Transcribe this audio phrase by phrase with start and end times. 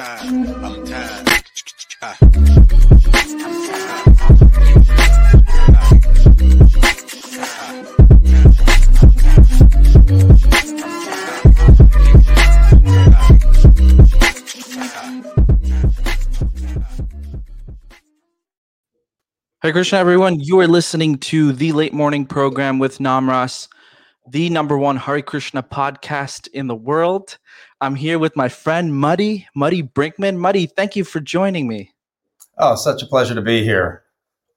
[0.00, 0.46] tired.
[0.64, 1.26] I'm tired.
[19.62, 20.40] Hare Krishna, everyone.
[20.40, 23.68] You are listening to the late morning program with Namras,
[24.30, 27.36] the number one Hare Krishna podcast in the world.
[27.80, 30.36] I'm here with my friend Madi, Madi Brinkmann.
[30.36, 31.92] Madi, thank you for joining me.
[32.58, 34.02] Oh, such a pleasure to be here,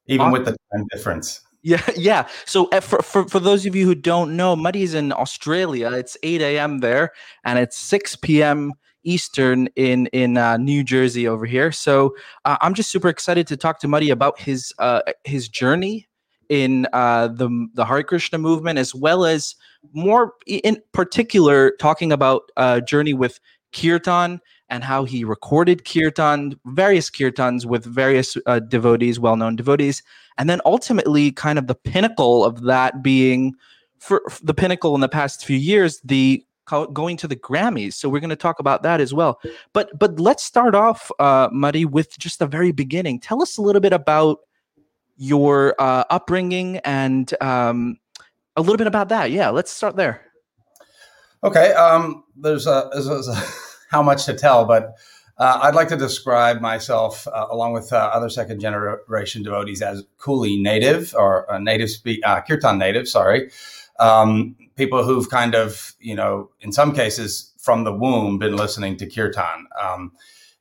[0.07, 1.41] even with the time difference.
[1.61, 2.27] Yeah, yeah.
[2.45, 5.91] So uh, for, for, for those of you who don't know, Madi's in Australia.
[5.91, 6.79] It's 8 a.m.
[6.79, 7.11] there,
[7.45, 8.73] and it's 6 p.m.
[9.05, 11.71] Eastern in in uh, New Jersey over here.
[11.71, 12.15] So
[12.45, 16.07] uh, I'm just super excited to talk to Madi about his uh, his journey
[16.53, 19.55] in uh, the the Hare Krishna movement, as well as
[19.91, 23.39] more in particular talking about uh, journey with
[23.75, 24.39] kirtan
[24.69, 30.03] and how he recorded kirtan, various kirtans with various uh, devotees, well known devotees,
[30.37, 33.55] and then ultimately, kind of the pinnacle of that being
[33.97, 36.45] for, for the pinnacle in the past few years, the
[36.93, 37.95] going to the Grammys.
[37.95, 39.39] So we're going to talk about that as well.
[39.73, 43.19] But but let's start off, uh, Madi, with just the very beginning.
[43.19, 44.37] Tell us a little bit about
[45.17, 47.97] your uh, upbringing and um,
[48.55, 49.31] a little bit about that.
[49.31, 50.21] Yeah, let's start there.
[51.43, 53.35] Okay, um, there's, a, there's, a,
[53.91, 54.95] how much to tell, but
[55.37, 60.03] uh, I'd like to describe myself, uh, along with uh, other second generation devotees, as
[60.19, 63.09] Coolie native or a native speak, uh, Kirtan native.
[63.09, 63.51] Sorry,
[63.99, 68.95] um, people who've kind of, you know, in some cases from the womb, been listening
[68.97, 69.67] to Kirtan.
[69.81, 70.11] Um,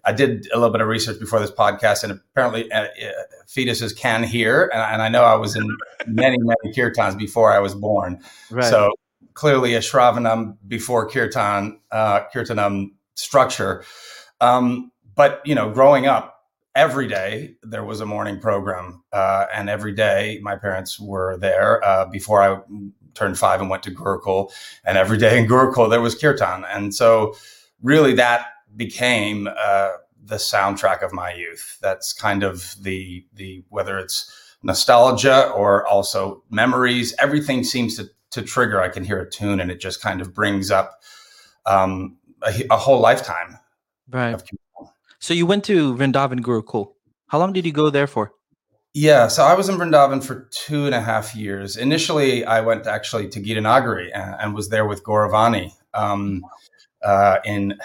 [0.05, 2.89] I did a little bit of research before this podcast, and apparently uh, uh,
[3.47, 4.71] fetuses can hear.
[4.73, 5.65] And, and, I know I was in
[6.07, 8.21] many, many kirtans before I was born.
[8.51, 8.65] Right.
[8.65, 8.91] So
[9.35, 13.85] clearly a Shravanam before kirtan, uh, kirtanam structure.
[14.41, 16.33] Um, but, you know, growing up,
[16.75, 19.05] every day there was a morning program.
[19.13, 22.61] Uh, and every day my parents were there uh, before I
[23.15, 24.51] turned five and went to Gurukul.
[24.85, 26.65] And every day in Gurukul there was kirtan.
[26.65, 27.35] And so
[27.83, 28.47] really that
[28.77, 29.91] became uh,
[30.25, 31.79] the soundtrack of my youth.
[31.83, 34.31] That's kind of the the whether it's
[34.63, 37.15] nostalgia or also memories.
[37.19, 38.81] Everything seems to to trigger.
[38.81, 41.03] I can hear a tune and it just kind of brings up
[41.67, 43.59] um, a, a, whole lifetime.
[44.09, 44.43] Right.
[45.21, 46.93] So you went to Vrindavan Gurukul.
[47.29, 48.33] How long did you go there for?
[48.95, 51.77] Yeah, so I was in Vrindavan for two and a half years.
[51.77, 56.45] Initially, I went actually to Gitanagari and, and was there with Gauravani um,
[57.03, 57.79] uh, in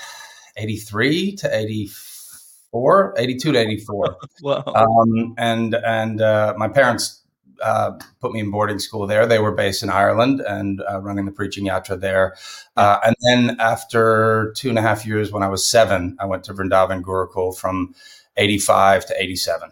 [0.57, 4.17] 83 to 84, 82 to 84.
[4.41, 4.63] wow.
[4.65, 7.23] Um, and and uh, my parents
[7.61, 9.25] uh, put me in boarding school there.
[9.25, 12.35] They were based in Ireland and uh, running the preaching yatra there.
[12.75, 16.43] Uh, and then after two and a half years, when I was seven, I went
[16.45, 17.95] to Vrindavan Gurukul from
[18.37, 19.71] 85 to 87.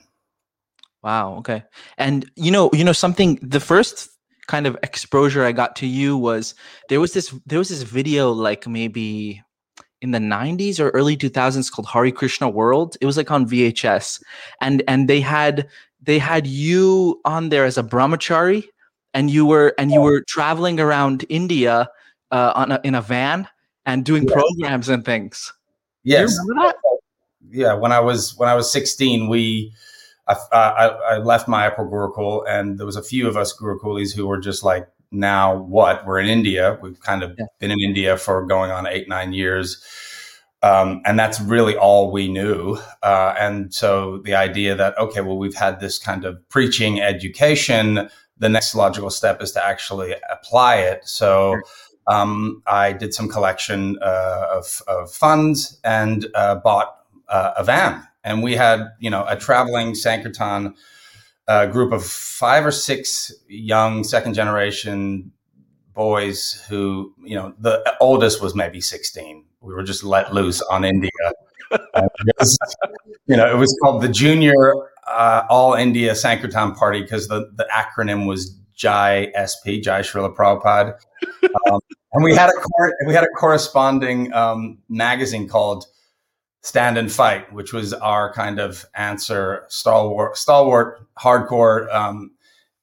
[1.03, 1.35] Wow.
[1.38, 1.63] Okay.
[1.97, 3.38] And you know, you know something.
[3.41, 4.09] The first
[4.47, 6.56] kind of exposure I got to you was
[6.90, 9.44] there was this there was this video like maybe
[10.05, 12.95] in the 90s or early 2000s called Hare Krishna World.
[13.01, 14.23] It was like on VHS.
[14.61, 15.67] And and they had
[16.01, 18.63] they had you on there as a brahmachari
[19.16, 21.89] and you were and you were traveling around India
[22.31, 23.47] uh, on a, in a van
[23.85, 24.33] and doing yeah.
[24.33, 25.51] programs and things.
[26.03, 26.37] Yes.
[27.49, 29.73] Yeah, when I was when I was 16, we
[30.27, 34.27] I, I, I left Mayapur Gurukul, and there was a few of us Gurukulis who
[34.27, 36.05] were just like now what?
[36.05, 36.77] We're in India.
[36.81, 37.45] We've kind of yeah.
[37.59, 39.83] been in India for going on eight, nine years.
[40.63, 42.77] Um, and that's really all we knew.
[43.03, 48.09] Uh, and so the idea that, okay, well, we've had this kind of preaching education.
[48.39, 51.07] The next logical step is to actually apply it.
[51.07, 51.61] So
[52.07, 56.97] um, I did some collection uh, of, of, funds and uh, bought
[57.29, 58.03] uh, a van.
[58.23, 60.73] And we had, you know, a traveling Sankirtan
[61.47, 65.31] a group of five or six young second generation
[65.94, 69.45] boys who, you know, the oldest was maybe 16.
[69.61, 71.09] We were just let loose on India.
[71.72, 72.59] was,
[73.28, 74.53] you know, it was called the Junior
[75.08, 80.97] uh, All India Sankirtan Party because the, the acronym was Jai SP, Jai Srila Prabhupada.
[81.72, 81.79] Um,
[82.14, 82.53] and we had a
[83.08, 85.85] we had a corresponding um, magazine called
[86.66, 92.32] stand and fight, which was our kind of answer, stalwart, stalwart, hardcore, um,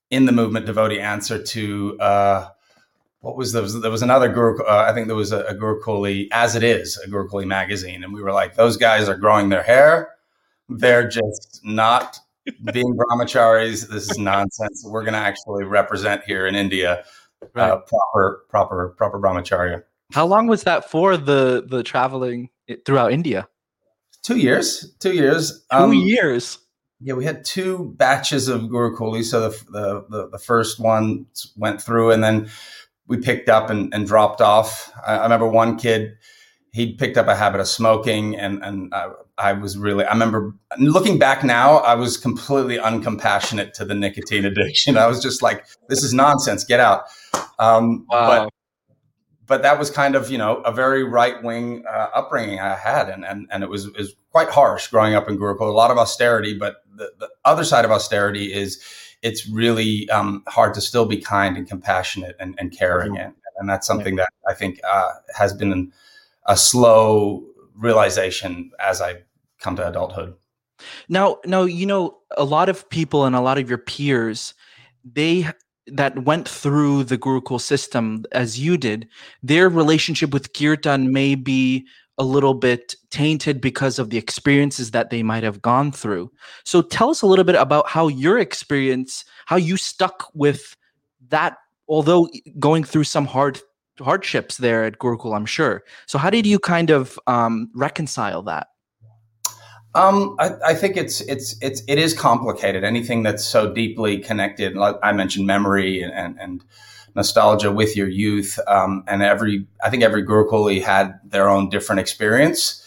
[0.08, 2.48] in the movement devotee answer to uh,
[3.22, 4.62] what was there was, there was another guru.
[4.62, 8.12] Uh, I think there was a, a Gurukuli, as it is, a Gurukuli magazine, and
[8.12, 10.10] we were like, those guys are growing their hair.
[10.68, 12.20] They're just not
[12.72, 13.88] being brahmacharis.
[13.88, 14.84] This is nonsense.
[14.86, 17.04] We're going to actually represent here in India
[17.42, 17.70] uh, right.
[17.70, 19.82] uh, proper, proper, proper brahmacharya.
[20.12, 22.50] How long was that for the the traveling
[22.84, 23.48] throughout India?
[24.22, 24.94] Two years.
[25.00, 25.64] Two years.
[25.70, 26.58] Two um, years.
[27.00, 29.24] Yeah, we had two batches of Gurukulis.
[29.24, 31.26] So the, the, the the first one
[31.56, 32.48] went through, and then
[33.06, 34.92] we picked up and, and dropped off.
[35.04, 36.16] I, I remember one kid
[36.72, 40.54] he picked up a habit of smoking and and I, I, was really I remember
[40.78, 45.66] looking back now I was completely uncompassionate to the nicotine addiction I was just like
[45.88, 47.04] this is nonsense get out
[47.58, 48.44] um, wow.
[48.44, 48.52] but
[49.46, 53.08] but that was kind of you know a very right wing uh, upbringing I had
[53.08, 55.90] and and and it was it was quite harsh growing up in Gurukul a lot
[55.90, 58.82] of austerity but the, the other side of austerity is
[59.22, 63.26] it's really um, hard to still be kind and compassionate and, and caring mm-hmm.
[63.26, 65.92] and, and that's something that I think uh, has been
[66.46, 69.22] a slow realization as I
[69.60, 70.34] come to adulthood.
[71.08, 74.54] Now, now you know a lot of people and a lot of your peers,
[75.04, 75.46] they
[75.86, 79.08] that went through the Gurukul system as you did,
[79.42, 81.86] their relationship with kirtan may be
[82.18, 86.30] a little bit tainted because of the experiences that they might have gone through.
[86.64, 90.76] So tell us a little bit about how your experience, how you stuck with
[91.28, 91.56] that
[91.88, 93.60] although going through some hard
[94.00, 95.84] hardships there at Gurukul, I'm sure.
[96.06, 98.68] So how did you kind of um, reconcile that?
[99.94, 102.82] Um, I, I, think it's it's it's it is complicated.
[102.82, 106.64] Anything that's so deeply connected, like I mentioned, memory and, and, and
[107.14, 112.00] nostalgia with your youth, um, and every I think every Gurukuli had their own different
[112.00, 112.78] experience.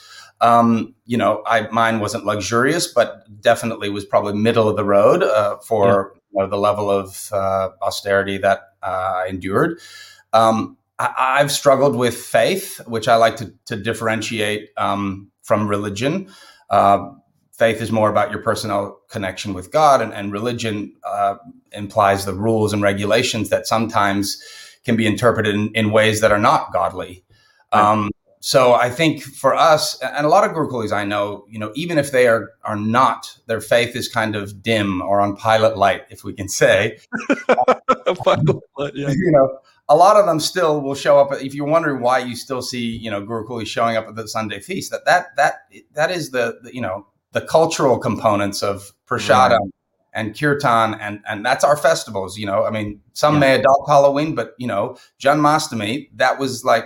[0.42, 5.22] Um, you know, I mine wasn't luxurious, but definitely was probably middle of the road
[5.22, 6.22] uh, for yeah.
[6.32, 9.80] you know, the level of uh, austerity that uh, I endured.
[10.34, 16.30] Um, I, have struggled with faith, which I like to, to differentiate um, from religion.
[16.70, 17.10] Uh,
[17.54, 21.36] faith is more about your personal connection with God, and, and religion uh,
[21.72, 24.42] implies the rules and regulations that sometimes
[24.84, 27.24] can be interpreted in, in ways that are not godly.
[27.72, 31.72] Um, so I think for us, and a lot of Gurukulis I know, you know,
[31.74, 35.78] even if they are are not, their faith is kind of dim or on pilot
[35.78, 37.00] light, if we can say.
[38.78, 39.10] light, yeah.
[39.10, 41.32] You know, a lot of them still will show up.
[41.34, 44.28] If you're wondering why you still see, you know, Guru Gurukuli showing up at the
[44.28, 45.56] Sunday feast, that that that
[45.94, 49.70] that is the, the you know the cultural components of Prashadam right.
[50.14, 52.38] and Kirtan, and and that's our festivals.
[52.38, 53.40] You know, I mean, some yeah.
[53.40, 56.86] may adopt Halloween, but you know, Janmashtami, that was like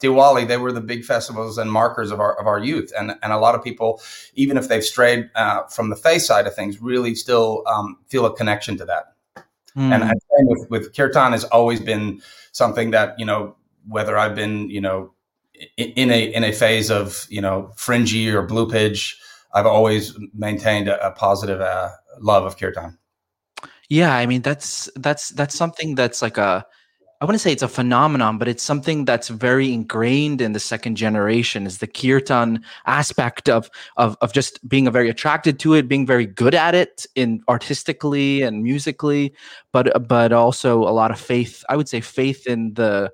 [0.00, 3.32] Diwali, they were the big festivals and markers of our of our youth, and and
[3.32, 4.00] a lot of people,
[4.34, 8.24] even if they've strayed uh, from the faith side of things, really still um, feel
[8.24, 9.14] a connection to that.
[9.76, 9.94] Mm.
[9.94, 12.20] And I with, with kirtan has always been
[12.52, 15.12] something that you know whether I've been you know
[15.76, 19.18] in a in a phase of you know fringy or blue pidge,
[19.52, 21.90] I've always maintained a, a positive uh,
[22.20, 22.98] love of kirtan.
[23.88, 26.66] Yeah, I mean that's that's that's something that's like a
[27.20, 30.94] I wouldn't say it's a phenomenon, but it's something that's very ingrained in the second
[30.94, 36.06] generation is the kirtan aspect of, of, of just being very attracted to it, being
[36.06, 39.34] very good at it in artistically and musically,
[39.72, 41.64] but, but also a lot of faith.
[41.68, 43.12] I would say faith in the,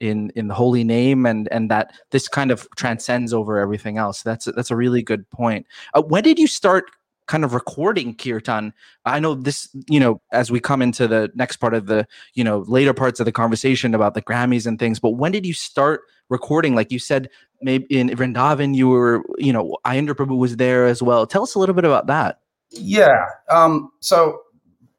[0.00, 4.22] in, in the holy name and, and that this kind of transcends over everything else.
[4.22, 5.66] That's, that's a really good point.
[5.92, 6.90] Uh, when did you start
[7.32, 8.74] kind of recording kirtan.
[9.06, 12.44] I know this you know as we come into the next part of the you
[12.44, 15.54] know later parts of the conversation about the grammys and things but when did you
[15.54, 16.74] start recording?
[16.74, 17.30] Like you said
[17.62, 21.26] maybe in vrindavan you were you know Aindra prabhu was there as well.
[21.26, 22.40] Tell us a little bit about that.
[22.70, 24.42] Yeah um so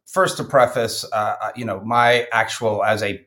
[0.07, 3.23] first to preface uh, uh you know my actual as a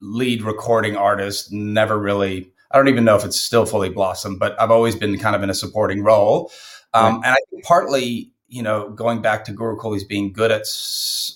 [0.00, 4.60] lead recording artist never really i don't even know if it's still fully blossomed but
[4.60, 6.50] i've always been kind of in a supporting role
[6.94, 7.24] um, right.
[7.24, 10.66] And I think partly, you know, going back to Gurukulis being good at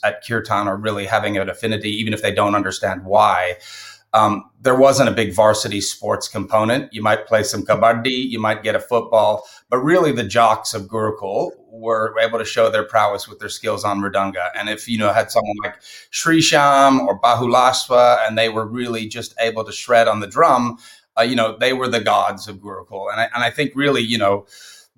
[0.05, 3.57] at kirtan or really having an affinity, even if they don't understand why.
[4.15, 6.91] Um, there wasn't a big varsity sports component.
[6.91, 10.83] You might play some kabaddi, you might get a football, but really the jocks of
[10.85, 14.49] Gurukul were able to show their prowess with their skills on Mridanga.
[14.55, 15.77] And if you know had someone like
[16.11, 20.79] Sri Sham or Bahulaswa, and they were really just able to shred on the drum,
[21.19, 23.11] uh, you know, they were the gods of Gurukul.
[23.11, 24.47] And I, and I think really, you know,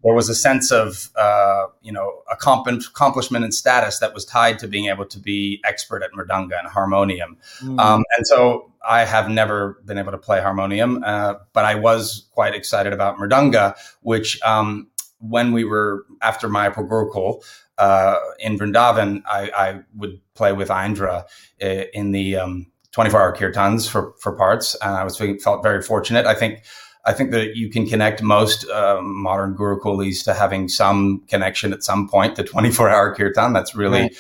[0.04, 4.68] there was a sense of uh, you know accomplishment and status that was tied to
[4.68, 7.78] being able to be expert at mridanga and harmonium mm.
[7.80, 12.26] um, and so i have never been able to play harmonium uh, but i was
[12.32, 14.88] quite excited about mridanga which um,
[15.20, 17.42] when we were after my Gurukul
[17.76, 21.24] uh, in Vrindavan, I, I, would play with Aindra
[21.62, 24.74] uh, in the um, 24 hour kirtans for, for parts.
[24.82, 26.26] And I was felt very fortunate.
[26.26, 26.64] I think
[27.04, 31.82] I think that you can connect most uh, modern gurukulis to having some connection at
[31.82, 33.52] some point to 24 hour kirtan.
[33.52, 34.16] That's really, right.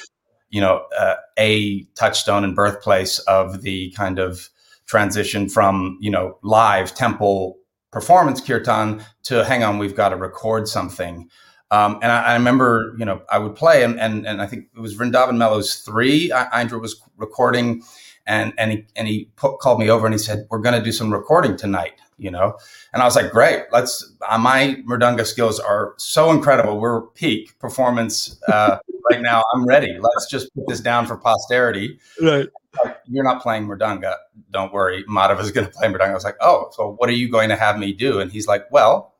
[0.50, 4.48] you know, uh, a touchstone and birthplace of the kind of
[4.86, 7.58] transition from, you know, live temple
[7.90, 11.28] performance kirtan to hang on, we've got to record something.
[11.70, 14.68] Um, and I, I, remember, you know, I would play, and, and and I think
[14.74, 16.30] it was Vrindavan Mellows three.
[16.30, 17.82] Aindra was recording,
[18.26, 20.82] and and he and he put, called me over and he said, "We're going to
[20.82, 22.58] do some recording tonight." You know,
[22.92, 26.78] and I was like, "Great, let's." Uh, my mridanga skills are so incredible.
[26.80, 28.78] We're peak performance uh,
[29.10, 29.42] right now.
[29.54, 29.96] I'm ready.
[30.00, 31.98] Let's just put this down for posterity.
[32.20, 32.48] Right.
[32.84, 34.16] Like, You're not playing mridanga.
[34.50, 35.04] Don't worry.
[35.04, 36.10] Madhav is going to play mridanga.
[36.10, 38.46] I was like, "Oh, so what are you going to have me do?" And he's
[38.46, 39.14] like, "Well."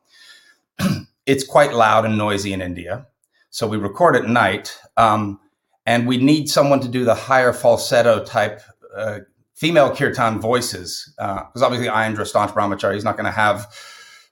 [1.27, 3.07] it's quite loud and noisy in India.
[3.51, 4.79] So we record at night.
[4.97, 5.41] Um,
[5.89, 8.61] and we need someone to do the higher falsetto type
[8.95, 9.21] uh,
[9.59, 11.13] female kirtan voices.
[11.17, 13.67] Because uh, obviously, Aindra, staunch brahmachari, he's not going to have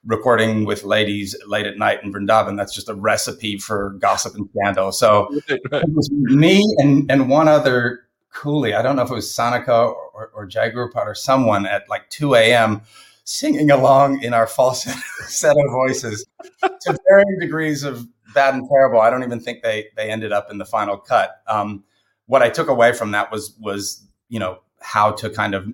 [0.04, 2.56] recording with ladies late at night in Vrindavan.
[2.56, 4.92] That's just a recipe for gossip and scandal.
[4.92, 5.82] So right, right.
[5.82, 8.00] it was me and, and one other
[8.32, 8.76] coolie.
[8.76, 12.34] I don't know if it was Sanika or, or, or or someone at like 2
[12.34, 12.82] a.m
[13.26, 16.24] singing along in our falsetto voices
[16.62, 19.00] to varying degrees of bad and terrible.
[19.00, 21.42] I don't even think they they ended up in the final cut.
[21.46, 21.84] Um,
[22.26, 25.66] what I took away from that was was you know how to kind of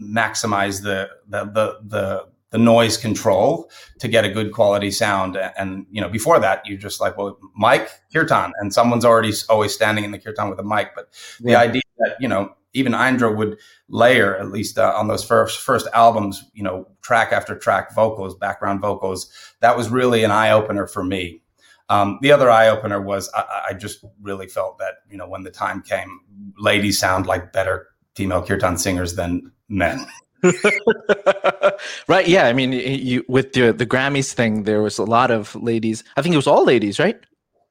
[0.00, 5.36] maximize the the the the, the noise control to get a good quality sound.
[5.36, 9.74] And, you know before that you're just like well mic kirtan and someone's already always
[9.74, 10.94] standing in the kirtan with a mic.
[10.94, 11.08] But
[11.40, 15.60] the idea that you know even Aindra would layer, at least uh, on those first
[15.60, 19.30] first albums, you know, track after track vocals, background vocals.
[19.60, 21.40] That was really an eye opener for me.
[21.88, 25.44] Um, the other eye opener was I, I, just really felt that you know when
[25.44, 26.20] the time came,
[26.58, 30.06] ladies sound like better female kirtan singers than men.
[32.08, 32.28] right?
[32.28, 32.46] Yeah.
[32.46, 36.04] I mean, you with the the Grammys thing, there was a lot of ladies.
[36.16, 37.18] I think it was all ladies, right?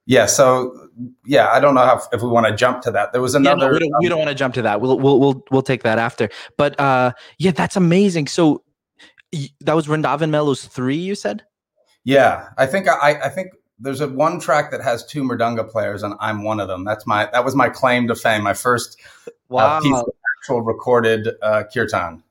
[0.05, 0.25] Yeah.
[0.25, 0.89] So
[1.25, 3.13] yeah, I don't know how, if we want to jump to that.
[3.13, 3.65] There was another.
[3.65, 4.81] Yeah, no, we, don't, um, don't want to jump to that.
[4.81, 6.29] We'll we'll we'll we'll take that after.
[6.57, 8.27] But uh, yeah, that's amazing.
[8.27, 8.63] So
[9.61, 10.97] that was Vrindavan Mellows three.
[10.97, 11.43] You said.
[12.03, 16.03] Yeah, I think I I think there's a one track that has two mridanga players,
[16.03, 16.83] and I'm one of them.
[16.83, 18.43] That's my that was my claim to fame.
[18.43, 18.99] My first
[19.49, 19.77] wow.
[19.77, 20.05] uh, piece of
[20.43, 22.21] actual recorded uh, kirtan.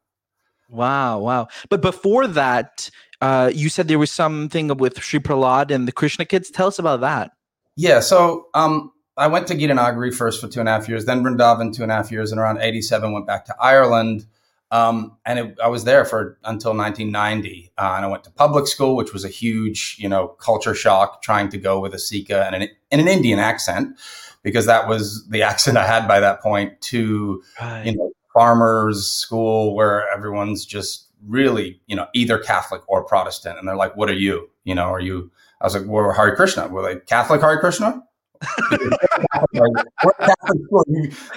[0.68, 1.48] Wow, wow!
[1.70, 2.90] But before that,
[3.20, 6.50] uh, you said there was something with Sri Prahlad and the Krishna Kids.
[6.50, 7.32] Tell us about that.
[7.76, 8.00] Yeah.
[8.00, 11.74] So um, I went to Gitanagari first for two and a half years, then Vrindavan
[11.74, 14.26] two and a half years, and around 87 went back to Ireland.
[14.70, 17.72] Um, and it, I was there for until 1990.
[17.76, 21.22] Uh, and I went to public school, which was a huge, you know, culture shock
[21.22, 23.98] trying to go with a Sikha and an, in an Indian accent,
[24.42, 27.86] because that was the accent I had by that point to, right.
[27.86, 33.58] you know, farmers school where everyone's just really, you know, either Catholic or Protestant.
[33.58, 34.48] And they're like, what are you?
[34.64, 35.30] You know, are you,
[35.60, 36.68] I was like, well, we're Hare Krishna.
[36.68, 38.02] We're like Catholic Hare Krishna.
[38.70, 39.12] the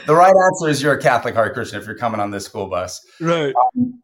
[0.09, 3.05] right answer is you're a Catholic Hare Krishna if you're coming on this school bus.
[3.19, 3.53] Right.
[3.77, 4.01] Um,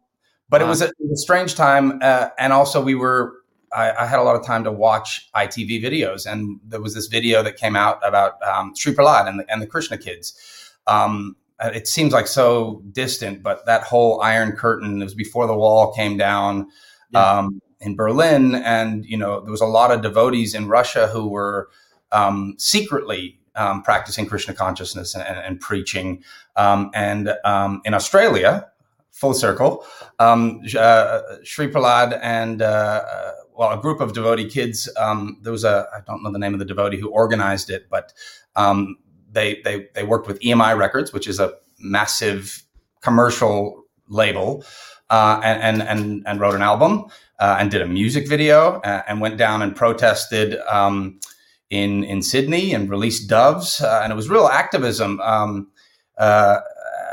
[0.49, 0.67] but wow.
[0.67, 1.99] it, was a, it, was a, strange time.
[2.01, 3.33] Uh, and also we were,
[3.73, 6.25] I, I, had a lot of time to watch ITV videos.
[6.25, 9.61] And there was this video that came out about um, Sri Prahlad and the, and
[9.61, 10.33] the Krishna kids.
[10.87, 15.55] Um, it seems like so distant, but that whole Iron Curtain, it was before the
[15.55, 16.67] wall came down.
[17.11, 17.39] Yeah.
[17.39, 21.27] Um, in Berlin, and you know there was a lot of devotees in Russia who
[21.27, 21.69] were
[22.11, 26.23] um, secretly um, practicing Krishna consciousness and, and, and preaching.
[26.55, 28.67] Um, and um, in Australia,
[29.11, 29.85] full circle,
[30.19, 34.89] um, uh, Sri Prahlad and uh, uh, well, a group of devotee kids.
[34.97, 37.87] Um, there was a I don't know the name of the devotee who organized it,
[37.91, 38.11] but
[39.31, 42.63] they they they worked with EMI Records, which is a massive
[43.01, 44.65] commercial label,
[45.11, 47.05] uh, and, and and and wrote an album
[47.39, 51.19] uh, and did a music video uh, and went down and protested um,
[51.69, 55.69] in in Sydney and released doves uh, and it was real activism um,
[56.17, 56.59] uh,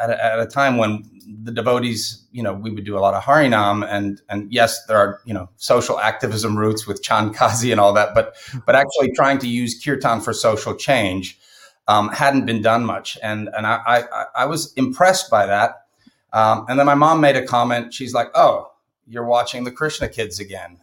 [0.01, 1.03] at, a, at, a, time when
[1.41, 4.97] the devotees you know we would do a lot of harinam and and yes there
[4.97, 8.35] are you know social activism roots with Chand Kazi and all that but
[8.67, 11.39] but actually trying to use kirtan for social change
[11.87, 15.87] um, hadn't been done much and and I, I, I was impressed by that
[16.33, 18.71] um, and then my mom made a comment she's like oh
[19.09, 20.79] you're watching the Krishna kids again.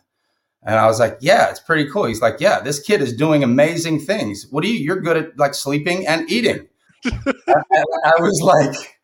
[0.63, 2.05] And I was like, yeah, it's pretty cool.
[2.05, 4.47] He's like, yeah, this kid is doing amazing things.
[4.49, 6.67] What do you, you're good at like sleeping and eating.
[7.05, 8.94] I was like,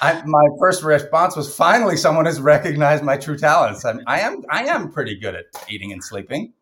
[0.00, 3.84] I, my first response was finally someone has recognized my true talents.
[3.84, 6.52] I, I am, I am pretty good at eating and sleeping.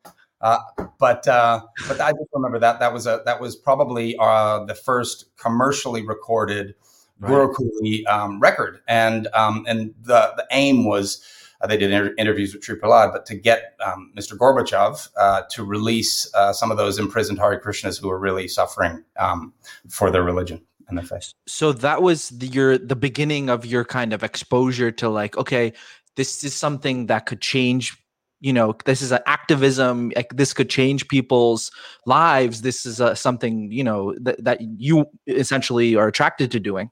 [0.40, 0.58] Uh,
[0.98, 4.74] but uh, but I just remember that that was a that was probably uh, the
[4.74, 6.76] first commercially recorded
[7.18, 7.30] right.
[7.30, 11.24] Gurukuli um, record, and um, and the the aim was
[11.60, 14.38] uh, they did inter- interviews with Sri Prahlad, but to get um, Mr.
[14.38, 19.02] Gorbachev uh, to release uh, some of those imprisoned Hare Krishnas who were really suffering
[19.18, 19.52] um,
[19.88, 20.64] for their religion
[20.96, 21.32] faith.
[21.46, 25.72] So that was the, your the beginning of your kind of exposure to like, okay,
[26.16, 27.96] this is something that could change
[28.40, 31.72] you know this is an activism like this could change people's
[32.06, 32.62] lives.
[32.62, 36.90] This is a, something you know that, that you essentially are attracted to doing.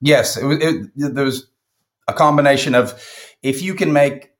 [0.00, 1.48] Yes it, it, there was
[2.06, 3.02] a combination of
[3.42, 4.30] if you can make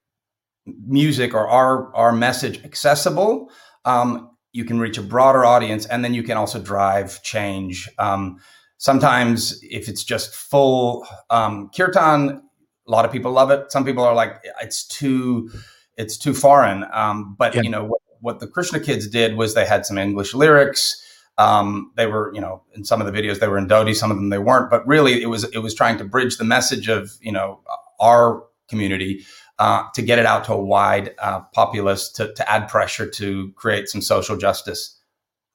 [0.86, 3.50] music or our our message accessible
[3.84, 7.88] um, you can reach a broader audience and then you can also drive change.
[7.98, 8.38] Um,
[8.78, 12.42] sometimes if it's just full um, kirtan
[12.86, 15.50] a lot of people love it some people are like it's too
[15.96, 16.84] it's too foreign.
[16.92, 17.62] Um, but yeah.
[17.62, 21.02] you know what, what, the Krishna kids did was they had some English lyrics.
[21.38, 24.10] Um, they were, you know, in some of the videos they were in dhoti, some
[24.10, 24.70] of them they weren't.
[24.70, 27.60] But really, it was it was trying to bridge the message of you know
[28.00, 29.24] our community
[29.58, 33.52] uh, to get it out to a wide uh, populace to to add pressure to
[33.52, 34.98] create some social justice.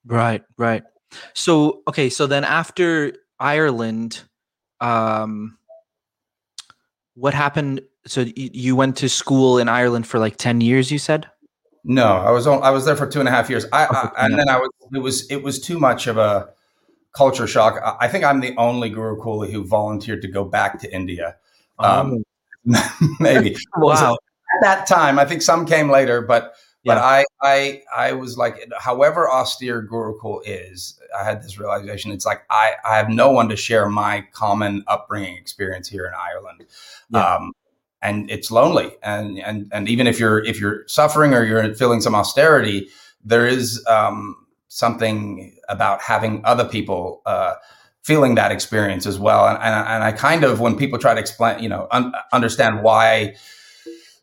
[0.05, 0.83] Right, right.
[1.33, 4.23] So okay, so then after Ireland,
[4.79, 5.57] um,
[7.15, 7.81] what happened?
[8.07, 11.29] So you went to school in Ireland for like 10 years you said?
[11.83, 13.65] No I was on, I was there for two and a half years.
[13.71, 16.49] I, I and then I was it was it was too much of a
[17.15, 17.81] culture shock.
[17.99, 21.35] I think I'm the only Guru Kuli who volunteered to go back to India.
[21.79, 22.23] Um,
[22.73, 22.91] oh.
[23.19, 23.55] maybe.
[23.77, 24.13] Wow.
[24.13, 26.53] at that time I think some came later but
[26.83, 27.03] but yeah.
[27.03, 32.11] I, I, I was like, however austere Gurukul is, I had this realization.
[32.11, 36.13] It's like I, I have no one to share my common upbringing experience here in
[36.13, 36.65] Ireland.
[37.09, 37.35] Yeah.
[37.35, 37.51] Um,
[38.01, 42.01] and it's lonely and and and even if you're if you're suffering or you're feeling
[42.01, 42.89] some austerity
[43.23, 44.35] there is um,
[44.69, 47.53] something about having other people uh,
[48.01, 51.19] feeling that experience as well and, and, and i kind of when people try to
[51.19, 53.35] explain you know un- understand why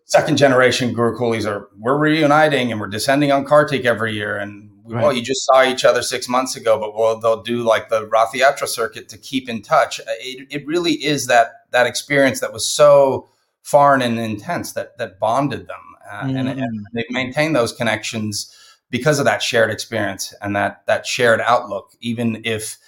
[0.09, 5.03] second generation gurukulis are we're reuniting and we're descending on kartik every year and right.
[5.03, 8.07] well you just saw each other six months ago but well they'll do like the
[8.09, 12.53] Rath Yatra circuit to keep in touch it, it really is that that experience that
[12.53, 13.29] was so
[13.69, 16.39] foreign and intense that that bonded them, uh, mm.
[16.39, 16.85] and, and mm.
[16.95, 18.55] they maintained those connections
[18.89, 21.93] because of that shared experience and that that shared outlook.
[22.01, 22.79] Even if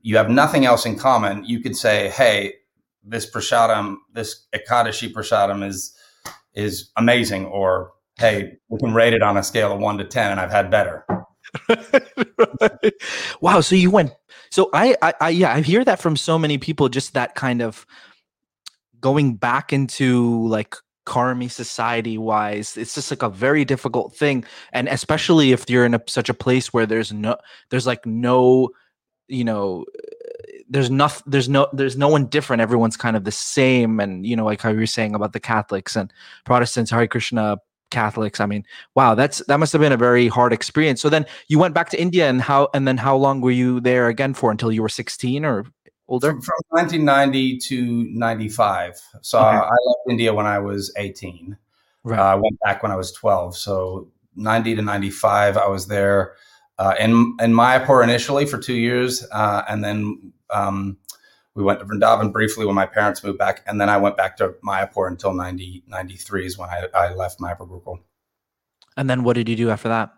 [0.00, 2.54] you have nothing else in common, you could say, "Hey,
[3.04, 5.93] this prasadam, this Ekadashi prasadam is
[6.54, 10.30] is amazing," or "Hey, we can rate it on a scale of one to ten,
[10.30, 11.04] and I've had better."
[13.40, 14.12] wow so you went
[14.50, 17.62] so I, I i yeah i hear that from so many people just that kind
[17.62, 17.86] of
[19.00, 20.74] going back into like
[21.06, 25.94] karmi society wise it's just like a very difficult thing and especially if you're in
[25.94, 27.36] a, such a place where there's no
[27.70, 28.70] there's like no
[29.28, 29.84] you know
[30.74, 34.34] there's no there's no there's no one different everyone's kind of the same and you
[34.34, 36.12] know like how you were saying about the catholics and
[36.44, 37.58] protestants Hare Krishna
[37.90, 38.64] catholics i mean
[38.96, 41.90] wow that's that must have been a very hard experience so then you went back
[41.90, 44.82] to india and how and then how long were you there again for until you
[44.82, 45.64] were 16 or
[46.08, 46.30] older?
[46.32, 49.00] From, from 1990 to 95.
[49.22, 49.46] So okay.
[49.46, 51.56] I left India when I was 18.
[52.02, 52.18] Right.
[52.18, 53.56] Uh, I went back when I was 12.
[53.56, 56.34] So 90 to 95, I was there
[56.78, 60.98] uh, in in Mayapur initially for two years, uh, and then um,
[61.54, 64.36] we went to Vrindavan briefly when my parents moved back, and then I went back
[64.38, 68.00] to Mayapur until 90, 93 is when I, I left Mayapur Gurukul.
[68.96, 70.12] And then what did you do after that?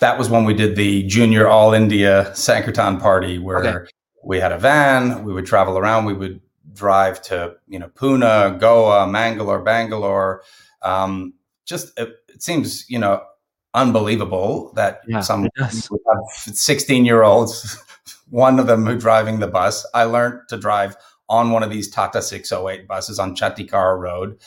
[0.00, 3.90] That was when we did the Junior All India Sankirtan party, where okay
[4.22, 5.24] we had a van.
[5.24, 6.04] We would travel around.
[6.04, 6.40] We would
[6.72, 10.42] drive to you know Pune, Goa, Mangalore, Bangalore.
[10.82, 11.34] Um,
[11.66, 13.22] just it, it, seems you know
[13.74, 15.48] unbelievable that yeah, some
[16.28, 17.82] sixteen year olds,
[18.30, 19.86] one of them who driving the bus.
[19.94, 20.96] I learned to drive
[21.28, 24.38] on one of these Tata 608 buses on Chatikara Road.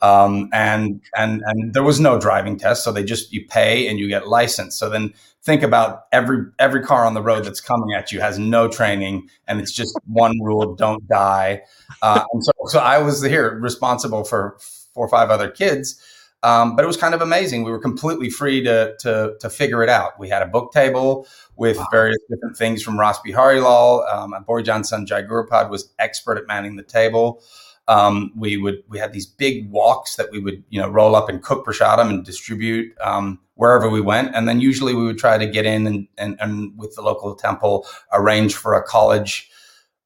[0.00, 4.00] Um, and and and there was no driving test, so they just you pay and
[4.00, 4.76] you get licensed.
[4.76, 8.36] So then think about every every car on the road that's coming at you has
[8.36, 11.62] no training, and it's just one rule: don't die.
[12.02, 14.56] Uh, and so so I was here responsible for
[14.92, 16.00] four or five other kids.
[16.42, 17.62] Um, but it was kind of amazing.
[17.62, 20.18] We were completely free to, to, to figure it out.
[20.18, 21.26] We had a book table
[21.56, 21.86] with wow.
[21.90, 24.04] various different things from Ras Bihari Lal.
[24.10, 27.42] Um, Borijan Sanjay Gurupad was expert at manning the table.
[27.88, 31.28] Um, we would we had these big walks that we would you know roll up
[31.28, 35.36] and cook prasadam and distribute um, wherever we went, and then usually we would try
[35.36, 39.50] to get in and, and, and with the local temple arrange for a college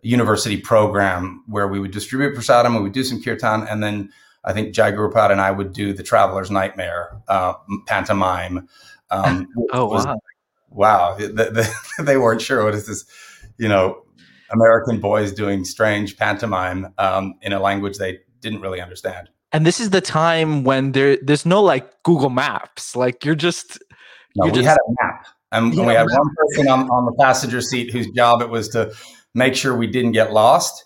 [0.00, 4.10] university program where we would distribute prasadam, we would do some kirtan, and then
[4.46, 7.54] I think Jai Gurupad and I would do the Traveler's Nightmare uh,
[7.86, 8.68] pantomime.
[9.10, 10.18] Um, oh wow!
[10.70, 13.04] Wow, the, the, they weren't sure what is this,
[13.58, 14.02] you know,
[14.50, 19.28] American boys doing strange pantomime um, in a language they didn't really understand.
[19.52, 22.94] And this is the time when there there's no like Google Maps.
[22.94, 23.78] Like you're just
[24.36, 27.16] no, you're we just, had a map, and we had one person on, on the
[27.18, 28.92] passenger seat whose job it was to
[29.34, 30.84] make sure we didn't get lost.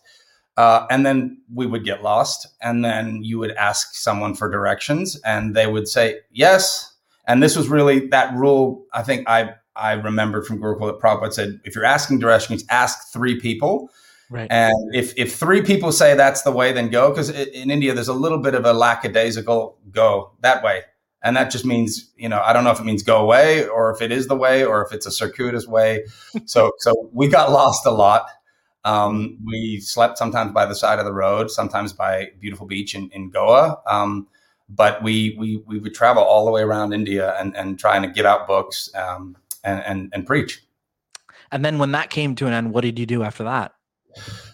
[0.60, 5.18] Uh, and then we would get lost, and then you would ask someone for directions,
[5.24, 6.94] and they would say yes.
[7.26, 8.84] And this was really that rule.
[8.92, 13.10] I think I I remembered from Gurukul that Prabhupada said, if you're asking directions, ask
[13.10, 13.88] three people.
[14.28, 14.48] Right.
[14.50, 17.08] And if, if three people say that's the way, then go.
[17.08, 20.82] Because in India, there's a little bit of a lackadaisical go that way.
[21.22, 23.90] And that just means, you know, I don't know if it means go away or
[23.90, 26.04] if it is the way or if it's a circuitous way.
[26.44, 28.26] so, so we got lost a lot.
[28.84, 33.10] Um, we slept sometimes by the side of the road, sometimes by beautiful beach in,
[33.10, 33.78] in Goa.
[33.86, 34.26] Um,
[34.68, 38.08] but we, we, we would travel all the way around India and, and trying to
[38.08, 40.62] give out books um, and, and, and preach.
[41.52, 43.72] And then when that came to an end, what did you do after that?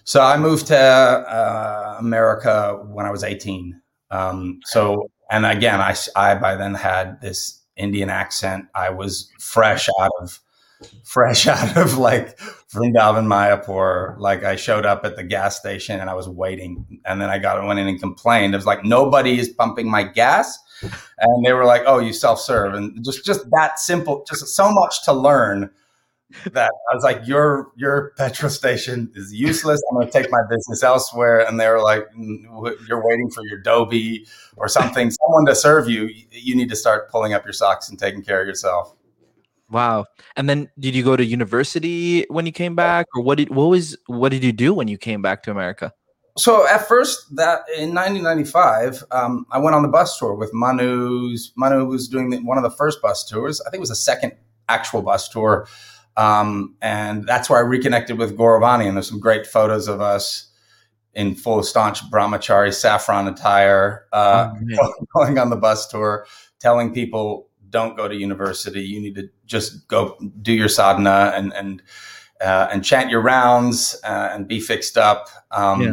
[0.04, 3.80] So I moved to uh, America when I was 18.
[4.10, 8.66] Um, so, and again, I, I by then had this Indian accent.
[8.74, 10.40] I was fresh out of,
[11.04, 12.38] fresh out of like
[12.72, 14.18] Vrindavan Mayapur.
[14.18, 17.38] Like I showed up at the gas station and I was waiting, and then I
[17.38, 18.54] got went in and complained.
[18.54, 20.58] It was like nobody is pumping my gas,
[21.18, 24.70] and they were like, "Oh, you self serve," and just just that simple, just so
[24.70, 25.70] much to learn
[26.52, 29.80] that I was like, your your petrol station is useless.
[29.90, 31.46] I'm going to take my business elsewhere.
[31.46, 35.88] And they were like, mm, you're waiting for your Dobie or something, someone to serve
[35.88, 36.10] you.
[36.30, 38.94] You need to start pulling up your socks and taking care of yourself.
[39.70, 40.06] Wow.
[40.36, 43.66] And then did you go to university when you came back, or what did what
[43.66, 45.92] was what did you do when you came back to America?
[46.38, 51.52] So at first, that in 1995, um, I went on the bus tour with Manu's.
[51.56, 53.60] Manu was doing the, one of the first bus tours.
[53.62, 54.32] I think it was the second
[54.68, 55.66] actual bus tour
[56.16, 58.86] um, and that's where I reconnected with Gauravani.
[58.86, 60.50] And there's some great photos of us
[61.14, 66.26] in full staunch brahmachari saffron attire, uh, oh, going on the bus tour,
[66.58, 68.82] telling people don't go to university.
[68.82, 71.82] You need to just go do your sadhana and and
[72.40, 75.28] uh, and chant your rounds uh, and be fixed up.
[75.50, 75.92] Um, yeah.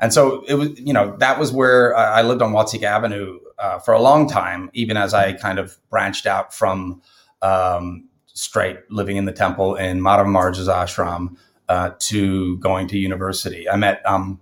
[0.00, 3.78] And so it was, you know, that was where I lived on Watseka Avenue uh,
[3.78, 7.00] for a long time, even as I kind of branched out from
[7.40, 11.36] um, straight living in the temple in Madhav Maharaj's ashram
[11.68, 13.68] uh, to going to university.
[13.68, 14.40] I met um,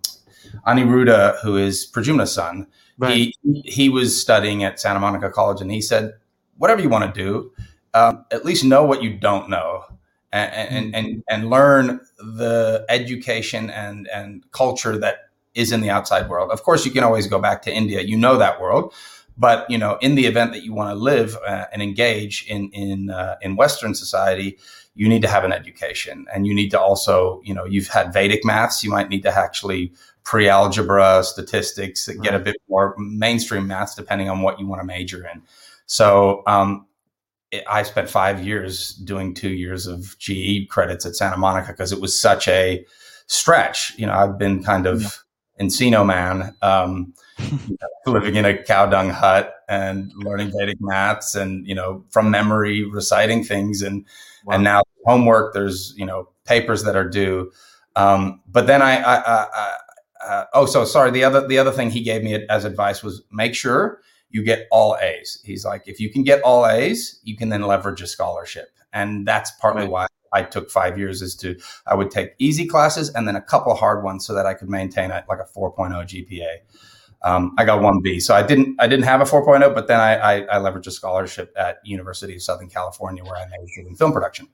[0.66, 2.66] Aniruddha, who is Pradyumna's son.
[2.96, 3.34] Right.
[3.42, 6.14] He, he was studying at Santa Monica College, and he said,
[6.60, 7.52] whatever you want to do,
[7.94, 9.84] um, at least know what you don't know.
[10.32, 16.28] And, and, and, and learn the education and, and culture that is in the outside
[16.28, 16.52] world.
[16.52, 18.02] Of course, you can always go back to India.
[18.02, 18.94] You know that world,
[19.36, 22.70] but you know, in the event that you want to live uh, and engage in
[22.70, 24.56] in uh, in Western society,
[24.94, 28.12] you need to have an education, and you need to also, you know, you've had
[28.12, 28.84] Vedic maths.
[28.84, 29.92] You might need to actually
[30.22, 35.26] pre-algebra, statistics, get a bit more mainstream maths, depending on what you want to major
[35.26, 35.42] in.
[35.90, 36.86] So um,
[37.50, 41.90] it, I spent five years doing two years of GE credits at Santa Monica because
[41.90, 42.86] it was such a
[43.26, 43.98] stretch.
[43.98, 45.02] You know, I've been kind of
[45.58, 45.66] yeah.
[45.66, 46.54] Encino man.
[46.62, 47.12] Um,
[48.06, 52.84] living in a cow dung hut and learning Vedic maths and, you know, from memory
[52.84, 53.82] reciting things.
[53.82, 54.06] And,
[54.44, 54.54] wow.
[54.54, 57.50] and now homework, there's, you know, papers that are due.
[57.96, 59.76] Um, but then I, I, I, I
[60.24, 61.10] uh, oh, so sorry.
[61.10, 64.66] The other, the other thing he gave me as advice was make sure you get
[64.70, 65.40] all A's.
[65.44, 68.68] He's like, if you can get all A's, you can then leverage a scholarship.
[68.92, 69.90] And that's partly right.
[69.90, 73.40] why I took five years is to, I would take easy classes and then a
[73.40, 76.48] couple hard ones so that I could maintain a, like a 4.0 GPA.
[77.22, 80.00] Um, I got one B, so I didn't I didn't have a 4.0, but then
[80.00, 83.94] I, I, I leveraged a scholarship at University of Southern California where I majored in
[83.94, 84.48] film production.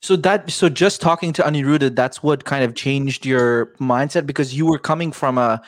[0.00, 4.54] So that so just talking to Aniruddha, that's what kind of changed your mindset because
[4.54, 5.60] you were coming from a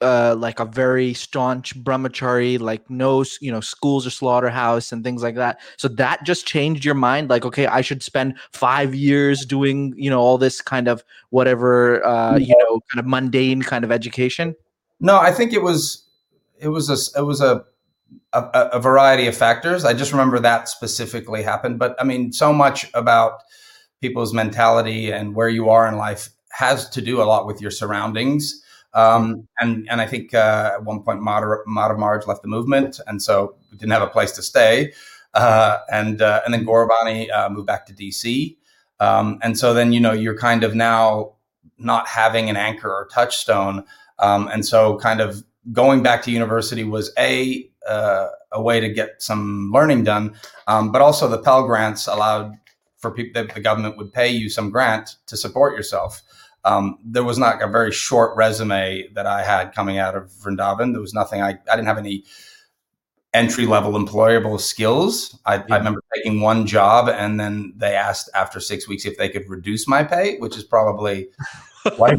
[0.00, 5.22] uh, like a very staunch brahmachari, like no, you know, schools or slaughterhouse and things
[5.22, 5.60] like that.
[5.76, 7.30] So that just changed your mind.
[7.30, 12.04] Like, okay, I should spend five years doing, you know, all this kind of whatever,
[12.04, 14.56] uh, you know, kind of mundane kind of education.
[15.00, 16.06] No, I think it was
[16.58, 17.64] it was a it was a,
[18.32, 19.84] a, a variety of factors.
[19.84, 23.40] I just remember that specifically happened, but I mean, so much about
[24.00, 27.70] people's mentality and where you are in life has to do a lot with your
[27.70, 28.62] surroundings.
[28.92, 33.22] Um, and and I think uh, at one point Madhav Maharaj left the movement, and
[33.22, 34.92] so we didn't have a place to stay.
[35.34, 38.56] Uh, and uh, and then Gauravani uh, moved back to DC,
[38.98, 41.34] um, and so then you know you're kind of now
[41.78, 43.84] not having an anchor or touchstone
[44.20, 48.88] um, and so, kind of going back to university was a uh, a way to
[48.88, 50.34] get some learning done,
[50.66, 52.52] um, but also the Pell grants allowed
[52.98, 56.22] for people that the government would pay you some grant to support yourself.
[56.64, 60.92] Um, there was not a very short resume that I had coming out of Vrindavan.
[60.92, 61.40] There was nothing.
[61.40, 62.24] I, I didn't have any
[63.32, 65.38] entry level employable skills.
[65.46, 65.62] I, yeah.
[65.70, 69.48] I, remember taking one job and then they asked after six weeks if they could
[69.48, 71.28] reduce my pay, which is probably
[71.96, 72.16] why,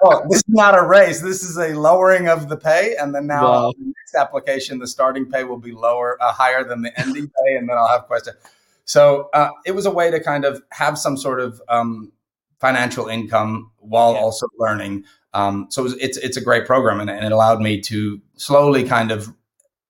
[0.00, 1.20] well, this is not a raise.
[1.20, 3.72] This is a lowering of the pay, and then now wow.
[3.72, 7.56] the next application, the starting pay will be lower, uh, higher than the ending pay,
[7.56, 8.36] and then I'll have questions.
[8.84, 12.12] So uh, it was a way to kind of have some sort of um,
[12.60, 14.20] financial income while yeah.
[14.20, 15.04] also learning.
[15.34, 18.20] Um, so it was, it's it's a great program, and, and, it allowed me to
[18.36, 19.28] slowly kind of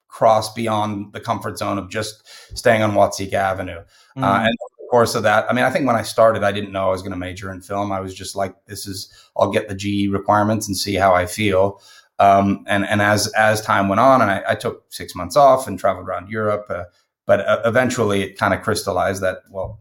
[0.08, 2.26] cross beyond the comfort zone of just
[2.56, 3.80] staying on Watseka Avenue.
[4.16, 4.24] Mm.
[4.24, 4.56] Uh, and
[4.88, 6.90] of course of that, I mean, I think when I started, I didn't know I
[6.90, 7.92] was going to major in film.
[7.92, 11.26] I was just like, this is, I'll get the GE requirements and see how I
[11.26, 11.80] feel.
[12.18, 15.68] Um, and, and as, as time went on and I, I, took six months off
[15.68, 16.84] and traveled around Europe, uh,
[17.26, 19.80] but uh, eventually it kind of crystallized that, well,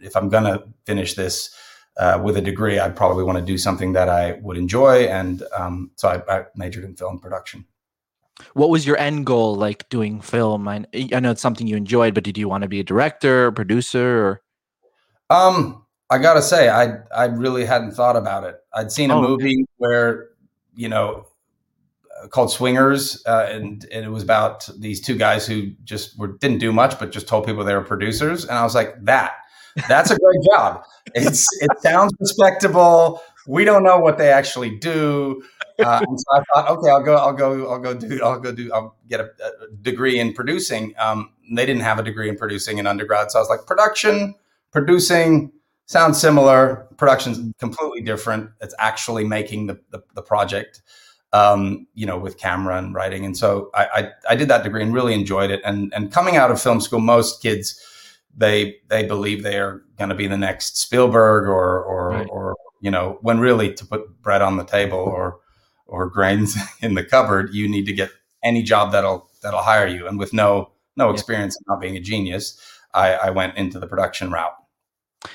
[0.00, 1.54] if I'm going to finish this,
[1.96, 5.04] uh, with a degree, I'd probably want to do something that I would enjoy.
[5.04, 7.66] And um, so I, I majored in film production.
[8.54, 10.66] What was your end goal like doing film?
[10.66, 13.46] I, I know it's something you enjoyed, but did you want to be a director,
[13.46, 14.42] or producer, or?
[15.30, 18.56] Um, I gotta say, I I really hadn't thought about it.
[18.74, 19.66] I'd seen a oh, movie okay.
[19.76, 20.30] where
[20.74, 21.26] you know
[22.22, 26.36] uh, called Swingers, uh, and, and it was about these two guys who just were
[26.38, 29.34] didn't do much, but just told people they were producers, and I was like, that
[29.88, 30.84] that's a great job.
[31.14, 33.20] It's it sounds respectable.
[33.46, 35.42] We don't know what they actually do.
[35.78, 38.72] Uh, so I thought, okay, I'll go, I'll go, I'll go do, I'll go do,
[38.72, 40.94] I'll get a, a degree in producing.
[40.98, 44.34] Um, they didn't have a degree in producing in undergrad, so I was like, production,
[44.70, 45.50] producing
[45.86, 46.86] sounds similar.
[46.96, 48.50] Production's completely different.
[48.60, 50.82] It's actually making the the, the project,
[51.32, 53.24] um, you know, with camera and writing.
[53.24, 55.60] And so I, I I did that degree and really enjoyed it.
[55.64, 57.80] And and coming out of film school, most kids
[58.36, 62.26] they they believe they are going to be the next Spielberg or or right.
[62.30, 65.40] or you know when really to put bread on the table or
[65.86, 68.10] or grains in the cupboard, you need to get
[68.42, 70.06] any job that'll that'll hire you.
[70.06, 71.74] And with no no experience yeah.
[71.74, 72.60] not being a genius,
[72.94, 74.54] I, I went into the production route.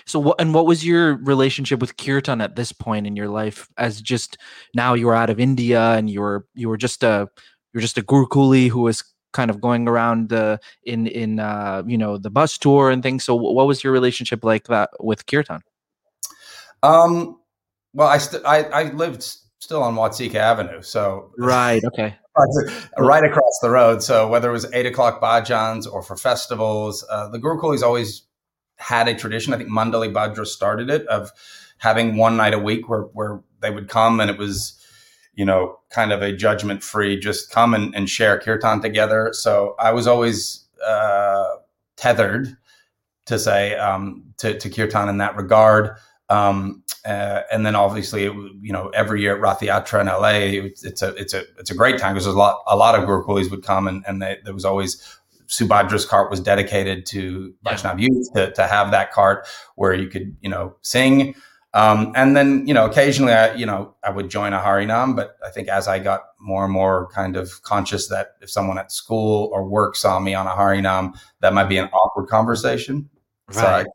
[0.05, 3.69] So what and what was your relationship with kirtan at this point in your life
[3.77, 4.37] as just
[4.75, 7.29] now you were out of India and you were you were just a
[7.73, 11.97] you're just a gurukuli who was kind of going around the in in uh you
[11.97, 15.61] know the bus tour and things so what was your relationship like that with kirtan
[16.83, 17.37] um
[17.93, 19.23] well I st- I I lived
[19.59, 20.81] still on Watseka Avenue.
[20.81, 22.15] So right, okay,
[22.97, 24.03] right across the road.
[24.03, 28.23] So whether it was eight o'clock bhajans or for festivals, uh, the Gurukulis always
[28.77, 29.53] had a tradition.
[29.53, 31.31] I think Mandali Bhadra started it of
[31.79, 34.76] having one night a week where where they would come and it was
[35.37, 39.29] you know kind of a judgment free just come and, and share kirtan together.
[39.31, 41.55] So i was always uh,
[41.95, 42.57] tethered
[43.27, 45.91] to say um, to, to kirtan in that regard.
[46.29, 50.65] Um, uh, and then obviously, it, you know, every year at Rath Yatra in LA,
[50.65, 52.95] it's, it's a it's a it's a great time because there's a lot a lot
[52.95, 55.01] of Gurukulis would come, and, and they, there was always
[55.47, 60.35] Subhadra's cart was dedicated to Vaishnav youth to, to have that cart where you could
[60.41, 61.33] you know sing.
[61.77, 65.37] Um, and then you know occasionally I you know I would join a Harinam, but
[65.45, 68.91] I think as I got more and more kind of conscious that if someone at
[68.91, 73.07] school or work saw me on a Harinam, that might be an awkward conversation.
[73.49, 73.55] Right.
[73.55, 73.85] So I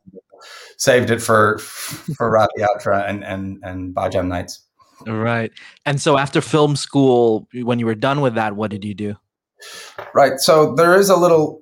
[0.77, 4.61] saved it for for Rath Yatra and and and Bhajan nights.
[5.05, 5.51] Right.
[5.85, 9.17] And so after film school, when you were done with that, what did you do?
[10.13, 10.39] Right.
[10.39, 11.61] So there is a little.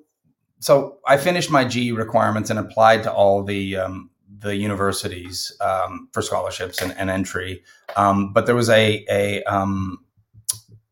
[0.59, 4.10] So I finished my GE requirements and applied to all the um,
[4.41, 7.63] the universities um, for scholarships and, and entry.
[7.95, 9.99] Um, but there was a a um,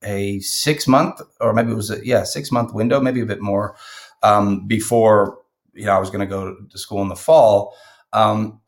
[0.04, 3.42] a six month or maybe it was a yeah six month window, maybe a bit
[3.42, 3.76] more
[4.24, 5.40] um, before
[5.74, 7.76] you know I was going to go to school in the fall.
[8.14, 8.62] Um,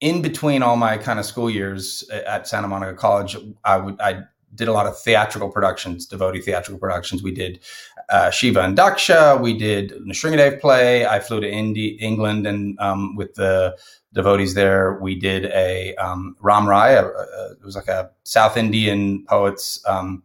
[0.00, 4.22] in between all my kind of school years at Santa Monica College, I would I
[4.54, 7.22] did a lot of theatrical productions, devotee theatrical productions.
[7.22, 7.60] We did
[8.08, 9.40] uh, Shiva and Daksha.
[9.40, 11.06] We did Nrsingadev play.
[11.06, 13.76] I flew to Indi- England and um, with the
[14.12, 16.94] devotees there, we did a um, Ram Rai.
[16.94, 19.82] A, a, it was like a South Indian poets.
[19.86, 20.22] Um,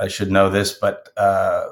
[0.00, 1.66] i should know this, but uh,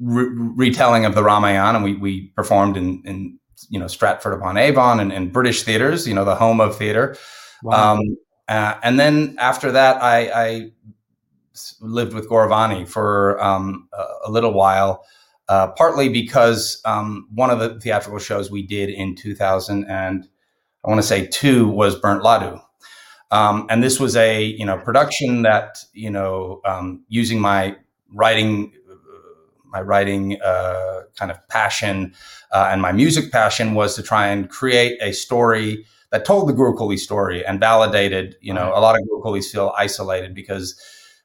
[0.00, 1.78] re- retelling of the Ramayana.
[1.78, 6.06] And we we performed in in you know Stratford upon Avon and, and British theaters,
[6.08, 7.16] you know the home of theater.
[7.62, 7.94] Wow.
[7.94, 8.00] Um,
[8.50, 10.70] uh, and then after that, I, I
[11.80, 15.04] lived with Gauravani for um, a, a, little while,
[15.48, 20.28] uh, partly because um, one of the theatrical shows we did in 2000 and
[20.84, 22.60] I want to say two was Burnt Ladu.
[23.30, 27.76] Um, and this was a you know production that you know um, using my
[28.12, 28.72] writing
[29.64, 32.12] my writing uh, kind of passion
[32.50, 36.52] uh, and my music passion was to try and create a story that told the
[36.52, 40.80] Gurukuli story and validated, you know, a lot of Gurukulis feel isolated because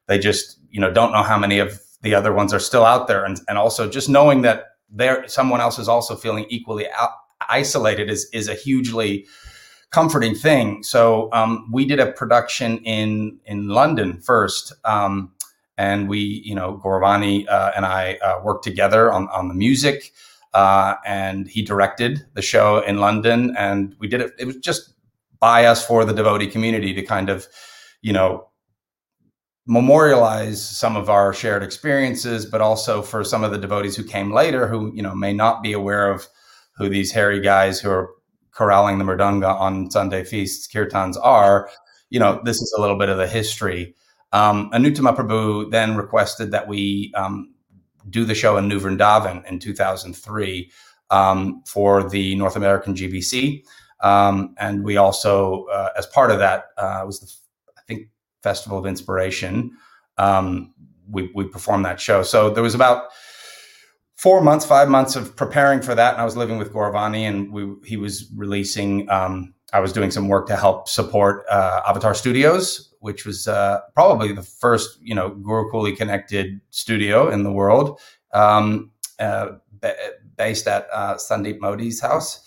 [0.07, 3.07] they just, you know, don't know how many of the other ones are still out
[3.07, 3.25] there.
[3.25, 7.11] And, and also just knowing that there, someone else is also feeling equally out,
[7.49, 9.25] isolated is, is a hugely
[9.95, 10.83] comforting thing.
[10.83, 15.31] So um, we did a production in in London first, um,
[15.77, 20.11] and we, you know, Gauravani uh, and I uh, worked together on on the music,
[20.55, 24.31] uh, and he directed the show in London, and we did it.
[24.39, 24.95] It was just
[25.39, 27.47] by us for the devotee community to kind of,
[28.01, 28.49] you know.
[29.67, 34.31] Memorialize some of our shared experiences, but also for some of the devotees who came
[34.31, 36.27] later, who you know may not be aware of
[36.77, 38.11] who these hairy guys who are
[38.55, 41.69] corralling the mridanga on Sunday feasts, kirtans are,
[42.09, 43.95] you know, this is a little bit of the history.
[44.31, 47.54] Um, Prabhu then requested that we um,
[48.09, 50.71] do the show in New Vrindavan in 2003
[51.09, 53.63] um, for the North American GBC.
[54.01, 57.31] Um, and we also, uh, as part of that, uh, was the,
[57.77, 58.09] I think,
[58.43, 59.71] Festival of Inspiration.
[60.17, 60.73] Um,
[61.09, 62.21] we, we performed that show.
[62.23, 63.05] So there was about
[64.15, 67.51] four months, five months of preparing for that, and I was living with Gauravani, and
[67.51, 69.09] we he was releasing.
[69.09, 73.81] Um, I was doing some work to help support uh, Avatar Studios, which was uh,
[73.93, 77.99] probably the first, you know, Gurukuli connected studio in the world,
[78.31, 79.47] um, uh,
[80.37, 82.39] based at uh, Sandeep Modi's house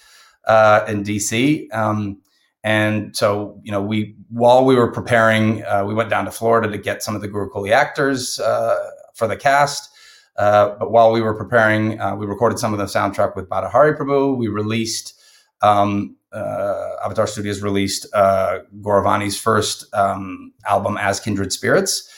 [0.46, 1.70] uh, in DC.
[1.74, 2.22] Um,
[2.64, 6.70] and so, you know, we while we were preparing, uh, we went down to Florida
[6.70, 9.90] to get some of the Gurukuli actors for the cast.
[10.34, 14.34] But while we were preparing, we recorded some of the soundtrack with Bhattahari Prabhu.
[14.38, 15.20] We released,
[15.60, 22.12] um, uh, Avatar Studios released uh, Gauravani's first um, album as Kindred Spirits.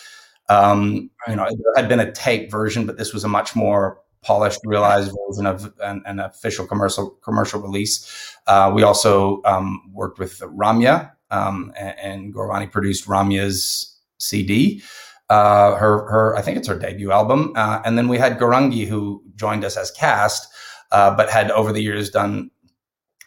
[0.49, 4.01] Um, you know, there had been a tape version, but this was a much more
[4.23, 8.37] polished, realized version of an, an official commercial commercial release.
[8.47, 14.83] Uh, we also um, worked with Ramya, um, and, and Gauravani produced Ramya's CD
[15.31, 18.87] uh, her her I think it's her debut album, uh, and then we had Gaurangi
[18.87, 20.53] who joined us as cast,
[20.91, 22.51] uh, but had over the years done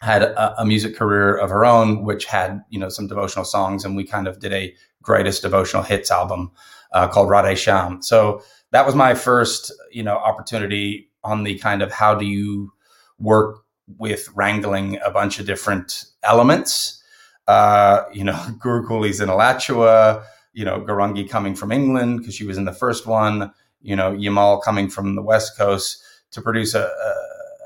[0.04, 3.84] had a, a, music career of her own, which had you know some devotional songs,
[3.84, 6.52] and we kind of did a greatest devotional hits album
[6.92, 8.02] uh, called Radhe Sham.
[8.02, 12.72] So that was my first you know opportunity on the kind of how do you
[13.18, 13.64] work
[13.98, 17.02] with wrangling a bunch of different elements.
[17.46, 22.58] Uh, you know, Guru in Alachua, you know, Gaurangi coming from England because she was
[22.58, 26.84] in the first one, you know, Yamal coming from the West Coast to produce a,
[26.84, 27.14] a,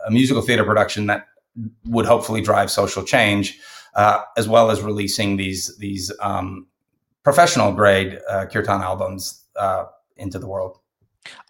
[0.08, 1.26] a musical theater production that
[1.86, 3.58] would hopefully drive social change,
[3.94, 6.66] uh, as well as releasing these these um,
[7.24, 9.84] professional grade uh, kirtan albums uh,
[10.16, 10.78] into the world.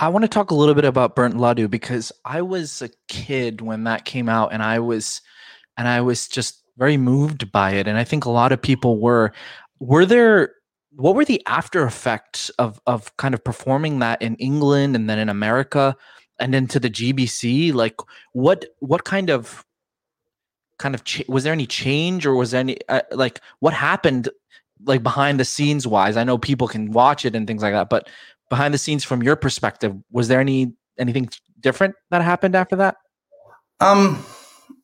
[0.00, 3.60] I want to talk a little bit about Burnt Laddu because I was a kid
[3.60, 5.20] when that came out, and I was,
[5.76, 9.00] and I was just very moved by it, and I think a lot of people
[9.00, 9.32] were.
[9.80, 10.54] Were there
[10.98, 15.20] what were the after effects of of kind of performing that in England and then
[15.20, 15.96] in America
[16.40, 17.72] and then to the GBC?
[17.72, 17.94] Like
[18.32, 19.64] what what kind of
[20.78, 24.28] kind of ch- was there any change or was there any uh, like what happened
[24.84, 26.16] like behind the scenes wise?
[26.16, 28.08] I know people can watch it and things like that, but
[28.48, 31.28] behind the scenes from your perspective, was there any anything
[31.60, 32.96] different that happened after that?
[33.80, 34.24] Um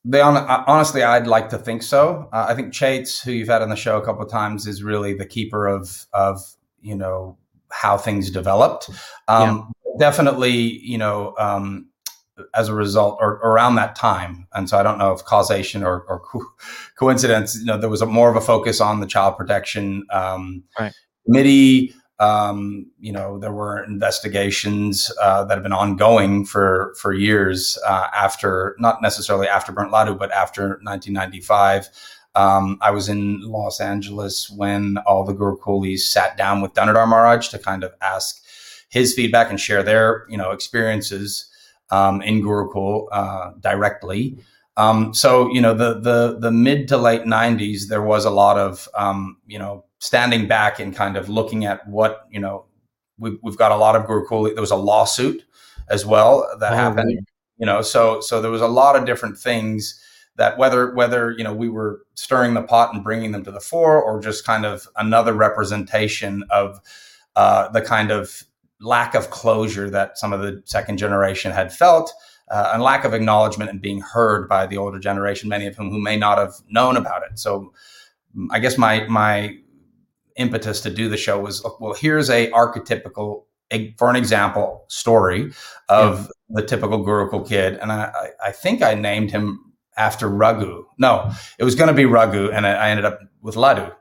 [0.04, 2.28] they on, honestly, I'd like to think so.
[2.32, 4.82] Uh, I think Chait's, who you've had on the show a couple of times, is
[4.82, 6.40] really the keeper of of
[6.82, 7.38] you know
[7.70, 8.90] how things developed.
[9.28, 9.92] Um, yeah.
[9.98, 11.88] Definitely, you know, um,
[12.54, 16.02] as a result or, around that time, and so I don't know if causation or,
[16.08, 16.46] or co-
[16.98, 17.56] coincidence.
[17.58, 20.92] You know, there was a, more of a focus on the child protection um, right.
[21.26, 21.94] committee.
[22.20, 28.06] Um, you know, there were investigations uh, that have been ongoing for for years uh,
[28.14, 31.88] after, not necessarily after Burnt Laddu, but after 1995.
[32.36, 37.48] Um, I was in Los Angeles when all the Gurukulis sat down with Dhanurdhara Maharaj
[37.48, 38.42] to kind of ask
[38.88, 41.48] his feedback and share their, you know, experiences
[41.90, 44.38] um, in Gurukul uh, directly.
[44.76, 48.58] Um, so, you know, the the the mid to late '90s, there was a lot
[48.58, 52.66] of, um, you know, standing back and kind of looking at what you know
[53.18, 54.52] we've, we've got a lot of Gurukul.
[54.52, 55.44] There was a lawsuit
[55.88, 57.26] as well that oh, happened.
[57.58, 60.00] You know, so so there was a lot of different things
[60.36, 63.60] that whether whether you know we were stirring the pot and bringing them to the
[63.60, 66.80] fore, or just kind of another representation of
[67.36, 68.42] uh, the kind of
[68.80, 72.12] lack of closure that some of the second generation had felt.
[72.50, 75.90] Uh, and lack of acknowledgement and being heard by the older generation, many of whom
[75.90, 77.38] who may not have known about it.
[77.38, 77.72] So,
[78.50, 79.56] I guess my my
[80.36, 83.44] impetus to do the show was well here's a archetypical
[83.96, 85.52] for an example story
[85.88, 86.26] of yeah.
[86.50, 90.84] the typical gurukul kid and I, I think i named him after Raghu.
[90.98, 93.92] No, it was going to be Raghu, and I, I, ended up with Laddu.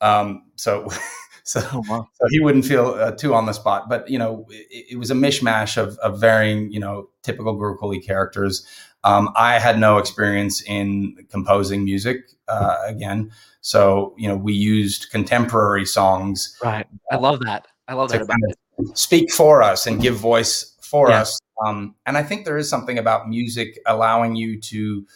[0.00, 0.88] Um, so,
[1.44, 2.08] so, oh, wow.
[2.12, 3.88] so he wouldn't feel uh, too on the spot.
[3.88, 8.04] But you know, it, it, was a mishmash of, of varying, you know, typical Gurukuli
[8.04, 8.66] characters.
[9.04, 15.10] Um, I had no experience in composing music uh, again, so you know, we used
[15.10, 16.56] contemporary songs.
[16.62, 17.66] Right, I love that.
[17.88, 18.96] I love that about it.
[18.96, 21.22] Speak for us and give voice for yeah.
[21.22, 21.40] us.
[21.64, 25.06] Um, and I think there is something about music allowing you to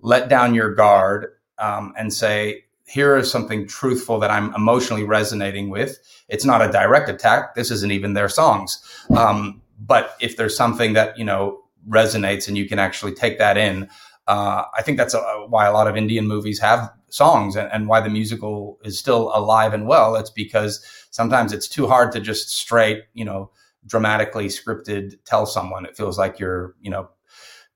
[0.00, 1.28] let down your guard
[1.58, 5.98] um, and say, here is something truthful that I'm emotionally resonating with.
[6.28, 7.54] It's not a direct attack.
[7.54, 8.82] This isn't even their songs.
[9.16, 13.56] Um, but if there's something that, you know, resonates and you can actually take that
[13.56, 13.88] in,
[14.28, 17.86] uh, I think that's a, why a lot of Indian movies have songs and, and,
[17.86, 20.16] why the musical is still alive and well.
[20.16, 23.50] It's because sometimes it's too hard to just straight, you know,
[23.86, 25.86] dramatically scripted tell someone.
[25.86, 27.08] It feels like you're, you know,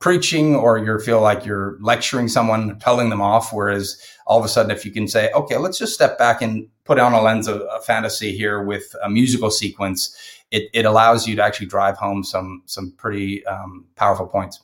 [0.01, 3.53] preaching or you feel like you're lecturing someone, telling them off.
[3.53, 6.67] Whereas all of a sudden, if you can say, okay, let's just step back and
[6.85, 10.17] put on a lens of, fantasy here with a musical sequence,
[10.51, 14.61] it, it allows you to actually drive home some some pretty um, powerful points.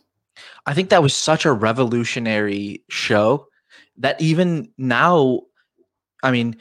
[0.66, 3.46] I think that was such a revolutionary show
[3.98, 5.42] that even now,
[6.22, 6.56] I mean,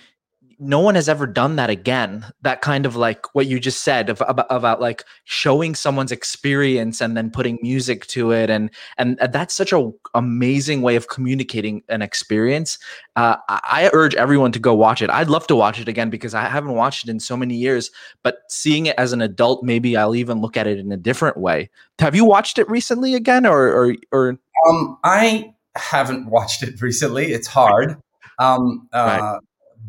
[0.59, 4.09] no one has ever done that again that kind of like what you just said
[4.09, 9.17] of, about, about like showing someone's experience and then putting music to it and and
[9.31, 12.77] that's such a amazing way of communicating an experience.
[13.15, 15.09] Uh, I, urge everyone to go watch it.
[15.09, 17.91] I'd love to watch it again because i haven't watched it in so many years
[18.23, 21.37] but seeing it as an adult maybe i'll even look at it in a different
[21.37, 21.69] way.
[21.99, 24.29] Have you watched it recently again or or, or?
[24.69, 27.33] um i haven't watched it recently.
[27.33, 27.97] It's hard.
[28.39, 29.39] Um uh, right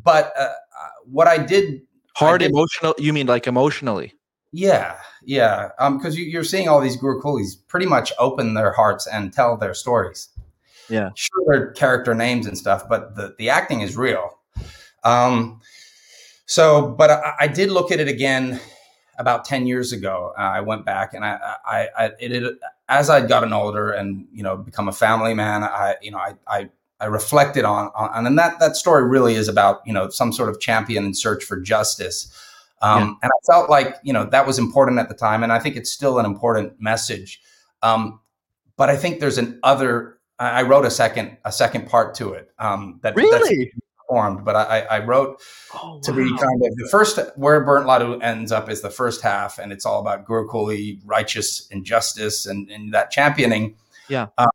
[0.06, 0.54] but uh,
[1.04, 1.82] what I did
[2.14, 2.94] hard I did, emotional.
[2.96, 4.14] You mean like emotionally?
[4.52, 5.70] Yeah, yeah.
[5.78, 9.56] Um, because you, are seeing all these Gurukulis pretty much open their hearts and tell
[9.58, 10.28] their stories.
[10.88, 14.38] Yeah, sure, they're character names and stuff, but the the acting is real.
[15.02, 15.60] Um,
[16.46, 18.60] so, but I, I did look at it again
[19.18, 23.08] about 10 years ago uh, i went back and i i, I it, it, as
[23.08, 26.68] i'd gotten older and you know become a family man i you know i i
[27.00, 30.48] I reflected on, on, and that that story really is about you know some sort
[30.48, 32.32] of champion in search for justice,
[32.82, 33.14] um, yeah.
[33.22, 35.76] and I felt like you know that was important at the time, and I think
[35.76, 37.40] it's still an important message.
[37.82, 38.20] Um,
[38.76, 40.18] but I think there's an other.
[40.38, 42.50] I wrote a second a second part to it.
[42.58, 43.72] Um, that really
[44.08, 45.40] formed, but I, I wrote
[45.74, 46.16] oh, to wow.
[46.16, 49.72] be kind of the first where Burnt Laddu ends up is the first half, and
[49.72, 53.76] it's all about Gurukuli, righteous injustice, and, and that championing.
[54.08, 54.28] Yeah.
[54.38, 54.48] Um,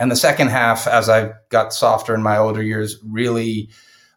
[0.00, 3.68] and the second half, as I got softer in my older years, really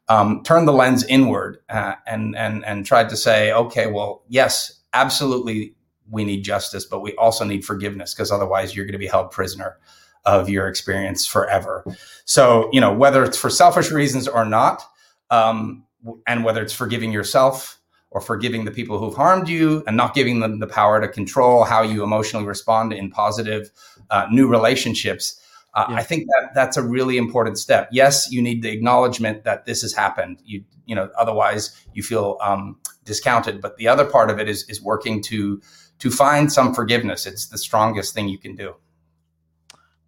[0.07, 4.81] um, turned the lens inward uh, and and and tried to say, okay, well, yes,
[4.93, 5.75] absolutely,
[6.09, 9.29] we need justice, but we also need forgiveness because otherwise, you're going to be held
[9.29, 9.77] prisoner
[10.25, 11.85] of your experience forever.
[12.23, 14.83] So, you know, whether it's for selfish reasons or not,
[15.31, 15.83] um,
[16.25, 17.77] and whether it's forgiving yourself
[18.09, 21.65] or forgiving the people who've harmed you and not giving them the power to control
[21.65, 23.69] how you emotionally respond in positive
[24.11, 25.41] uh, new relationships
[25.75, 25.95] uh, yeah.
[25.95, 27.89] I think that that's a really important step.
[27.91, 30.41] Yes, you need the acknowledgement that this has happened.
[30.45, 33.61] You you know otherwise you feel um, discounted.
[33.61, 35.61] But the other part of it is is working to
[35.99, 37.25] to find some forgiveness.
[37.25, 38.75] It's the strongest thing you can do.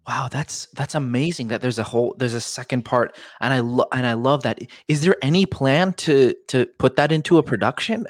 [0.06, 1.48] Wow, that's that's amazing.
[1.48, 4.60] That there's a whole there's a second part, and I love and I love that.
[4.86, 8.06] Is there any plan to to put that into a production?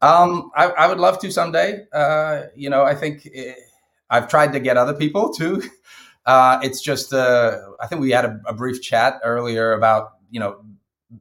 [0.00, 1.86] Um, I, I would love to someday.
[1.92, 3.60] Uh, you know, I think it, eh,
[4.08, 5.62] I've tried to get other people to
[6.26, 10.40] uh, it's just, uh, I think we had a, a, brief chat earlier about, you
[10.40, 10.60] know,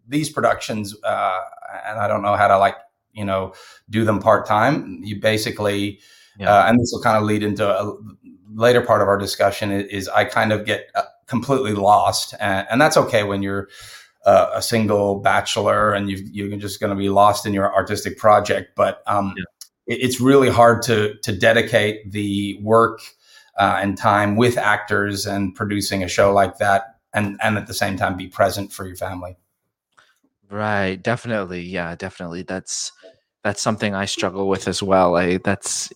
[0.08, 1.39] these productions, uh,
[1.88, 2.76] and I don't know how to like,
[3.14, 3.53] you know,
[3.89, 5.01] do them part time.
[5.03, 5.99] You basically,
[6.38, 6.51] yeah.
[6.53, 7.95] Uh, and this will kind of lead into a
[8.53, 12.82] later part of our discussion is, I kind of get uh, completely lost, and, and
[12.82, 13.70] that's okay when you're
[14.26, 18.18] uh, a single bachelor and you are just going to be lost in your artistic
[18.18, 18.72] project.
[18.76, 19.43] But um, yeah.
[19.86, 23.01] it, it's really hard to to dedicate the work
[23.58, 27.74] uh, and time with actors and producing a show like that and and at the
[27.74, 29.38] same time be present for your family.
[30.49, 31.01] Right.
[31.01, 31.62] Definitely.
[31.62, 32.43] Yeah definitely.
[32.43, 32.91] That's
[33.43, 35.16] that's something i struggle with as well.
[35.16, 35.89] I, that's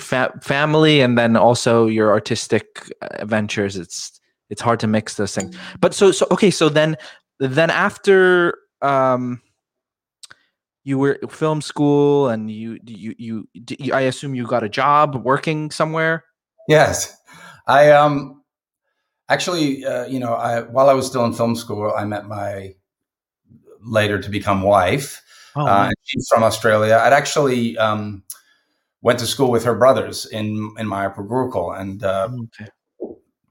[0.00, 5.34] fa- family and then also your artistic uh, ventures it's it's hard to mix those
[5.34, 5.56] things.
[5.80, 6.96] But so so okay so then
[7.38, 9.40] then after um
[10.84, 15.14] you were film school and you you you, you i assume you got a job
[15.24, 16.24] working somewhere
[16.70, 17.20] Yes,
[17.66, 18.44] I um
[19.28, 22.76] actually, uh, you know, I while I was still in film school, I met my
[23.80, 25.20] later to become wife.
[25.56, 27.00] Oh, uh, she's from Australia.
[27.02, 28.22] I'd actually um,
[29.02, 32.70] went to school with her brothers in in Mayapur Gurukul, and uh, okay.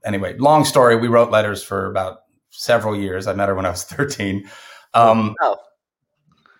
[0.02, 0.96] anyway, long story.
[0.96, 3.26] We wrote letters for about several years.
[3.26, 4.48] I met her when I was thirteen.
[4.94, 5.58] Um, oh.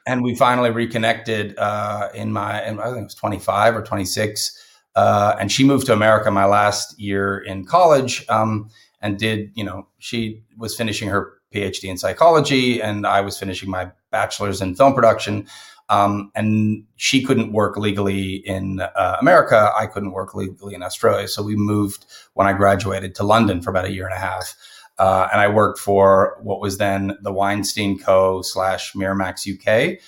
[0.06, 4.70] and we finally reconnected uh, in my, in, I think it was 25 or 26.
[4.97, 8.68] Uh, and she moved to America my last year in college um,
[9.01, 13.70] and did, you know, she was finishing her PhD in psychology and I was finishing
[13.70, 15.47] my bachelor's in film production.
[15.88, 19.72] Um, and she couldn't work legally in uh, America.
[19.76, 21.26] I couldn't work legally in Australia.
[21.26, 24.55] So we moved when I graduated to London for about a year and a half.
[24.99, 28.43] Uh, and I worked for what was then the Weinstein Co.
[28.43, 30.01] slash Miramax UK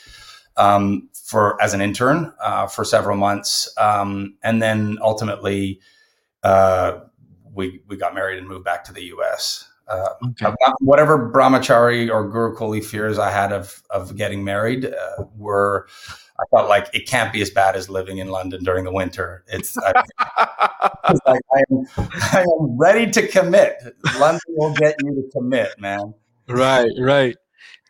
[0.56, 5.80] um, for as an intern uh, for several months, um, and then ultimately
[6.42, 7.00] uh,
[7.54, 9.68] we we got married and moved back to the US.
[9.88, 10.54] Uh, okay.
[10.80, 15.88] Whatever brahmachari or gurukuli fears I had of of getting married uh, were
[16.38, 19.44] I felt like it can't be as bad as living in London during the winter.
[19.48, 19.92] It's, I,
[21.26, 23.76] like I am, I am ready to commit.
[24.18, 26.14] London will get you to commit, man.
[26.48, 27.36] Right, right.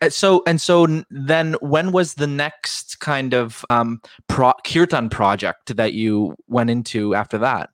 [0.03, 5.75] Uh, so and so then when was the next kind of um pro- kirtan project
[5.75, 7.69] that you went into after that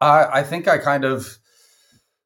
[0.00, 1.38] uh, i think i kind of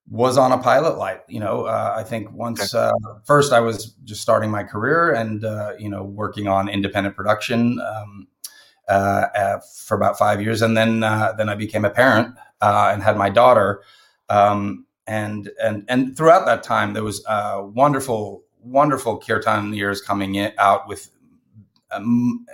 [0.08, 1.20] was on a pilot light.
[1.28, 2.92] You know, uh, I think once uh,
[3.24, 7.80] first I was just starting my career and uh, you know working on independent production
[7.80, 8.28] um,
[8.88, 13.02] uh, uh, for about five years, and then uh, then I became a parent and
[13.02, 13.82] had my daughter.
[14.28, 20.34] Um, and and and throughout that time, there was a wonderful, wonderful kirtan years coming
[20.34, 21.10] in, out with
[21.90, 22.44] um,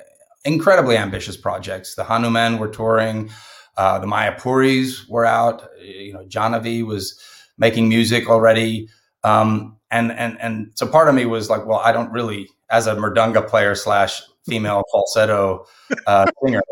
[0.45, 1.95] incredibly ambitious projects.
[1.95, 3.31] The Hanuman were touring.
[3.77, 5.69] the Mayapuris were out.
[5.81, 7.19] You know, Jahnavi was
[7.59, 8.89] making music already.
[9.23, 12.87] Um, and and and so part of me was like, well, I don't really, as
[12.87, 15.67] a mridanga player slash female falsetto
[16.07, 16.63] uh, singer,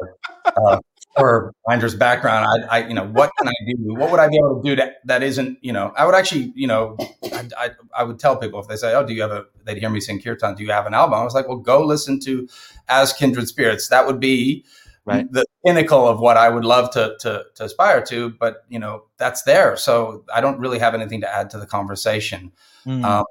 [0.47, 0.79] uh,
[1.19, 3.95] or Aindra's background, I, I, you know, what can I do?
[3.95, 6.53] What would I be able to do that that isn't, you know, I would actually,
[6.55, 9.31] you know, I, I, I would tell people if they say, oh, do you have
[9.31, 11.19] a, they'd hear me sing kirtan, do you have an album?
[11.19, 12.49] I was like, well, go listen to
[12.89, 13.89] As Kindred Spirits.
[13.89, 14.65] That would be
[15.05, 15.31] right.
[15.31, 19.05] the pinnacle of what I would love to, to, to aspire to, but you know,
[19.19, 19.77] that's there.
[19.77, 22.53] So I don't really have anything to add to the conversation.
[22.87, 23.05] Mm.
[23.05, 23.25] Um,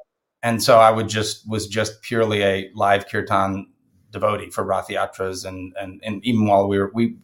[0.44, 3.68] and so I would just, was just purely a live kirtan
[4.12, 5.46] devotee for Rath Yatras.
[5.46, 7.18] And, and, and even while we were, we,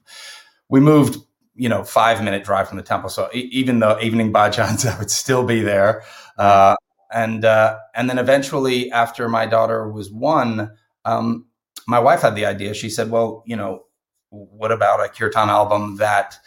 [0.74, 1.20] we moved,
[1.54, 3.08] you know, five minute drive from the temple.
[3.08, 6.02] So e- even though evening bhajans, I would still be there.
[6.36, 6.76] Uh,
[7.12, 10.72] and, uh, and then eventually after my daughter was one,
[11.06, 11.46] um,
[11.88, 12.74] my wife had the idea.
[12.74, 13.84] She said, well, you know,
[14.32, 16.40] what about a kirtan album that,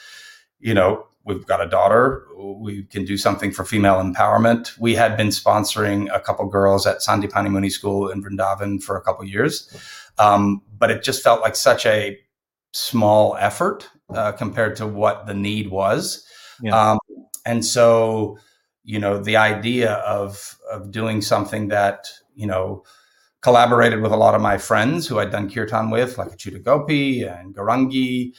[0.58, 4.76] you know, we've got a daughter, we can do something for female empowerment.
[4.76, 9.02] We had been sponsoring a couple girls at Sandipani Muni School in Vrindavan for a
[9.02, 9.70] couple years,
[10.18, 12.18] um, but it just felt like such a
[12.76, 16.24] small effort uh, compared to what the need was.
[16.62, 16.92] Yeah.
[16.92, 16.98] Um,
[17.44, 18.38] and so,
[18.84, 22.84] you know, the idea of of doing something that you know
[23.40, 27.22] collaborated with a lot of my friends who I'd done kirtan with, like Achyuta Gopi
[27.22, 28.34] and Gaurangi,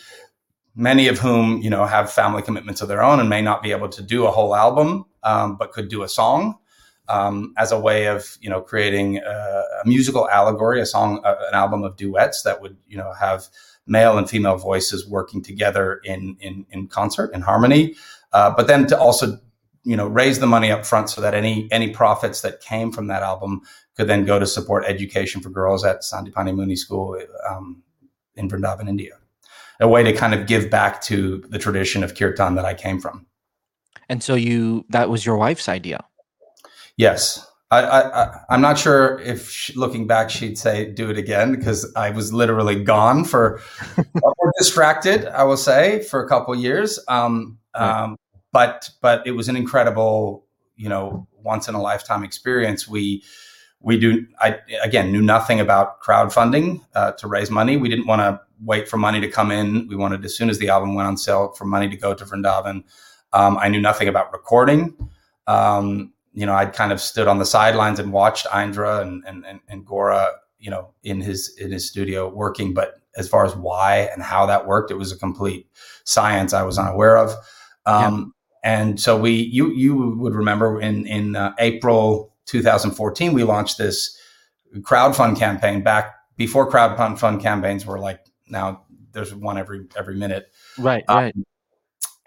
[0.75, 3.71] many of whom, you know, have family commitments of their own and may not be
[3.71, 6.57] able to do a whole album, um, but could do a song
[7.07, 11.35] um, as a way of, you know, creating a, a musical allegory, a song, uh,
[11.47, 13.47] an album of duets that would, you know, have
[13.87, 17.95] male and female voices working together in in, in concert in harmony.
[18.33, 19.39] Uh, but then to also
[19.83, 23.07] you know raise the money up front so that any any profits that came from
[23.07, 23.61] that album
[23.95, 27.19] could then go to support education for girls at Sandipani Muni School
[27.49, 27.81] um,
[28.35, 29.13] in Vrindavan, India.
[29.79, 32.99] A way to kind of give back to the tradition of kirtan that I came
[32.99, 33.25] from.
[34.09, 36.03] And so you that was your wife's idea.
[36.97, 37.46] Yes.
[37.69, 41.91] I, I, I'm not sure if she, looking back she'd say do it again because
[41.95, 43.61] I was literally gone for
[44.23, 45.25] or distracted.
[45.25, 46.97] I will say for a couple years.
[47.07, 48.03] Um, right.
[48.03, 48.17] um,
[48.53, 50.45] but but it was an incredible,
[50.77, 52.87] you know, once in a lifetime experience.
[52.87, 53.23] We
[53.81, 57.75] we do I again knew nothing about crowdfunding uh, to raise money.
[57.75, 59.87] We didn't want to wait for money to come in.
[59.87, 62.23] We wanted as soon as the album went on sale for money to go to
[62.23, 62.83] Vrindavan.
[63.33, 65.09] Um, I knew nothing about recording.
[65.47, 69.43] Um, you know, I'd kind of stood on the sidelines and watched Aindra and, and,
[69.43, 72.75] and, and Gora, you know, in his in his studio working.
[72.75, 75.67] But as far as why and how that worked, it was a complete
[76.03, 77.33] science I was unaware of.
[77.87, 83.79] Um, and so we, you, you would remember in in uh, April 2014, we launched
[83.79, 84.15] this
[84.81, 90.51] crowdfund campaign back before crowdfund campaigns were like now there's one every every minute.
[90.77, 91.35] Right, um, right.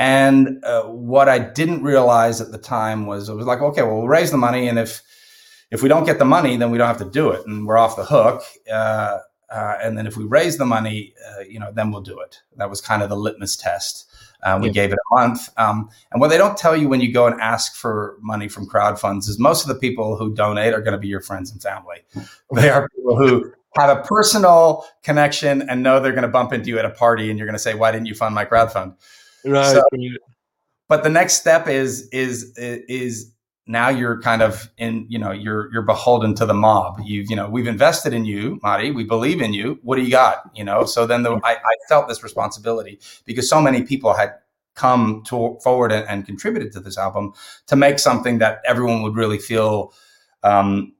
[0.00, 3.98] And uh, what I didn't realize at the time was it was like, okay, well,
[3.98, 5.02] we'll raise the money, and if
[5.70, 7.76] if we don't get the money, then we don't have to do it, and we're
[7.76, 8.42] off the hook.
[8.72, 9.18] Uh,
[9.50, 12.40] uh, and then if we raise the money, uh, you know, then we'll do it.
[12.56, 14.06] That was kind of the litmus test.
[14.42, 14.72] Um, we yeah.
[14.72, 15.50] gave it a month.
[15.58, 18.66] Um, and what they don't tell you when you go and ask for money from
[18.66, 21.52] crowd funds is most of the people who donate are going to be your friends
[21.52, 21.98] and family.
[22.54, 26.70] They are people who have a personal connection and know they're going to bump into
[26.70, 28.94] you at a party and you're going to say, why didn't you fund my crowdfund?
[29.44, 29.66] Right.
[29.66, 29.82] So,
[30.88, 33.32] but the next step is, is, is
[33.66, 37.00] now you're kind of in, you know, you're, you're beholden to the mob.
[37.04, 38.90] You've, you know, we've invested in you, Madi.
[38.90, 39.78] We believe in you.
[39.82, 40.50] What do you got?
[40.54, 40.84] You know?
[40.84, 44.34] So then the, I, I felt this responsibility because so many people had
[44.74, 47.32] come to, forward and, and, contributed to this album
[47.66, 49.92] to make something that everyone would really feel,
[50.42, 50.94] um,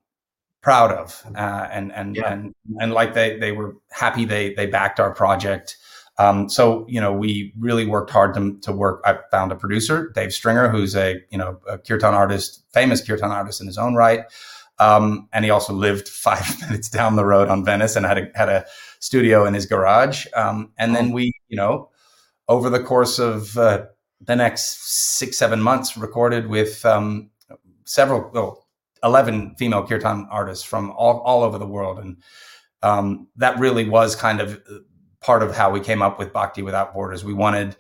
[0.61, 2.33] proud of uh, and and, yeah.
[2.33, 5.79] and and like they they were happy they they backed our project
[6.21, 9.01] um, so you know we really worked hard to, to work.
[9.07, 13.31] I found a producer dave stringer who's a you know a kirtan artist famous kirtan
[13.31, 14.25] artist in his own right.
[14.79, 18.29] Um, and he also lived five minutes down the road on venice and had a
[18.35, 18.67] had a
[18.99, 20.27] studio in his garage.
[20.35, 21.89] Um, and then we you know
[22.49, 23.87] over the course of uh,
[24.21, 27.31] the next six seven months recorded with um,
[27.87, 28.67] several well,
[29.03, 31.99] 11 female kirtan artists from all, all over the world.
[31.99, 32.19] And
[32.83, 34.61] um, that really was kind of
[35.21, 37.25] part of how we came up with Bhakti Without Borders.
[37.25, 37.77] We wanted,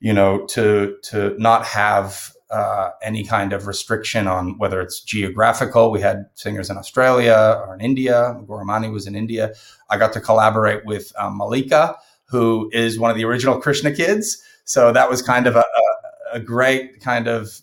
[0.00, 5.90] you know, to, to not have uh, any kind of restriction on whether it's geographical.
[5.90, 8.36] We had singers in Australia or in India.
[8.46, 9.54] Gauramani was in India.
[9.88, 14.42] I got to collaborate with um, Malika, who is one of the original Krishna kids.
[14.64, 17.60] So that was kind of a, a, a great kind of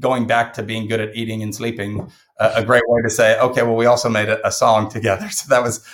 [0.00, 3.38] going back to being good at eating and sleeping, uh, a great way to say,
[3.40, 5.28] okay, well, we also made a, a, song together.
[5.30, 5.84] So that was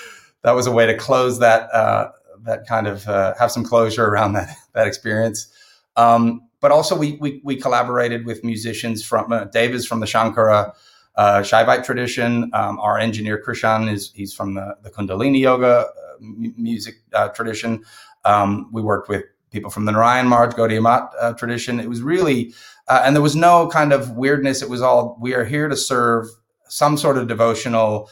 [0.43, 2.11] that was a way to close that uh,
[2.43, 5.49] that kind of uh, have some closure around that that experience.
[5.97, 10.07] Um, but also, we, we, we collaborated with musicians from uh, Dave is from the
[10.07, 10.72] Shankara
[11.16, 12.51] uh, Shaivite tradition.
[12.55, 17.28] Um, our engineer Krishan is he's from the, the Kundalini Yoga uh, m- music uh,
[17.28, 17.84] tradition.
[18.24, 21.80] Um, we worked with people from the Narayan Marg Gaudiya uh, tradition.
[21.80, 22.55] It was really
[22.88, 24.62] and there was no kind of weirdness.
[24.62, 26.26] It was all we are here to serve
[26.68, 28.11] some sort of devotional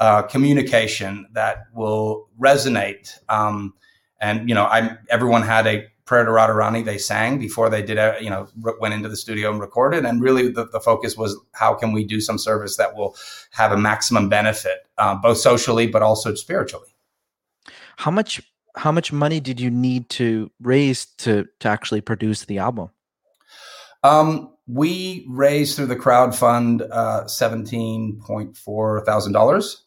[0.00, 3.18] uh, communication that will resonate.
[3.28, 3.74] Um,
[4.20, 7.96] and you know, I everyone had a prayer to Radharani they sang before they did,
[7.96, 8.48] uh, you know,
[8.80, 10.04] went into the studio and recorded.
[10.04, 13.14] And really, the, the focus was how can we do some service that will
[13.52, 16.88] have a maximum benefit, uh, both socially but also spiritually.
[17.96, 18.42] How much
[18.76, 22.90] how much money did you need to raise to to actually produce the album?
[24.02, 29.84] Um, we raised through the crowd fund uh, seventeen point four thousand dollars,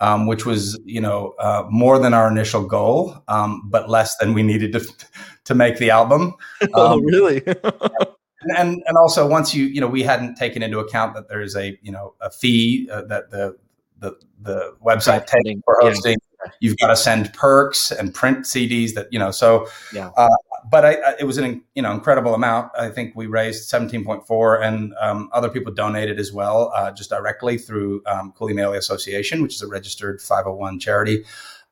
[0.00, 4.34] um, which was you know uh, more than our initial goal, um, but less than
[4.34, 4.86] we needed to
[5.44, 6.34] to make the album.
[6.74, 7.42] oh, um, really?
[8.56, 11.78] and and also once you you know we hadn't taken into account that there's a
[11.82, 13.56] you know a fee uh, that the
[13.98, 16.12] the the website takes for hosting.
[16.12, 16.52] Yeah.
[16.60, 19.32] You've got to send perks and print CDs that you know.
[19.32, 20.10] So yeah.
[20.16, 20.28] Uh,
[20.70, 22.72] but I, I, it was an you know incredible amount.
[22.78, 26.90] I think we raised seventeen point four, and um, other people donated as well, uh,
[26.90, 31.24] just directly through um, Kuali Association, which is a registered 501 charity.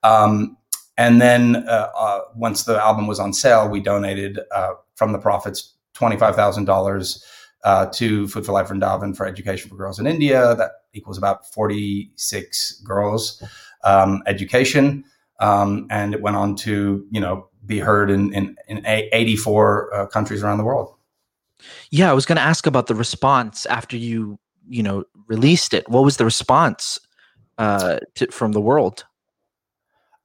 [0.03, 0.57] Um,
[0.99, 5.19] and then uh, uh, once the album was on sale, we donated uh, from the
[5.19, 7.25] profits twenty five thousand dollars
[7.65, 10.55] uh, to Food for Life Vrindavan for education for girls in India.
[10.55, 13.43] That equals about forty six girls
[13.85, 15.05] um, education.
[15.39, 20.07] Um, and it went on to you know be heard in in, in 84 uh,
[20.07, 20.95] countries around the world.
[21.91, 24.39] Yeah, I was going to ask about the response after you
[24.69, 25.89] you know released it.
[25.89, 26.99] What was the response
[27.59, 29.05] uh, to, from the world?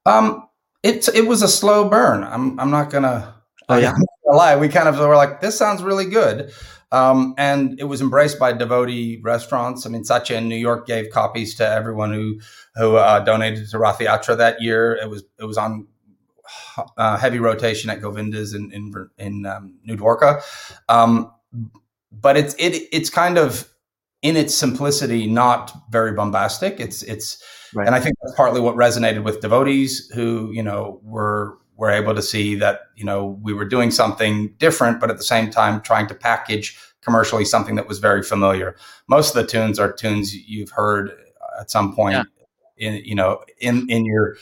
[0.05, 0.47] Um,
[0.83, 2.23] it it was a slow burn.
[2.23, 3.35] I'm I'm not gonna.
[3.69, 3.95] Oh yeah.
[4.33, 4.55] lie.
[4.55, 6.51] We kind of were like, this sounds really good.
[6.91, 9.85] Um, and it was embraced by devotee restaurants.
[9.85, 12.39] I mean, Satya in New York gave copies to everyone who
[12.75, 14.95] who uh, donated to Rath Yatra that year.
[14.95, 15.87] It was it was on
[16.97, 20.41] uh, heavy rotation at Govinda's in in, in um, New Dwarka.
[20.89, 21.31] Um,
[22.11, 23.67] but it's it it's kind of
[24.21, 26.79] in its simplicity, not very bombastic.
[26.79, 27.43] It's it's
[27.73, 27.87] right.
[27.87, 32.13] and I think that's partly what resonated with devotees who you know were were able
[32.13, 35.81] to see that you know we were doing something different, but at the same time
[35.81, 38.75] trying to package commercially something that was very familiar.
[39.07, 41.11] Most of the tunes are tunes you've heard
[41.59, 42.27] at some point
[42.77, 42.89] yeah.
[42.89, 44.35] in you know in in your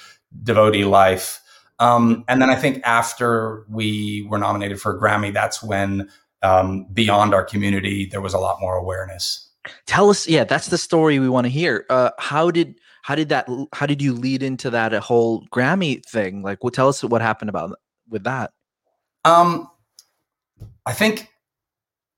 [0.44, 1.42] devotee life.
[1.80, 6.10] Um, and then I think after we were nominated for a Grammy, that's when
[6.42, 9.50] um, beyond our community there was a lot more awareness.
[9.86, 11.86] Tell us, yeah, that's the story we want to hear.
[11.90, 16.04] Uh, how did how did that how did you lead into that a whole Grammy
[16.06, 16.42] thing?
[16.42, 17.78] Like, well, tell us what happened about
[18.10, 18.52] with that.
[19.26, 19.70] Um,
[20.86, 21.30] I think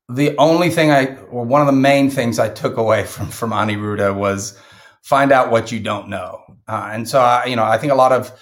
[0.08, 3.50] the only thing I, or one of the main things I took away from from
[3.50, 4.58] Aniruddha was
[5.02, 6.40] find out what you don't know.
[6.68, 8.32] Uh, and so, I, you know, I think a lot of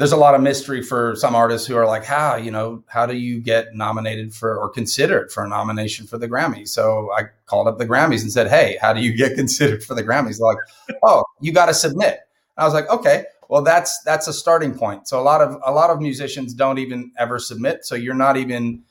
[0.00, 3.04] there's a lot of mystery for some artists who are like, how, you know, how
[3.04, 6.68] do you get nominated for or considered for a nomination for the Grammys?
[6.68, 9.94] So I called up the Grammys and said, hey, how do you get considered for
[9.94, 10.38] the Grammys?
[10.38, 12.20] They're like, oh, you got to submit.
[12.56, 15.06] I was like, okay, well, that's that's a starting point.
[15.06, 17.84] So a lot of a lot of musicians don't even ever submit.
[17.84, 18.82] So you're not even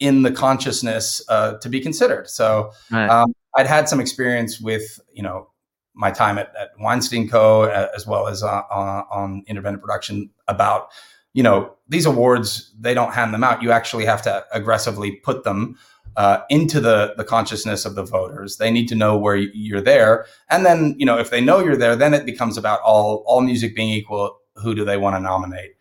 [0.00, 2.28] in the consciousness uh, to be considered.
[2.28, 3.08] So right.
[3.08, 5.48] um, I'd had some experience with you know
[5.94, 7.62] my time at, at Weinstein Co.
[7.62, 10.88] Uh, as well as uh, on, on independent production about
[11.32, 13.62] you know these awards they don't hand them out.
[13.62, 15.76] You actually have to aggressively put them
[16.16, 18.56] uh, into the the consciousness of the voters.
[18.56, 21.76] They need to know where you're there, and then you know if they know you're
[21.76, 24.38] there, then it becomes about all all music being equal.
[24.56, 25.72] Who do they want to nominate?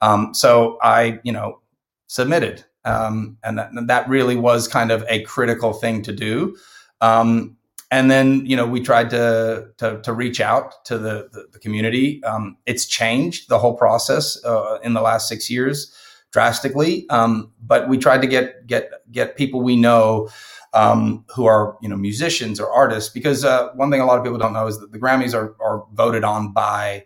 [0.00, 1.60] Um, so I you know
[2.06, 6.56] submitted, um, and that, that really was kind of a critical thing to do.
[7.00, 7.56] Um,
[7.92, 11.58] and then you know we tried to to, to reach out to the the, the
[11.60, 12.24] community.
[12.24, 15.94] Um, it's changed the whole process uh, in the last six years
[16.32, 20.30] drastically, um, but we tried to get get get people we know
[20.72, 24.24] um, who are you know musicians or artists because uh, one thing a lot of
[24.24, 27.04] people don't know is that the Grammys are are voted on by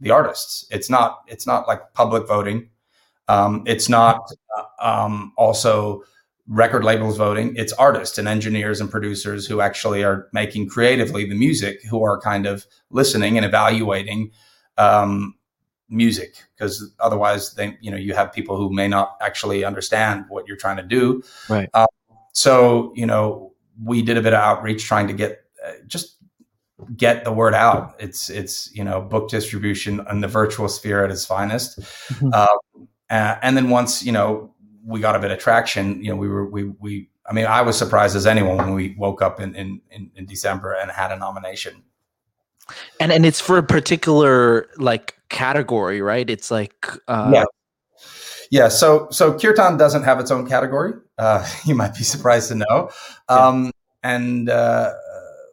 [0.00, 0.66] the artists.
[0.70, 2.68] It's not it's not like public voting.
[3.28, 4.20] Um, it's not
[4.56, 6.04] uh, um, also
[6.48, 7.54] record labels voting.
[7.56, 12.20] It's artists and engineers and producers who actually are making creatively the music, who are
[12.20, 14.30] kind of listening and evaluating
[14.78, 15.34] um,
[15.88, 20.46] music, because otherwise, they you know you have people who may not actually understand what
[20.46, 21.22] you're trying to do.
[21.48, 21.68] Right.
[21.74, 21.86] Um,
[22.32, 26.16] so you know, we did a bit of outreach trying to get uh, just
[26.96, 27.94] get the word out.
[27.98, 31.80] It's it's you know book distribution in the virtual sphere at its finest.
[31.80, 32.32] Mm-hmm.
[32.32, 34.52] Um, and then once you know
[34.86, 36.02] we got a bit of traction.
[36.02, 37.10] You know, we were we we.
[37.28, 40.74] I mean, I was surprised as anyone when we woke up in in, in, December
[40.74, 41.82] and had a nomination.
[43.00, 46.28] And and it's for a particular like category, right?
[46.30, 47.44] It's like uh, yeah.
[48.48, 50.92] Yeah, so so Kirtan doesn't have its own category.
[51.18, 52.90] Uh, you might be surprised to know,
[53.28, 53.72] um,
[54.04, 54.92] and uh,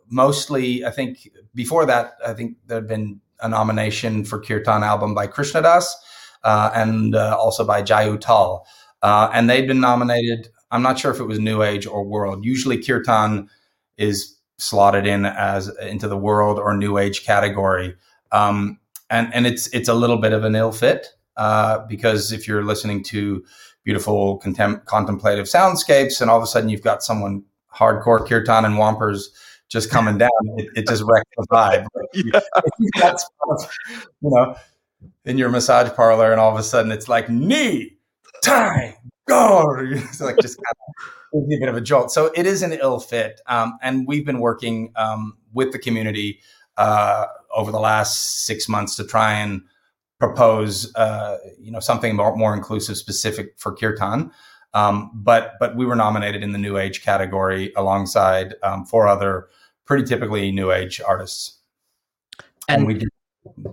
[0.09, 5.15] mostly, I think before that, I think there had been a nomination for Kirtan album
[5.15, 5.95] by Krishna Das
[6.43, 8.63] uh, and uh, also by Jai Uttal.
[9.03, 10.47] Uh, and they'd been nominated.
[10.71, 12.45] I'm not sure if it was New Age or World.
[12.45, 13.49] Usually, Kirtan
[13.97, 17.95] is slotted in as into the World or New Age category,
[18.31, 18.79] um,
[19.09, 22.63] and and it's it's a little bit of an ill fit uh, because if you're
[22.63, 23.43] listening to
[23.83, 27.43] beautiful contem- contemplative soundscapes, and all of a sudden you've got someone
[27.75, 29.29] hardcore Kirtan and Wampers
[29.67, 31.85] just coming down, it, it just wrecks the vibe.
[32.13, 32.39] yeah.
[33.01, 33.29] That's
[33.91, 34.55] you know
[35.25, 37.97] in your massage parlor, and all of a sudden it's like knee
[38.43, 38.93] time,
[39.27, 39.75] go.
[39.79, 40.75] It's like just kind
[41.33, 42.11] of a bit of a jolt.
[42.11, 43.41] So it is an ill fit.
[43.47, 46.39] Um, and we've been working um, with the community
[46.77, 49.61] uh, over the last six months to try and
[50.19, 54.31] propose, uh, you know, something more, more inclusive, specific for kirtan.
[54.73, 59.49] Um, but but we were nominated in the new age category alongside um, four other
[59.85, 61.59] pretty typically new age artists.
[62.67, 63.09] And, and we did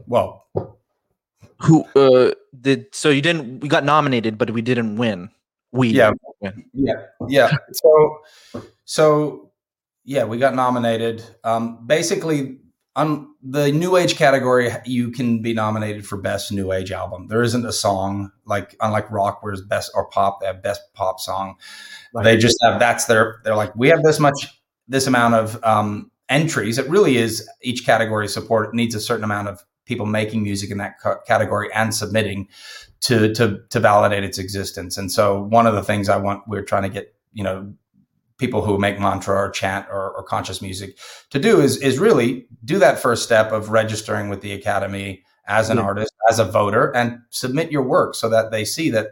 [0.06, 0.46] well
[1.60, 5.30] who uh did so you didn't we got nominated but we didn't win.
[5.72, 6.12] We yeah.
[6.40, 6.64] win.
[6.72, 7.06] yeah.
[7.28, 7.52] Yeah.
[7.72, 8.18] So
[8.84, 9.50] so
[10.04, 11.22] yeah we got nominated.
[11.44, 12.58] Um basically
[12.96, 17.28] on the new age category you can be nominated for best new age album.
[17.28, 20.82] There isn't a song like unlike rock where it's best or pop they have best
[20.94, 21.56] pop song.
[22.12, 22.24] Right.
[22.24, 26.10] they just have that's their they're like we have this much this amount of um
[26.30, 26.78] entries.
[26.78, 30.78] It really is each category support needs a certain amount of people making music in
[30.78, 30.94] that
[31.26, 32.48] category and submitting
[33.00, 34.96] to to to validate its existence.
[34.96, 37.74] And so one of the things I want we're trying to get you know
[38.38, 40.96] people who make mantra or chant or, or conscious music
[41.30, 45.70] to do is is really do that first step of registering with the academy as
[45.70, 45.82] an yeah.
[45.82, 49.08] artist as a voter and submit your work so that they see that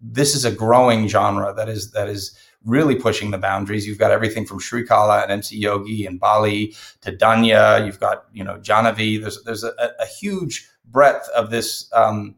[0.00, 2.34] this is a growing genre that is that is
[2.64, 3.86] really pushing the boundaries.
[3.86, 7.84] You've got everything from Srikala and MC Yogi and Bali to Danya.
[7.84, 9.20] You've got you know Jahnavi.
[9.20, 12.36] There's there's a, a huge breadth of this um,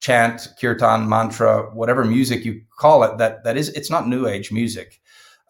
[0.00, 3.18] chant, kirtan, mantra, whatever music you call it.
[3.18, 5.00] That that is it's not new age music.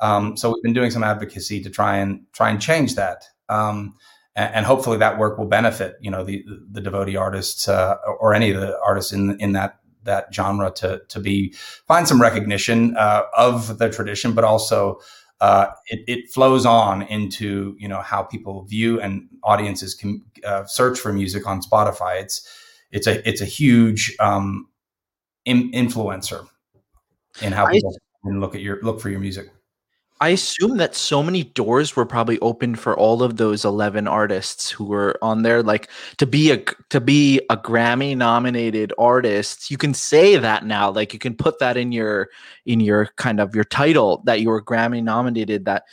[0.01, 3.25] Um, so we've been doing some advocacy to try and try and change that.
[3.49, 3.97] Um,
[4.37, 8.33] and, and, hopefully that work will benefit, you know, the the devotee artists uh, or
[8.33, 11.55] any of the artists in in that that genre to to be
[11.87, 15.01] find some recognition uh, of the tradition, but also
[15.41, 20.65] uh, it, it, flows on into you know how people view and audiences can uh,
[20.65, 22.21] search for music on Spotify.
[22.21, 22.47] It's
[22.91, 24.69] it's a it's a huge um,
[25.45, 26.47] in, influencer
[27.41, 29.51] in how people I, look at your look for your music.
[30.23, 34.71] I assume that so many doors were probably open for all of those 11 artists
[34.71, 39.71] who were on there like to be a to be a Grammy nominated artist.
[39.71, 42.29] You can say that now like you can put that in your
[42.67, 45.85] in your kind of your title that you were Grammy nominated that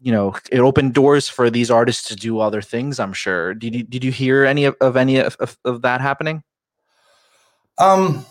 [0.00, 3.74] you know it opened doors for these artists to do other things i'm sure did
[3.74, 6.42] you did you hear any of, of any of, of, of that happening
[7.78, 8.24] um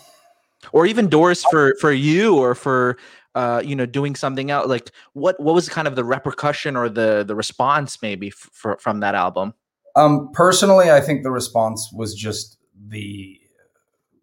[0.72, 2.96] or even doors for for you or for
[3.34, 6.88] uh you know doing something else like what what was kind of the repercussion or
[6.88, 9.54] the the response maybe f- for, from that album
[9.96, 12.58] um personally i think the response was just
[12.88, 13.38] the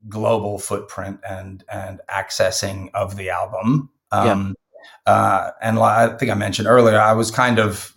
[0.08, 4.54] global footprint and and accessing of the album um yeah
[5.06, 7.94] uh, and I think I mentioned earlier, I was kind of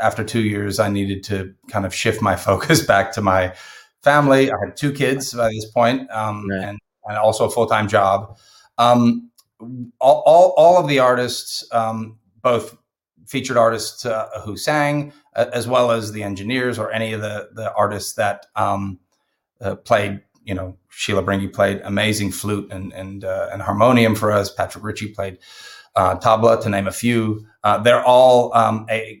[0.00, 3.54] after two years, I needed to kind of shift my focus back to my
[4.02, 4.50] family.
[4.50, 6.62] I had two kids by this point, um, right.
[6.62, 8.38] and, and also a full time job.
[8.78, 9.30] Um,
[9.98, 12.76] all, all, all, of the artists, um, both
[13.26, 17.48] featured artists uh, who sang, uh, as well as the engineers or any of the
[17.52, 18.98] the artists that um,
[19.60, 20.22] uh, played.
[20.44, 24.52] You know, Sheela Bringi played amazing flute and and uh, and harmonium for us.
[24.52, 25.38] Patrick Ritchie played
[25.96, 27.46] uh, tabla, to name a few.
[27.64, 29.20] Uh, they're all um, a,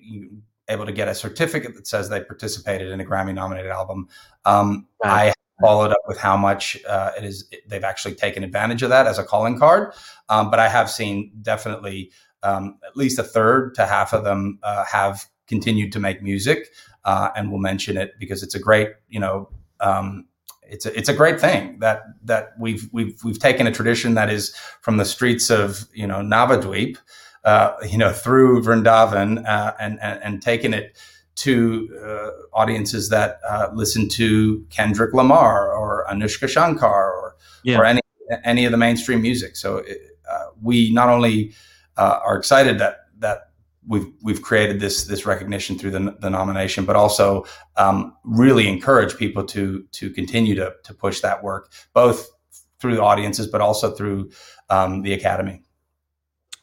[0.68, 4.08] able to get a certificate that says they participated in a Grammy nominated album.
[4.44, 5.32] Um, I
[5.62, 9.18] followed up with how much uh, it is they've actually taken advantage of that as
[9.18, 9.94] a calling card.
[10.28, 12.10] Um, but I have seen definitely
[12.42, 16.68] um, at least a third to half of them uh, have continued to make music,
[17.04, 19.48] uh, and we'll mention it because it's a great you know
[19.80, 20.26] um,
[20.62, 24.30] it's a, it's a great thing that that we've we've we've taken a tradition that
[24.30, 26.96] is from the streets of you know Navadweep,
[27.44, 30.96] uh, you know through Vrindavan uh, and, and, and taken it
[31.34, 37.78] to uh, audiences that uh, listen to Kendrick Lamar or Anoushka Shankar or yeah.
[37.78, 38.00] or any
[38.44, 39.56] any of the mainstream music.
[39.56, 39.82] So
[40.30, 41.52] uh, we not only
[41.96, 43.50] uh, are excited that that
[43.86, 47.44] we've we've created this this recognition through the, the nomination, but also
[47.76, 52.30] um, really encourage people to to continue to to push that work both
[52.78, 54.30] through the audiences, but also through
[54.68, 55.62] um, the academy.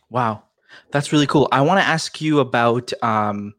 [0.10, 0.44] Wow,
[0.92, 1.48] that's really cool.
[1.52, 3.54] I want to ask you about um,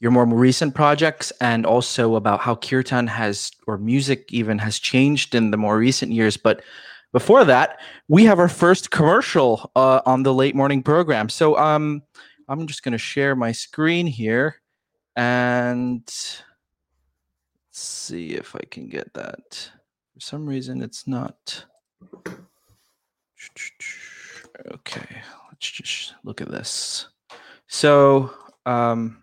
[0.00, 5.34] your more recent projects and also about how kirtan has or music even has changed
[5.34, 6.62] in the more recent years, but.
[7.12, 11.28] Before that, we have our first commercial uh, on the late morning program.
[11.28, 12.02] So, um,
[12.50, 14.60] I'm just going to share my screen here
[15.14, 16.42] and let's
[17.70, 19.70] see if I can get that.
[20.14, 21.64] For some reason, it's not.
[24.72, 27.06] Okay, let's just look at this.
[27.68, 28.34] So,
[28.66, 29.22] um,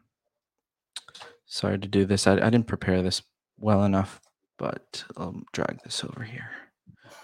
[1.58, 2.28] sorry to do this.
[2.28, 3.22] I, I didn't prepare this
[3.58, 4.22] well enough,
[4.58, 6.50] but I'll drag this over here.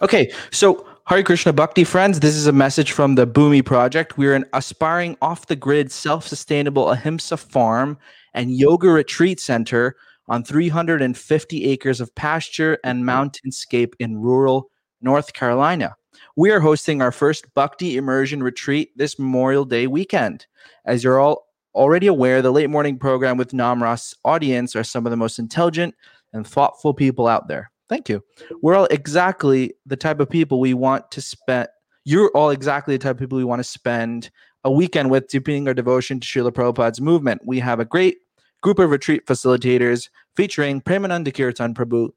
[0.02, 4.18] Okay, so Hare Krishna Bhakti friends, this is a message from the Bhumi Project.
[4.18, 7.98] We're an aspiring off the grid, self sustainable ahimsa farm
[8.34, 9.96] and yoga retreat center
[10.28, 14.70] on 350 acres of pasture and mountainscape in rural
[15.02, 15.96] North Carolina.
[16.36, 20.48] We are hosting our first Bhakti immersion retreat this Memorial Day weekend.
[20.86, 25.12] As you're all already aware, the late morning program with Namras audience are some of
[25.12, 25.96] the most intelligent
[26.34, 27.72] and thoughtful people out there.
[27.90, 28.24] Thank you.
[28.62, 31.68] We're all exactly the type of people we want to spend.
[32.06, 34.32] You're all exactly the type of people we want to spend
[34.64, 37.42] a weekend with, deepening our devotion to Srila Prabhupada's movement.
[37.46, 38.18] We have a great
[38.62, 42.10] group of retreat facilitators featuring Premananda Kirtan Prabhu,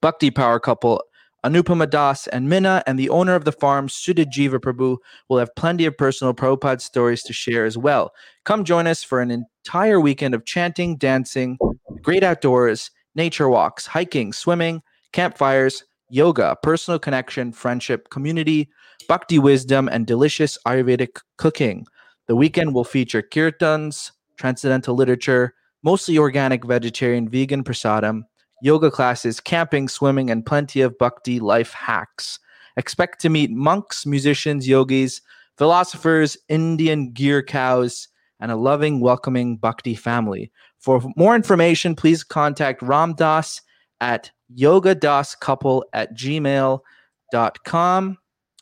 [0.00, 1.02] Bhakti Power couple
[1.44, 4.96] Anupama Das and Minna, and the owner of the farm, Sudhajiva Prabhu,
[5.28, 8.12] will have plenty of personal Prabhupada stories to share as well.
[8.44, 11.58] Come join us for an entire weekend of chanting, dancing,
[12.00, 14.82] great outdoors, nature walks, hiking, swimming,
[15.12, 18.70] campfires, yoga, personal connection, friendship, community,
[19.06, 21.86] bhakti wisdom, and delicious Ayurvedic cooking.
[22.26, 28.22] The weekend will feature kirtans, transcendental literature, mostly organic, vegetarian, vegan prasadam,
[28.64, 32.38] yoga classes, camping, swimming, and plenty of bhakti life hacks.
[32.78, 35.20] Expect to meet monks, musicians, yogis,
[35.58, 38.08] philosophers, Indian Gir cows,
[38.40, 40.50] and a loving, welcoming bhakti family.
[40.80, 43.60] For more information, please contact Ramdas
[44.00, 46.80] at yogadascouple at gmail.com.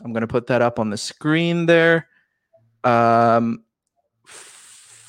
[0.04, 2.08] I'm going to put that up on the screen there.
[2.82, 3.62] Um,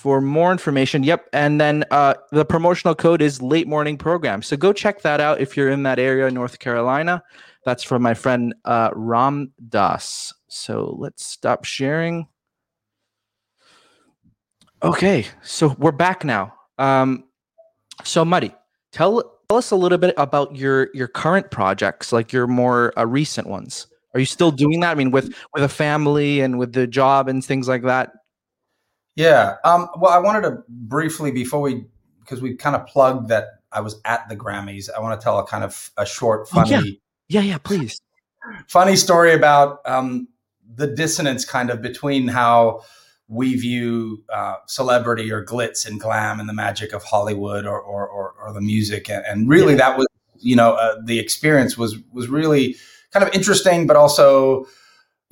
[0.04, 1.30] for more information, yep.
[1.32, 4.42] And then uh, the promotional code is late morning program.
[4.42, 7.24] So go check that out if you're in that area, North Carolina.
[7.64, 10.34] That's from my friend uh, Ram Das.
[10.50, 12.28] So let's stop sharing.
[14.84, 16.54] Okay, so we're back now.
[16.78, 17.24] Um,
[18.04, 18.54] so, Madi,
[18.92, 23.08] tell tell us a little bit about your your current projects, like your more uh,
[23.08, 23.88] recent ones.
[24.14, 24.92] Are you still doing that?
[24.92, 28.12] I mean, with with a family and with the job and things like that.
[29.16, 29.56] Yeah.
[29.64, 31.86] Um, well, I wanted to briefly before we
[32.20, 34.90] because we kind of plugged that I was at the Grammys.
[34.96, 36.92] I want to tell a kind of a short, funny, oh, yeah.
[37.28, 38.00] yeah, yeah, please,
[38.68, 40.28] funny story about um,
[40.76, 42.82] the dissonance kind of between how
[43.28, 48.08] we view uh, celebrity or glitz and glam and the magic of Hollywood or or,
[48.08, 49.80] or, or the music, and, and really yeah.
[49.80, 50.08] that was
[50.40, 52.76] you know uh, the experience was was really
[53.12, 54.66] kind of interesting, but also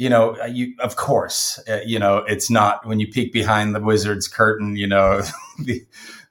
[0.01, 3.75] you know, uh, you of course, uh, you know, it's not when you peek behind
[3.75, 4.75] the wizard's curtain.
[4.75, 5.21] You know,
[5.59, 5.85] the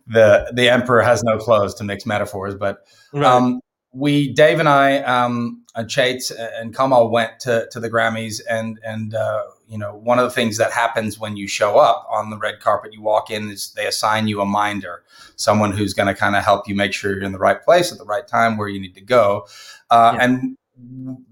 [0.08, 2.78] the the emperor has no clothes to mix metaphors, but
[3.12, 3.24] right.
[3.24, 3.60] um,
[3.92, 8.80] we Dave and I, um, and Chaitz and Kamal went to to the Grammys, and
[8.82, 12.30] and uh, you know, one of the things that happens when you show up on
[12.30, 15.04] the red carpet, you walk in, is they assign you a minder,
[15.36, 17.92] someone who's going to kind of help you make sure you're in the right place
[17.92, 19.46] at the right time where you need to go,
[19.90, 20.24] uh, yeah.
[20.24, 20.56] and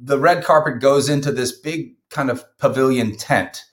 [0.00, 3.64] the red carpet goes into this big kind of pavilion tent.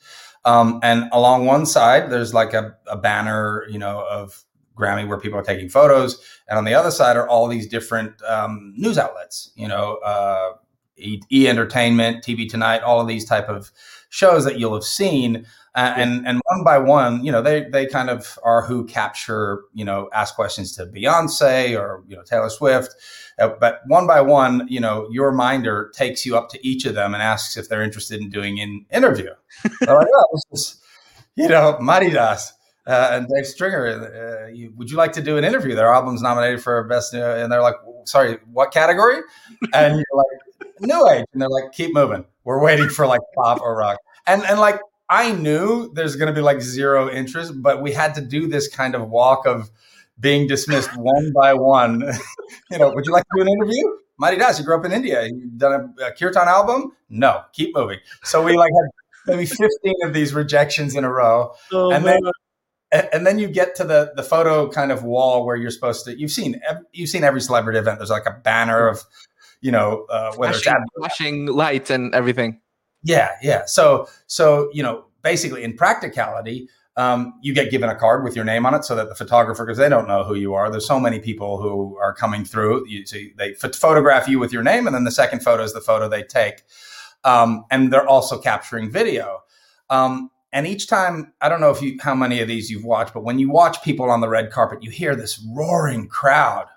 [0.43, 4.43] Um, and along one side, there's like a, a, banner, you know, of
[4.77, 6.21] Grammy where people are taking photos.
[6.47, 10.51] And on the other side are all these different um, news outlets, you know, uh,
[10.97, 13.71] e-, e, Entertainment, TV Tonight, all of these type of
[14.15, 15.45] shows that you'll have seen.
[15.75, 19.63] Uh, and and one by one, you know, they they kind of are who capture,
[19.73, 22.95] you know, ask questions to Beyonce or you know Taylor Swift,
[23.39, 26.95] uh, but one by one, you know, your minder takes you up to each of
[26.95, 29.31] them and asks if they're interested in doing an interview.
[29.65, 30.81] like, oh, this is,
[31.35, 32.53] you know, Madi Das.
[32.87, 35.73] Uh, and Dave Stringer, uh, you, would you like to do an interview?
[35.75, 39.21] Their album's nominated for best, and they're like, sorry, what category?
[39.73, 42.25] And you're like, new age, and they're like, keep moving.
[42.43, 43.97] We're waiting for like pop or rock,
[44.27, 48.15] and and like I knew there's going to be like zero interest, but we had
[48.15, 49.69] to do this kind of walk of
[50.19, 52.01] being dismissed one by one.
[52.71, 53.83] you know, would you like to do an interview?
[54.17, 55.25] Madi Das, you grew up in India.
[55.25, 56.93] You've done a, a kirtan album?
[57.09, 57.99] No, keep moving.
[58.23, 59.67] So we like had maybe 15
[60.03, 61.53] of these rejections in a row.
[61.71, 62.21] Oh, and then
[62.91, 66.17] and then you get to the the photo kind of wall where you're supposed to
[66.17, 66.61] you've seen
[66.93, 69.03] you've seen every celebrity event there's like a banner of
[69.65, 72.61] you know uh, whether flashing, it's flashing lights and everything
[73.03, 78.23] yeah yeah so so you know basically in practicality um, you get given a card
[78.23, 80.53] with your name on it so that the photographer, because they don't know who you
[80.53, 80.69] are.
[80.69, 82.87] There's so many people who are coming through.
[82.87, 85.81] You, so they photograph you with your name, and then the second photo is the
[85.81, 86.63] photo they take.
[87.25, 89.41] Um, and they're also capturing video.
[89.89, 93.13] Um, and each time, I don't know if you how many of these you've watched,
[93.13, 96.67] but when you watch people on the red carpet, you hear this roaring crowd.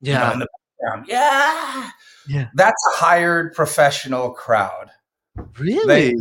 [0.00, 0.12] Yeah.
[0.12, 0.48] You know, in the
[0.80, 1.06] background.
[1.06, 1.90] Yeah.
[2.28, 2.48] Yeah.
[2.54, 4.90] That's a hired professional crowd.
[5.58, 5.86] Really?
[5.86, 6.14] They,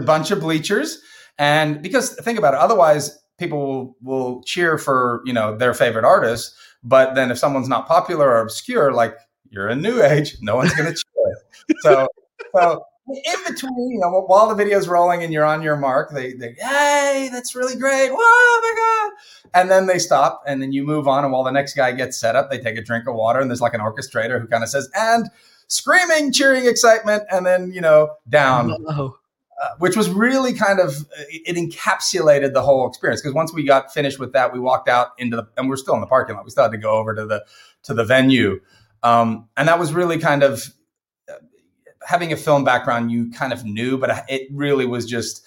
[0.00, 1.00] a bunch of bleachers
[1.38, 6.04] and because think about it, otherwise people will, will cheer for, you know, their favorite
[6.04, 6.54] artist.
[6.82, 9.16] But then if someone's not popular or obscure, like
[9.50, 11.76] you're a new age, no one's going to cheer.
[11.80, 12.08] So,
[12.54, 12.84] so
[13.14, 16.54] in between, you know, while the video's rolling and you're on your mark, they, they,
[16.58, 18.10] hey, that's really great.
[18.10, 19.60] Whoa, oh my God.
[19.60, 21.24] And then they stop and then you move on.
[21.24, 23.50] And while the next guy gets set up, they take a drink of water and
[23.50, 25.30] there's like an orchestrator who kind of says, and
[25.68, 28.76] screaming, cheering, excitement, and then, you know, down.
[28.88, 29.16] Oh.
[29.62, 33.94] Uh, which was really kind of it encapsulated the whole experience because once we got
[33.94, 36.44] finished with that we walked out into the and we're still in the parking lot
[36.44, 37.44] we still had to go over to the
[37.84, 38.58] to the venue
[39.04, 40.72] um, and that was really kind of uh,
[42.06, 45.44] having a film background you kind of knew but it really was just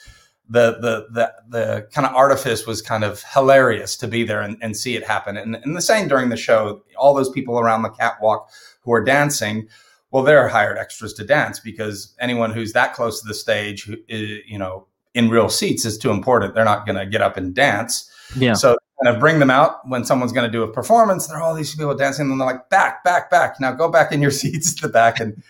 [0.48, 4.58] the the the the kind of artifice was kind of hilarious to be there and,
[4.62, 7.82] and see it happen and, and the same during the show all those people around
[7.82, 8.50] the catwalk
[8.82, 9.68] who are dancing
[10.16, 14.58] well, they're hired extras to dance because anyone who's that close to the stage, you
[14.58, 16.56] know, in real seats is too important.
[16.56, 18.10] They're not going to get up and dance.
[18.38, 18.54] Yeah.
[18.54, 21.28] So kind of bring them out when someone's going to do a performance.
[21.28, 23.60] There are all these people dancing, and they're like, back, back, back.
[23.60, 25.20] Now go back in your seats to the back.
[25.20, 25.44] And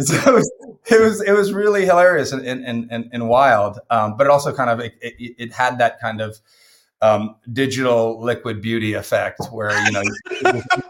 [0.00, 0.52] so it was,
[0.90, 3.78] it was, it was really hilarious and, and, and, and wild.
[3.90, 6.40] Um, but it also kind of, it, it, it had that kind of,
[7.02, 10.02] um, digital liquid beauty effect where you know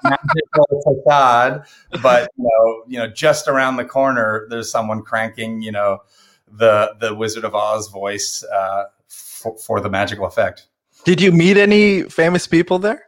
[0.05, 1.65] magical facade,
[2.03, 6.01] but you know, you know, just around the corner there's someone cranking, you know,
[6.47, 10.67] the the Wizard of Oz voice uh, for, for the magical effect.
[11.05, 13.07] Did you meet any famous people there?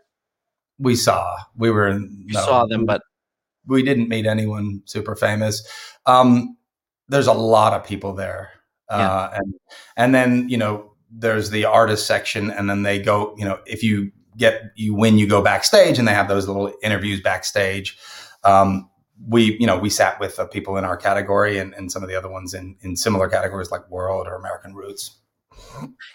[0.79, 1.37] We saw.
[1.57, 1.89] We were.
[1.89, 3.03] in, You no, saw them, but
[3.67, 5.67] we didn't meet anyone super famous.
[6.07, 6.57] Um,
[7.09, 8.51] there's a lot of people there,
[8.89, 9.39] uh, yeah.
[9.39, 9.55] and
[9.97, 13.35] and then you know there's the artist section, and then they go.
[13.37, 16.73] You know, if you get you win, you go backstage, and they have those little
[16.83, 17.99] interviews backstage.
[18.43, 18.91] Um,
[19.29, 22.09] we you know we sat with uh, people in our category and, and some of
[22.09, 25.19] the other ones in in similar categories like world or American roots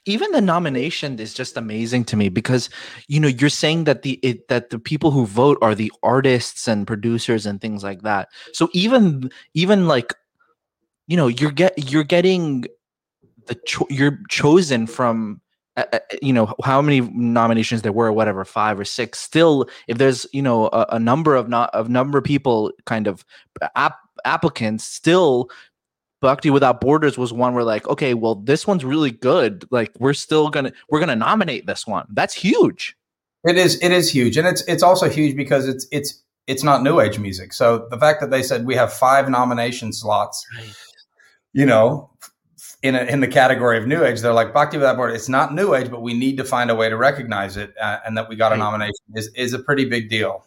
[0.05, 2.69] even the nomination is just amazing to me because
[3.07, 6.67] you know you're saying that the it, that the people who vote are the artists
[6.67, 8.29] and producers and things like that.
[8.53, 10.13] So even even like
[11.07, 12.65] you know you're get you're getting
[13.47, 15.41] the cho- you're chosen from
[15.75, 20.25] uh, you know how many nominations there were whatever five or six still if there's
[20.33, 23.25] you know a, a number of not of number of people kind of
[23.75, 25.49] app, applicants still
[26.21, 29.65] Bhakti Without Borders was one where like, okay, well, this one's really good.
[29.71, 32.07] Like, we're still gonna we're gonna nominate this one.
[32.11, 32.95] That's huge.
[33.45, 33.81] It is.
[33.81, 37.19] It is huge, and it's it's also huge because it's it's it's not new age
[37.19, 37.53] music.
[37.53, 40.73] So the fact that they said we have five nomination slots, right.
[41.53, 42.09] you know,
[42.83, 45.15] in a, in the category of new age, they're like Bhakti Without Borders.
[45.15, 47.99] It's not new age, but we need to find a way to recognize it, uh,
[48.05, 48.55] and that we got right.
[48.55, 50.43] a nomination is is a pretty big deal.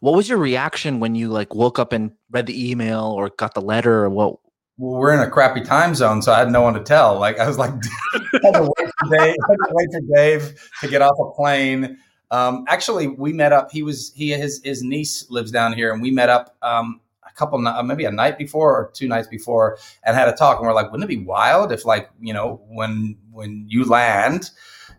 [0.00, 3.54] What was your reaction when you like woke up and read the email or got
[3.54, 4.38] the letter or what?
[4.78, 7.18] Well, we're in a crappy time zone, so I had no one to tell.
[7.18, 7.72] Like I was like,
[8.14, 11.98] I had to wait for Dave, to wait for Dave to get off a plane.
[12.30, 13.70] Um, actually, we met up.
[13.70, 17.32] He was he his his niece lives down here, and we met up um, a
[17.34, 20.58] couple maybe a night before or two nights before, and had a talk.
[20.58, 24.50] And we're like, wouldn't it be wild if like you know when when you land,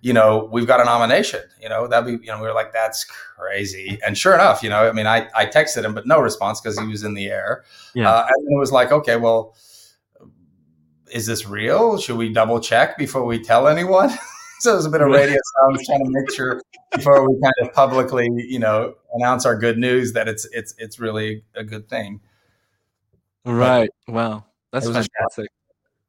[0.04, 2.74] you know, we've got a nomination, you know, that'd be, you know, we were like,
[2.74, 3.98] that's crazy.
[4.06, 6.78] And sure enough, you know, I mean, I, I texted him, but no response because
[6.78, 7.64] he was in the air.
[7.96, 8.12] Yeah.
[8.12, 9.56] Uh, and it was like, okay, well,
[11.10, 11.98] is this real?
[11.98, 14.10] Should we double check before we tell anyone?
[14.60, 16.62] so it was a bit of radio sounds trying to make sure
[16.94, 21.00] before we kind of publicly, you know, announce our good news that it's, it's, it's
[21.00, 22.20] really a good thing.
[23.46, 23.90] Right.
[24.06, 24.46] But, wow.
[24.74, 25.48] That's fantastic.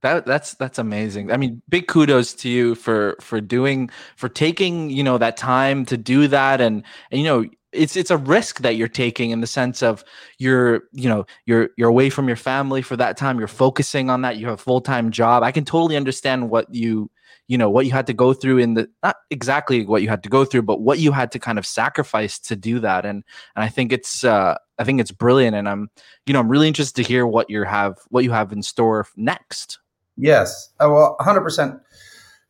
[0.05, 1.33] That that's that's amazing.
[1.33, 5.87] I mean, big kudos to you for for doing for taking you know that time
[5.87, 9.41] to do that, and and you know it's it's a risk that you're taking in
[9.41, 10.05] the sense of
[10.37, 13.39] you're you know you're you're away from your family for that time.
[13.39, 14.37] You're focusing on that.
[14.37, 15.43] You have a full time job.
[15.43, 17.11] I can totally understand what you
[17.49, 20.23] you know what you had to go through in the not exactly what you had
[20.23, 23.23] to go through but what you had to kind of sacrifice to do that and
[23.55, 25.91] and i think it's uh i think it's brilliant and i'm
[26.25, 29.07] you know i'm really interested to hear what you have what you have in store
[29.17, 29.79] next
[30.17, 30.71] Yes.
[30.81, 31.81] Oh, well, 100%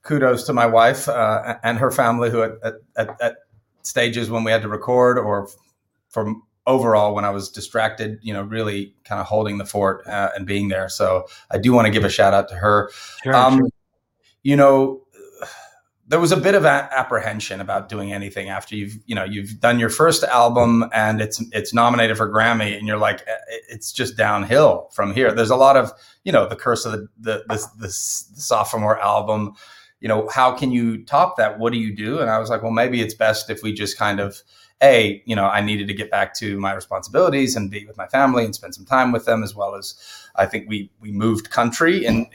[0.03, 2.53] kudos to my wife uh, and her family who at,
[2.97, 3.37] at, at,
[3.83, 5.47] stages when we had to record or
[6.09, 10.31] from overall when I was distracted, you know, really kind of holding the fort uh,
[10.35, 10.89] and being there.
[10.89, 12.91] So I do want to give a shout out to her.
[13.23, 13.69] Sure, um, sure.
[14.43, 15.04] You know,
[16.07, 19.61] there was a bit of a- apprehension about doing anything after you've you know you've
[19.61, 23.27] done your first album and it's it's nominated for Grammy and you're like
[23.69, 25.33] it's just downhill from here.
[25.33, 25.93] There's a lot of
[26.25, 29.55] you know the curse of the the, the, the sophomore album.
[30.01, 31.59] You know how can you top that?
[31.59, 32.21] What do you do?
[32.21, 34.43] And I was like, well, maybe it's best if we just kind of
[34.83, 38.09] a you know I needed to get back to my responsibilities and be with my
[38.09, 39.95] family and spend some time with them as well as
[40.37, 42.27] I think we we moved country in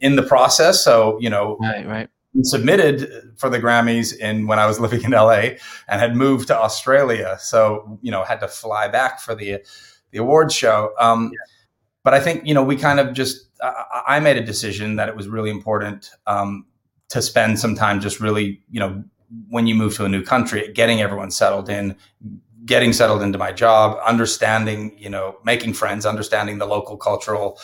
[0.00, 0.84] in the process.
[0.84, 2.10] So you know right right
[2.42, 5.56] submitted for the Grammys in when I was living in LA
[5.88, 7.36] and had moved to Australia.
[7.40, 9.64] So, you know, had to fly back for the
[10.10, 10.92] the awards show.
[10.98, 11.38] Um, yeah.
[12.02, 15.08] But I think, you know, we kind of just, I, I made a decision that
[15.08, 16.66] it was really important um,
[17.10, 19.04] to spend some time just really, you know,
[19.48, 21.96] when you move to a new country, getting everyone settled in,
[22.64, 27.58] getting settled into my job, understanding, you know, making friends, understanding the local cultural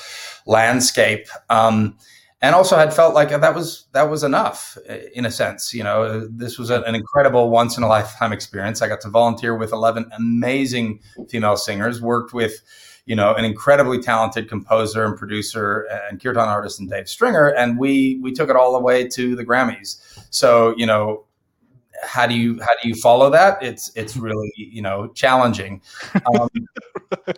[0.46, 1.26] landscape.
[1.50, 1.98] Um,
[2.42, 4.76] and also had felt like that was that was enough
[5.14, 8.82] in a sense you know this was an incredible once in a lifetime experience.
[8.82, 12.62] I got to volunteer with 11 amazing female singers worked with
[13.06, 17.78] you know an incredibly talented composer and producer and kirtan artist and dave stringer and
[17.78, 20.02] we we took it all the way to the grammys.
[20.30, 21.24] So you know
[22.02, 23.62] how do you how do you follow that?
[23.62, 25.80] It's it's really you know challenging.
[26.14, 26.48] Um,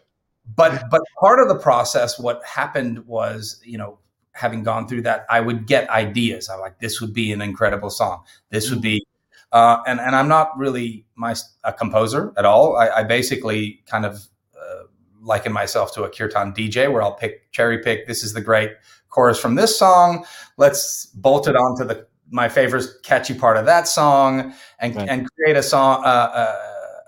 [0.57, 3.99] but but part of the process what happened was you know
[4.39, 6.49] having gone through that, I would get ideas.
[6.49, 8.23] I'm like, this would be an incredible song.
[8.51, 9.05] This would be,
[9.53, 11.35] uh, and and I'm not really my
[11.65, 12.77] a composer at all.
[12.77, 14.27] I, I basically kind of
[14.57, 14.85] uh,
[15.21, 18.07] liken myself to a kirtan DJ, where I'll pick cherry pick.
[18.07, 18.73] This is the great
[19.09, 20.25] chorus from this song.
[20.57, 25.09] Let's bolt it onto the my favorite catchy part of that song, and right.
[25.09, 26.03] and create a song.
[26.05, 26.57] Uh, uh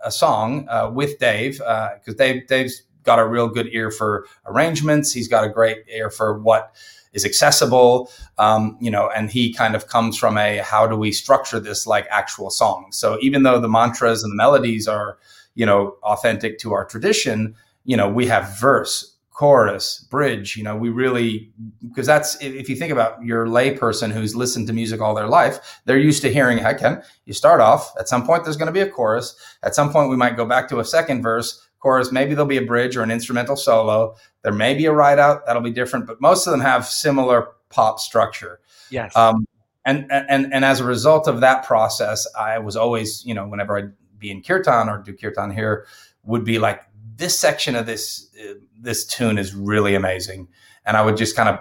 [0.02, 4.26] a song uh, with Dave because uh, Dave Dave's got a real good ear for
[4.46, 5.12] arrangements.
[5.12, 6.74] He's got a great ear for what
[7.12, 11.12] is accessible um, you know and he kind of comes from a how do we
[11.12, 12.86] structure this like actual song?
[12.90, 15.18] So even though the mantras and the melodies are
[15.54, 17.54] you know authentic to our tradition
[17.84, 21.50] you know we have verse chorus bridge you know we really
[21.88, 25.80] because that's if you think about your layperson who's listened to music all their life
[25.86, 26.80] they're used to hearing heck
[27.24, 29.36] you start off at some point there's going to be a chorus.
[29.62, 32.12] At some point we might go back to a second verse chorus.
[32.12, 34.14] Maybe there'll be a bridge or an instrumental solo.
[34.42, 37.48] There may be a ride out that'll be different, but most of them have similar
[37.70, 38.60] pop structure.
[38.90, 39.14] Yes.
[39.16, 39.46] Um,
[39.84, 43.78] and, and, and as a result of that process, I was always, you know, whenever
[43.78, 45.86] I'd be in kirtan or do kirtan here,
[46.24, 46.82] would be like,
[47.16, 50.48] this section of this, uh, this tune is really amazing.
[50.86, 51.58] And I would just kind of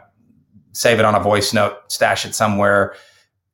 [0.74, 2.96] save it on a voice note, stash it somewhere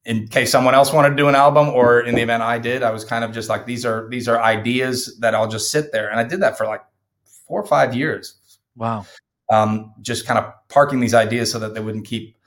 [0.05, 2.83] in case someone else wanted to do an album or in the event I did,
[2.83, 5.91] I was kind of just like, these are, these are ideas that I'll just sit
[5.91, 6.09] there.
[6.09, 6.81] And I did that for like
[7.47, 8.35] four or five years.
[8.75, 9.05] Wow.
[9.49, 12.37] um, just kind of parking these ideas so that they wouldn't keep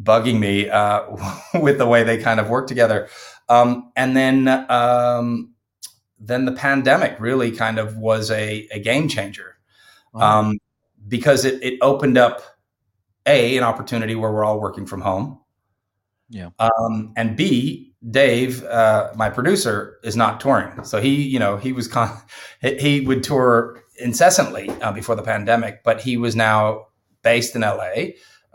[0.00, 1.02] bugging me uh,
[1.60, 3.08] with the way they kind of work together.
[3.48, 5.54] Um, and then um,
[6.18, 9.56] then the pandemic really kind of was a, a game changer
[10.12, 10.40] wow.
[10.40, 10.58] um,
[11.08, 12.42] because it, it opened up
[13.26, 15.38] a an opportunity where we're all working from home.
[16.32, 16.48] Yeah.
[16.58, 21.72] Um, and B, Dave, uh, my producer, is not touring, so he, you know, he
[21.72, 22.18] was con-
[22.60, 26.86] he would tour incessantly uh, before the pandemic, but he was now
[27.22, 27.74] based in LA,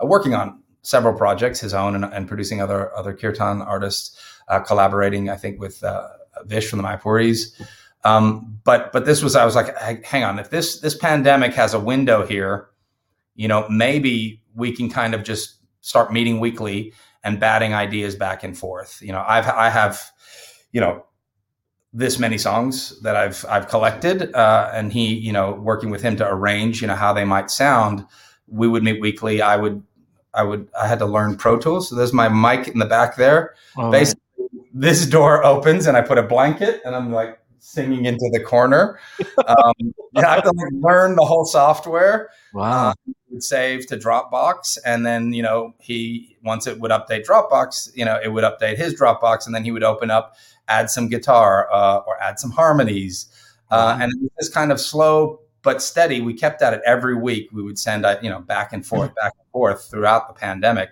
[0.01, 4.59] uh, working on several projects, his own, and, and producing other other kirtan artists, uh,
[4.59, 6.07] collaborating, I think, with uh,
[6.45, 7.61] Vish from the Mayapuris.
[8.03, 11.75] Um, but but this was I was like, hang on, if this this pandemic has
[11.75, 12.69] a window here,
[13.35, 16.91] you know, maybe we can kind of just start meeting weekly
[17.27, 19.01] and batting ideas back and forth.
[19.01, 20.01] You know, I've I have,
[20.71, 21.05] you know,
[21.91, 26.15] this many songs that I've I've collected, uh, and he, you know, working with him
[26.17, 28.05] to arrange, you know, how they might sound.
[28.47, 29.41] We would meet weekly.
[29.41, 29.83] I would
[30.33, 31.89] I would I had to learn Pro Tools.
[31.89, 33.55] So there's my mic in the back there.
[33.75, 34.23] Oh, Basically,
[34.73, 38.99] this door opens and I put a blanket and I'm like singing into the corner.
[39.45, 42.29] Um, you have to like learn the whole software.
[42.53, 42.89] Wow.
[42.89, 47.95] Um, would save to Dropbox, and then you know he once it would update Dropbox,
[47.95, 50.35] you know it would update his Dropbox, and then he would open up,
[50.67, 53.27] add some guitar uh, or add some harmonies,
[53.71, 56.21] uh, and it was this kind of slow but steady.
[56.21, 57.49] We kept at it every week.
[57.51, 60.91] We would send uh, you know back and forth, back and forth throughout the pandemic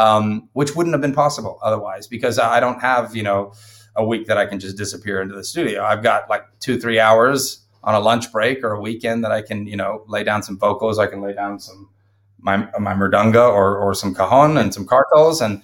[0.00, 3.52] um, which wouldn't have been possible otherwise because I don't have, you know,
[3.96, 5.84] a week that I can just disappear into the studio.
[5.84, 9.42] I've got like two, three hours on a lunch break or a weekend that I
[9.42, 10.98] can, you know, lay down some vocals.
[10.98, 11.88] I can lay down some
[12.38, 15.62] my my mridanga or or some cajon and some kartals and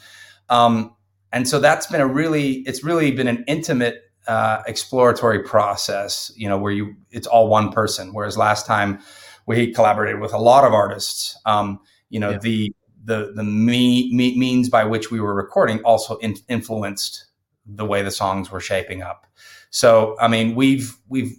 [0.50, 0.94] um
[1.32, 6.32] and so that's been a really it's really been an intimate uh, exploratory process.
[6.36, 8.12] You know, where you it's all one person.
[8.12, 9.00] Whereas last time
[9.46, 11.36] we collaborated with a lot of artists.
[11.46, 12.38] Um, you know, yeah.
[12.38, 12.74] the
[13.04, 17.26] the the me, me, means by which we were recording also in, influenced
[17.64, 19.26] the way the songs were shaping up.
[19.70, 21.36] So I mean, we've we've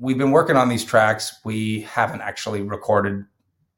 [0.00, 1.38] we've been working on these tracks.
[1.44, 3.24] We haven't actually recorded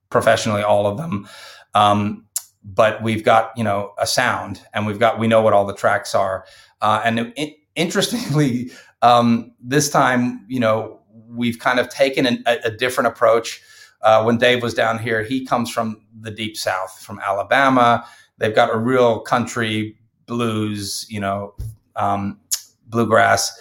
[0.08, 1.28] professionally all of them,
[1.74, 2.26] um,
[2.64, 5.74] but we've got you know a sound, and we've got we know what all the
[5.74, 6.46] tracks are.
[6.80, 8.70] Uh, and it, interestingly,
[9.02, 13.60] um, this time you know we've kind of taken an, a, a different approach
[14.02, 18.04] uh, when Dave was down here, he comes from the deep South, from Alabama.
[18.38, 19.96] They've got a real country
[20.26, 21.54] blues, you know,
[21.96, 22.40] um,
[22.86, 23.52] bluegrass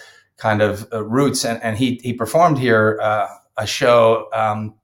[0.42, 4.74] kind of uh, roots, and, and he he performed here uh, a show, um,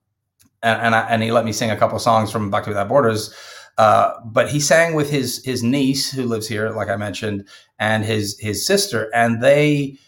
[0.63, 3.35] and and, I, and, he let me sing a couple songs from Bhakti Without Borders.
[3.77, 7.49] Uh, but he sang with his his niece who lives here, like I mentioned,
[7.81, 9.99] and his his sister, and they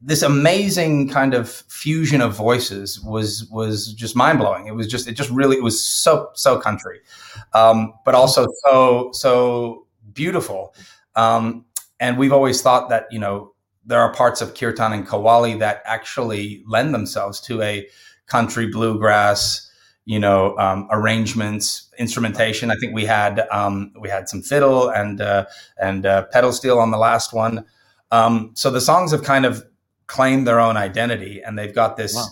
[0.00, 4.68] this amazing kind of fusion of voices was was just mind blowing.
[4.68, 7.00] It was just it just really it was so so country,
[7.54, 10.74] um, but also so so beautiful.
[11.16, 11.64] Um,
[11.98, 13.52] and we've always thought that you know
[13.86, 17.86] there are parts of kirtan and qawwali that actually lend themselves to a
[18.26, 19.66] country bluegrass
[20.06, 22.70] you know um, arrangements instrumentation.
[22.70, 25.46] I think we had um, we had some fiddle and uh,
[25.80, 27.64] and uh, pedal steel on the last one.
[28.10, 29.64] Um, so the songs have kind of
[30.06, 32.26] claim their own identity and they've got this wow.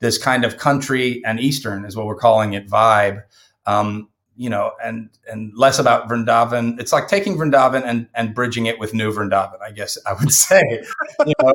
[0.00, 3.22] this kind of country and eastern is what we're calling it vibe.
[3.64, 8.66] Um, you know and and less about vrindavan it's like taking vrindavan and and bridging
[8.66, 10.62] it with new vrindavan i guess i would say
[11.26, 11.52] you, know,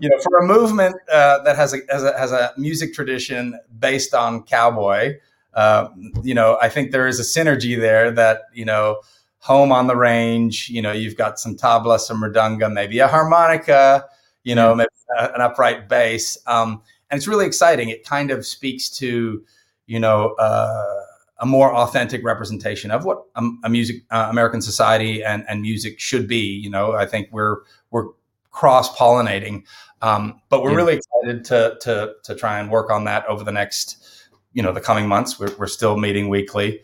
[0.00, 3.58] you know for a movement uh, that has a, has a has a music tradition
[3.78, 5.14] based on cowboy
[5.54, 5.88] uh,
[6.22, 9.00] you know i think there is a synergy there that you know
[9.38, 14.04] home on the range you know you've got some tabla some mridanga maybe a harmonica
[14.44, 14.88] you know, maybe
[15.18, 16.38] an upright bass.
[16.46, 17.88] Um, and it's really exciting.
[17.88, 19.42] It kind of speaks to,
[19.86, 21.00] you know, uh,
[21.38, 23.24] a more authentic representation of what
[23.64, 26.38] a, music uh, American society and, and music should be.
[26.38, 27.58] You know, I think we're
[27.90, 28.06] we're
[28.50, 29.64] cross pollinating,
[30.00, 30.76] um, but we're yeah.
[30.76, 34.72] really excited to to to try and work on that over the next, you know,
[34.72, 35.38] the coming months.
[35.38, 36.82] We're, we're still meeting weekly.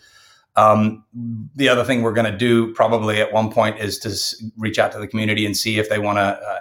[0.57, 1.05] Um,
[1.55, 4.91] the other thing we're going to do probably at one point is to reach out
[4.93, 6.59] to the community and see if they want to uh,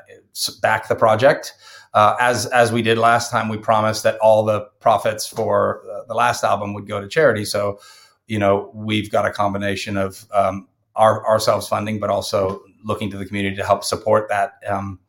[0.61, 1.53] back the project.
[1.93, 6.03] Uh, as as we did last time, we promised that all the profits for uh,
[6.07, 7.45] the last album would go to charity.
[7.45, 7.79] So,
[8.27, 13.17] you know, we've got a combination of um, our ourselves funding, but also looking to
[13.17, 14.99] the community to help support that, um,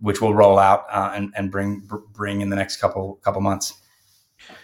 [0.00, 3.74] which will roll out uh, and and bring bring in the next couple couple months.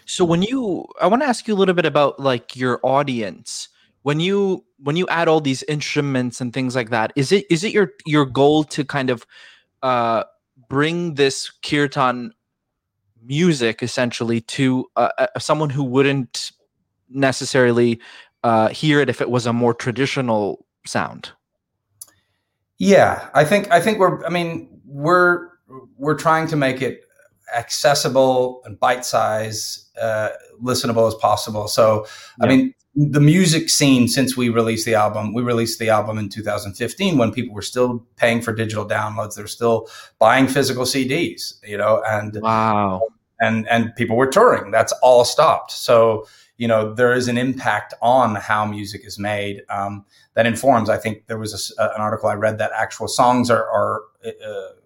[0.06, 3.68] So when you, I want to ask you a little bit about like your audience.
[4.02, 7.64] When you when you add all these instruments and things like that, is it is
[7.64, 9.26] it your your goal to kind of
[9.82, 10.24] uh,
[10.70, 12.32] bring this kirtan
[13.22, 16.52] music essentially to uh, someone who wouldn't
[17.10, 18.00] necessarily
[18.42, 21.32] uh, hear it if it was a more traditional sound.
[22.78, 24.24] Yeah, I think I think we're.
[24.24, 25.48] I mean, we're
[25.98, 27.02] we're trying to make it
[27.54, 30.30] accessible and bite size, uh,
[30.62, 31.68] listenable as possible.
[31.68, 32.06] So,
[32.38, 32.44] yeah.
[32.44, 36.28] I mean, the music scene since we released the album, we released the album in
[36.28, 39.36] 2015 when people were still paying for digital downloads.
[39.36, 39.88] They're still
[40.18, 43.02] buying physical CDs, you know, and wow,
[43.40, 44.72] and and people were touring.
[44.72, 45.70] That's all stopped.
[45.72, 46.26] So
[46.56, 50.04] you know there is an impact on how music is made um,
[50.34, 50.90] that informs.
[50.90, 54.79] I think there was a, an article I read that actual songs are are uh,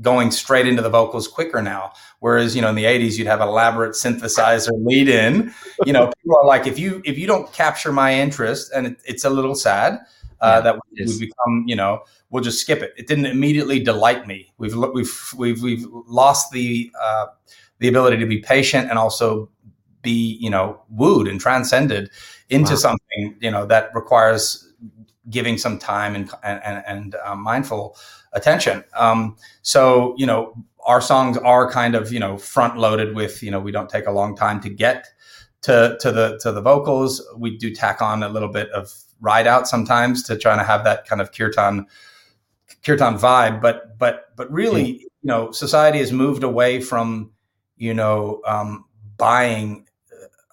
[0.00, 1.92] going straight into the vocals quicker now.
[2.20, 5.52] Whereas, you know, in the 80s, you'd have elaborate synthesizer lead in.
[5.84, 9.02] You know, people are like, if you if you don't capture my interest, and it,
[9.04, 10.00] it's a little sad
[10.40, 12.92] uh, yeah, that we, we become, you know, we'll just skip it.
[12.96, 14.52] It didn't immediately delight me.
[14.58, 17.26] We've we've we've we've lost the uh,
[17.78, 19.50] the ability to be patient and also
[20.02, 22.10] be, you know, wooed and transcended
[22.48, 22.76] into wow.
[22.76, 24.72] something, you know, that requires
[25.30, 27.96] giving some time and and, and uh, mindful
[28.32, 28.84] attention.
[28.96, 30.54] Um, so, you know,
[30.84, 34.06] our songs are kind of, you know, front loaded with, you know, we don't take
[34.06, 35.08] a long time to get
[35.62, 37.24] to, to the, to the vocals.
[37.36, 40.82] We do tack on a little bit of ride out sometimes to try to have
[40.84, 41.86] that kind of kirtan,
[42.84, 43.60] kirtan vibe.
[43.60, 45.00] But, but, but really, mm.
[45.00, 47.30] you know, society has moved away from,
[47.76, 48.84] you know, um,
[49.16, 49.86] buying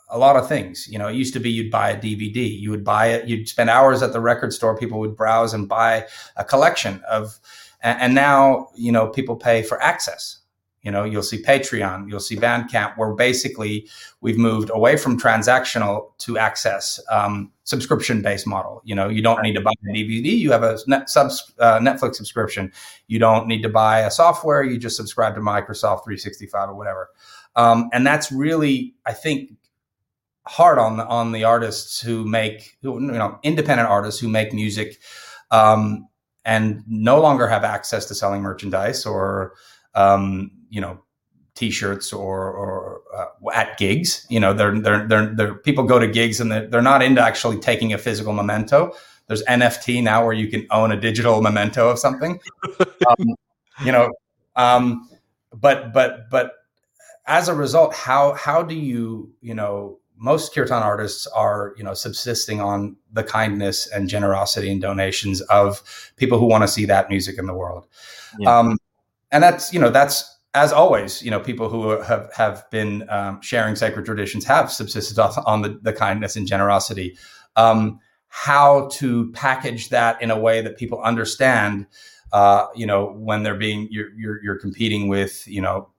[0.10, 0.88] a lot of things.
[0.88, 3.48] You know, it used to be you'd buy a DVD, you would buy it, you'd
[3.48, 7.40] spend hours at the record store, people would browse and buy a collection of
[7.82, 10.40] and, and now, you know, people pay for access.
[10.82, 13.90] You know, you'll see Patreon, you'll see Bandcamp, where basically
[14.22, 18.82] we've moved away from transactional to access um, subscription based model.
[18.86, 21.80] You know, you don't need to buy a DVD, you have a net subs, uh,
[21.80, 22.72] Netflix subscription.
[23.08, 27.10] You don't need to buy a software, you just subscribe to Microsoft 365 or whatever.
[27.58, 29.52] Um, and that's really, I think,
[30.48, 34.98] hard on the, on the artists who make, you know, independent artists who make music.
[35.52, 36.09] Um,
[36.46, 39.54] and no longer have access to selling merchandise or
[39.96, 41.02] um, you know
[41.56, 44.26] t-shirts or, or uh, at gigs.
[44.30, 47.22] You know they're, they're, they're, they're, people go to gigs and they're, they're not into
[47.22, 48.94] actually taking a physical memento.
[49.28, 52.40] There's nft now where you can own a digital memento of something.
[53.08, 53.36] Um,
[53.86, 54.12] you know
[54.56, 55.10] um,
[55.54, 56.52] but but but
[57.26, 61.94] as a result how how do you you know most kirtan artists are you know
[61.94, 67.10] subsisting on the kindness and generosity and donations of people who want to see that
[67.10, 67.88] music in the world
[68.38, 68.60] yeah.
[68.60, 68.78] um,
[69.32, 73.42] and that's you know that's as always you know people who have have been um,
[73.42, 77.18] sharing sacred traditions have subsisted on the, the kindness and generosity
[77.56, 81.86] um, how to package that in a way that people understand
[82.34, 85.90] uh, you know when they're being you're, you're, you're competing with you know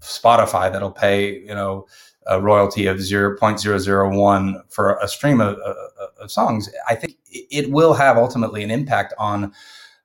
[0.00, 1.86] spotify that'll pay you know
[2.28, 8.16] a royalty of 0.001 for a stream of, of, songs, I think it will have
[8.16, 9.52] ultimately an impact on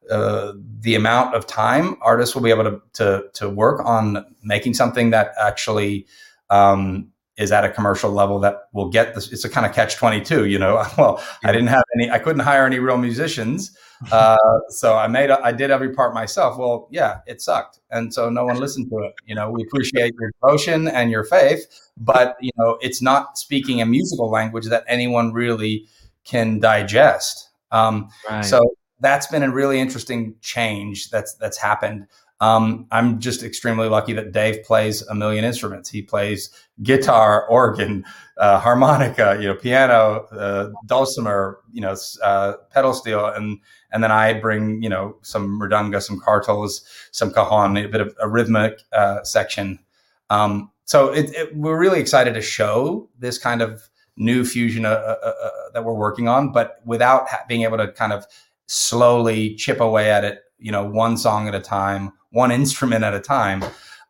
[0.10, 4.74] uh, the amount of time artists will be able to, to, to work on making
[4.74, 6.06] something that actually
[6.50, 9.32] um, is at a commercial level that will get this.
[9.32, 12.42] It's a kind of catch 22, you know, well, I didn't have any, I couldn't
[12.42, 13.76] hire any real musicians.
[14.12, 14.38] Uh,
[14.70, 16.58] so I made, I did every part myself.
[16.58, 17.80] Well, yeah, it sucked.
[17.90, 19.14] And so no one listened to it.
[19.26, 21.66] You know, we appreciate your devotion and your faith,
[21.98, 25.88] but you know, it's not speaking a musical language that anyone really
[26.26, 27.50] can digest.
[27.72, 28.44] Um, right.
[28.44, 32.08] So that's been a really interesting change that's, that's happened.
[32.42, 35.92] Um, I'm just extremely lucky that Dave plays a million instruments.
[35.92, 36.50] He plays
[36.82, 38.04] guitar, organ,
[38.38, 43.60] uh, harmonica, you know, piano, uh, dulcimer, you know, uh, pedal steel, and
[43.92, 46.82] and then I bring you know some mridanga, some kartals,
[47.12, 49.78] some cajon, a bit of a rhythmic uh, section.
[50.32, 53.88] Um, so it, it, we're really excited to show this kind of
[54.18, 54.90] new fusion uh,
[55.24, 58.26] uh, that we're working on, but without ha- being able to kind of
[58.66, 63.14] slowly chip away at it, you know, one song at a time one instrument at
[63.14, 63.64] a time,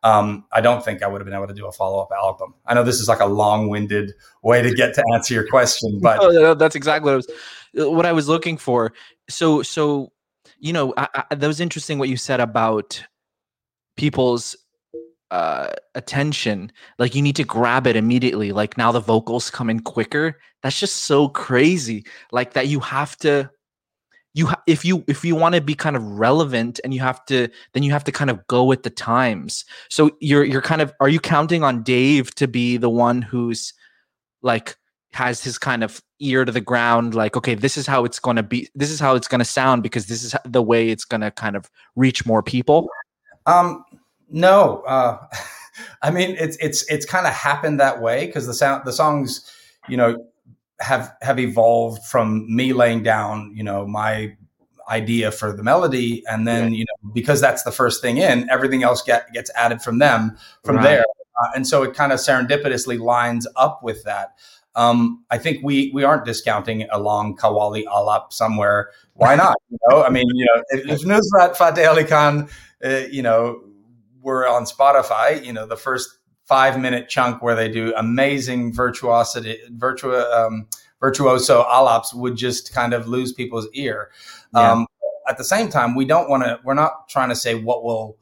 [0.03, 2.55] um, I don't think I would have been able to do a follow up album.
[2.65, 5.99] I know this is like a long winded way to get to answer your question,
[6.01, 7.27] but no, that's exactly what I was
[7.73, 8.93] what I was looking for.
[9.29, 10.11] So so
[10.59, 13.03] you know I, I, that was interesting what you said about
[13.95, 14.55] people's
[15.29, 16.71] uh, attention.
[16.97, 18.51] Like you need to grab it immediately.
[18.51, 20.39] Like now the vocals come in quicker.
[20.63, 22.05] That's just so crazy.
[22.31, 23.49] Like that you have to
[24.33, 27.49] you if you if you want to be kind of relevant and you have to
[27.73, 29.65] then you have to kind of go with the times.
[29.89, 33.73] So you're you're kind of are you counting on dave to be the one who's
[34.41, 34.77] like
[35.13, 38.37] has his kind of ear to the ground like okay this is how it's going
[38.37, 41.03] to be this is how it's going to sound because this is the way it's
[41.03, 42.87] going to kind of reach more people
[43.45, 43.83] um
[44.29, 45.17] no uh
[46.01, 49.51] i mean it's it's it's kind of happened that way because the sound the songs
[49.87, 50.25] you know,
[50.81, 54.35] have have evolved from me laying down, you know, my
[54.89, 56.73] idea for the melody, and then right.
[56.73, 60.37] you know, because that's the first thing in, everything else get, gets added from them
[60.63, 60.83] from right.
[60.83, 61.05] there,
[61.41, 64.37] uh, and so it kind of serendipitously lines up with that.
[64.75, 68.89] Um, I think we we aren't discounting a long Qawwali alap somewhere.
[69.13, 69.55] Why not?
[69.69, 72.49] You know, I mean, you know, if, if Nusrat Fateh Ali Khan,
[72.83, 73.61] uh, you know,
[74.21, 76.17] were on Spotify, you know, the first
[76.51, 80.67] five minute chunk where they do amazing virtuosity, virtua, um,
[80.99, 84.11] virtuoso alaps would just kind of lose people's ear.
[84.53, 84.69] Yeah.
[84.73, 84.87] Um,
[85.29, 86.59] at the same time, we don't want to.
[86.65, 88.17] We're not trying to say what will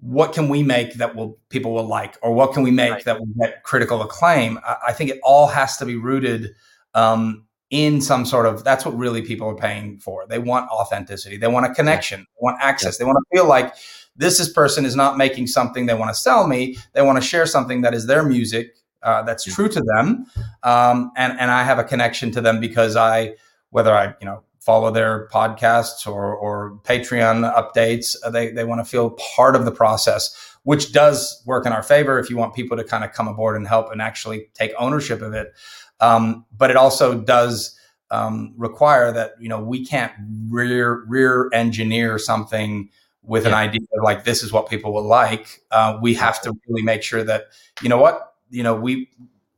[0.00, 3.04] what can we make that will people will like or what can we make right.
[3.04, 6.50] that will get critical acclaim I, I, think it all has to be rooted
[6.92, 11.38] um, in some sort of that's what really people are paying for they want authenticity
[11.38, 13.72] they want a connection they want access they want to feel like
[14.16, 17.26] this is person is not making something they want to sell me they want to
[17.26, 20.26] share something that is their music uh, that's true to them
[20.62, 23.32] um, and and i have a connection to them because i
[23.70, 28.16] whether i you know follow their podcasts or, or Patreon updates.
[28.24, 31.82] Uh, they, they want to feel part of the process, which does work in our
[31.82, 34.72] favor if you want people to kind of come aboard and help and actually take
[34.78, 35.52] ownership of it.
[36.00, 37.78] Um, but it also does
[38.10, 40.12] um, require that, you know, we can't
[40.48, 42.88] rear, rear engineer something
[43.26, 43.50] with yeah.
[43.50, 45.60] an idea of like this is what people will like.
[45.70, 47.46] Uh, we have to really make sure that,
[47.82, 49.08] you know what, you know, we,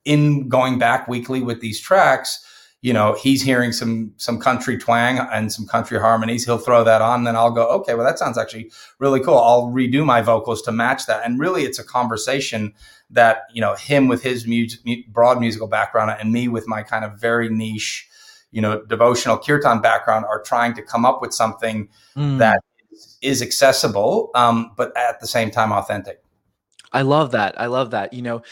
[0.04, 2.44] in going back weekly with these tracks,
[2.82, 7.02] you know he's hearing some some country twang and some country harmonies he'll throw that
[7.02, 8.70] on then i'll go okay well that sounds actually
[9.00, 12.72] really cool i'll redo my vocals to match that and really it's a conversation
[13.10, 17.04] that you know him with his music, broad musical background and me with my kind
[17.04, 18.08] of very niche
[18.52, 22.38] you know devotional kirtan background are trying to come up with something mm.
[22.38, 22.62] that
[23.22, 26.22] is accessible um, but at the same time authentic
[26.92, 27.60] I love that.
[27.60, 28.12] I love that.
[28.12, 28.42] You know,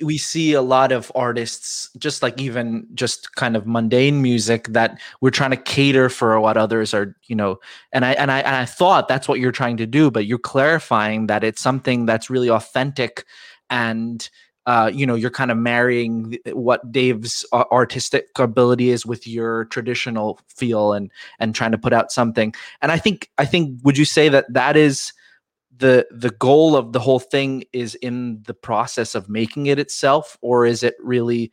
[0.00, 5.00] we see a lot of artists, just like even just kind of mundane music, that
[5.20, 7.16] we're trying to cater for what others are.
[7.26, 7.58] You know,
[7.92, 10.38] and I and I and I thought that's what you're trying to do, but you're
[10.38, 13.24] clarifying that it's something that's really authentic,
[13.70, 14.28] and
[14.68, 20.38] uh, you know, you're kind of marrying what Dave's artistic ability is with your traditional
[20.46, 22.52] feel, and and trying to put out something.
[22.82, 25.14] And I think I think would you say that that is
[25.74, 30.36] the the goal of the whole thing is in the process of making it itself
[30.42, 31.50] or is it really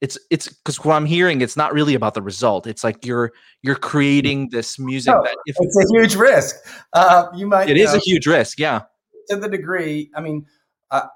[0.00, 2.66] it's it's because what i'm hearing it's not really about the result.
[2.66, 3.32] It's like you're
[3.62, 6.56] you're creating this music no, that if, it's a huge risk.
[6.92, 8.82] Uh, you might It is know, a huge risk yeah.
[9.30, 10.44] To the degree i mean
[10.90, 11.06] uh,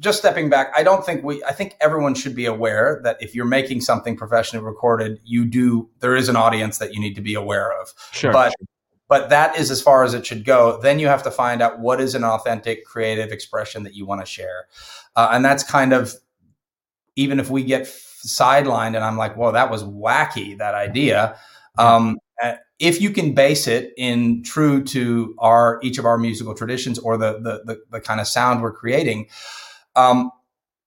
[0.00, 3.34] just stepping back i don't think we i think everyone should be aware that if
[3.34, 7.20] you're making something professionally recorded you do there is an audience that you need to
[7.20, 8.52] be aware of sure but
[9.10, 10.80] but that is as far as it should go.
[10.80, 14.20] Then you have to find out what is an authentic creative expression that you want
[14.20, 14.68] to share.
[15.16, 16.14] Uh, and that's kind of,
[17.16, 21.36] even if we get sidelined and I'm like, well, that was wacky, that idea.
[21.76, 26.54] Um, uh, if you can base it in true to our each of our musical
[26.54, 29.28] traditions or the the, the, the kind of sound we're creating,
[30.00, 30.30] um,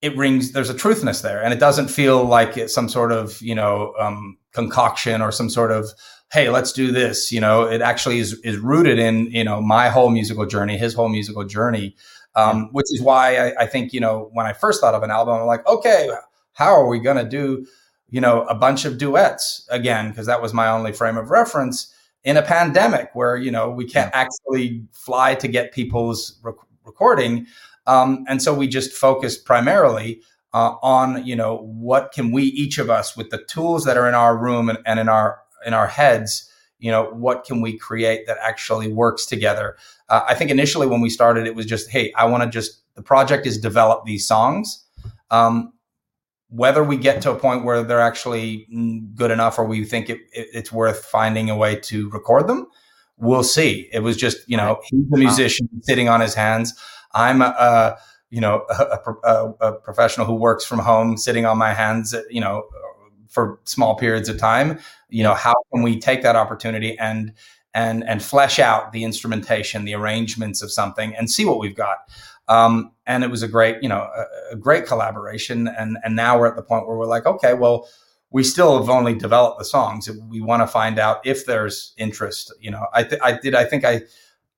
[0.01, 0.51] it rings.
[0.51, 3.93] There's a truthness there, and it doesn't feel like it's some sort of you know
[3.99, 5.89] um, concoction or some sort of
[6.33, 7.31] hey, let's do this.
[7.31, 10.93] You know, it actually is is rooted in you know my whole musical journey, his
[10.93, 11.95] whole musical journey,
[12.35, 15.11] um, which is why I, I, think you know when I first thought of an
[15.11, 16.09] album, I'm like, okay,
[16.53, 17.65] how are we gonna do
[18.09, 20.09] you know a bunch of duets again?
[20.09, 23.85] Because that was my only frame of reference in a pandemic where you know we
[23.85, 27.45] can't actually fly to get people's rec- recording,
[27.87, 30.21] um, and so we just focused primarily.
[30.55, 34.07] Uh, on you know what can we each of us with the tools that are
[34.07, 36.47] in our room and, and in our in our heads
[36.77, 39.75] you know what can we create that actually works together?
[40.09, 42.83] Uh, i think initially when we started it was just hey i want to just
[42.95, 44.85] the project is develop these songs.
[45.31, 45.73] Um,
[46.49, 48.67] whether we get to a point where they're actually
[49.15, 52.67] good enough or we think it, it, it's worth finding a way to record them
[53.17, 53.89] we'll see.
[53.91, 56.73] It was just you know he's a musician sitting on his hands
[57.13, 57.97] i'm a, a
[58.29, 62.41] you know a, a, a, professional who works from home sitting on my hands you
[62.41, 62.63] know
[63.33, 64.79] for small periods of time.
[65.09, 67.33] You know how can we take that opportunity and
[67.73, 71.97] and and flesh out the instrumentation the arrangements of something and see what we've got?
[72.47, 74.07] Um, and it was a great you know
[74.51, 75.67] a, great collaboration.
[75.67, 77.89] And and now we're at the point where we're like okay well
[78.29, 80.09] we still have only developed the songs.
[80.29, 82.85] We want to find out if there's interest you know.
[82.93, 84.01] I th- i did i think i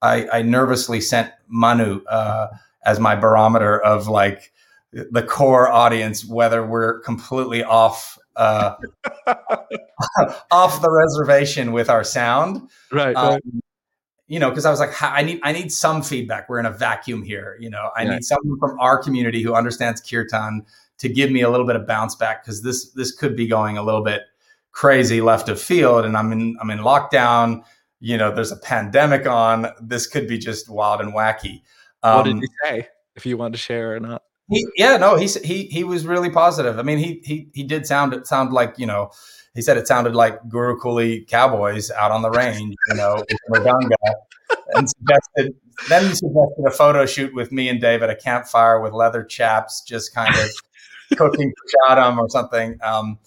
[0.06, 2.48] i, I nervously sent manu uh,
[2.86, 4.52] as my barometer of like
[4.92, 8.76] the core audience whether we're completely off uh,
[10.52, 12.70] off the reservation with our sound.
[12.92, 13.16] Right.
[13.16, 13.44] Um, right.
[14.28, 16.50] You know, because I was like, I need, I need some feedback.
[16.50, 17.58] We're in a vacuum here.
[17.60, 18.16] You know, I yeah.
[18.16, 20.66] need someone from our community who understands kirtan
[20.98, 23.78] to give me a little bit of bounce back because this this could be going
[23.78, 24.24] a little bit
[24.72, 27.64] crazy left of field, and I'm in I'm in lockdown.
[28.06, 29.66] You know, there's a pandemic on.
[29.82, 31.64] This could be just wild and wacky.
[32.04, 32.88] Um, what did um, he say?
[33.16, 34.22] If you want to share or not?
[34.48, 36.78] He, yeah, no, he he he was really positive.
[36.78, 39.10] I mean, he he he did sound it sound like you know.
[39.56, 44.88] He said it sounded like Gurukuli cowboys out on the range, you know, with and
[44.88, 45.56] suggested
[45.90, 49.24] then he suggested a photo shoot with me and Dave at a campfire with leather
[49.24, 50.50] chaps, just kind of
[51.18, 51.52] cooking
[51.90, 52.78] prasadam or something.
[52.84, 53.18] Um,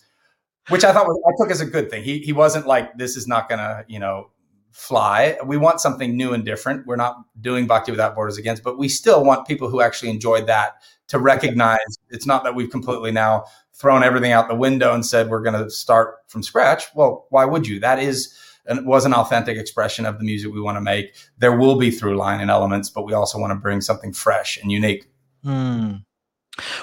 [0.68, 2.04] which I thought was I took as a good thing.
[2.04, 4.30] He he wasn't like this is not gonna you know
[4.70, 5.36] fly.
[5.44, 6.86] We want something new and different.
[6.86, 10.46] We're not doing Bhakti Without Borders against, but we still want people who actually enjoyed
[10.46, 11.78] that to recognize
[12.10, 15.62] it's not that we've completely now thrown everything out the window and said we're going
[15.62, 16.84] to start from scratch.
[16.94, 17.80] Well, why would you?
[17.80, 18.36] That is
[18.68, 21.14] and was an authentic expression of the music we want to make.
[21.38, 24.58] There will be through line and elements, but we also want to bring something fresh
[24.60, 25.10] and unique.
[25.42, 25.94] Hmm.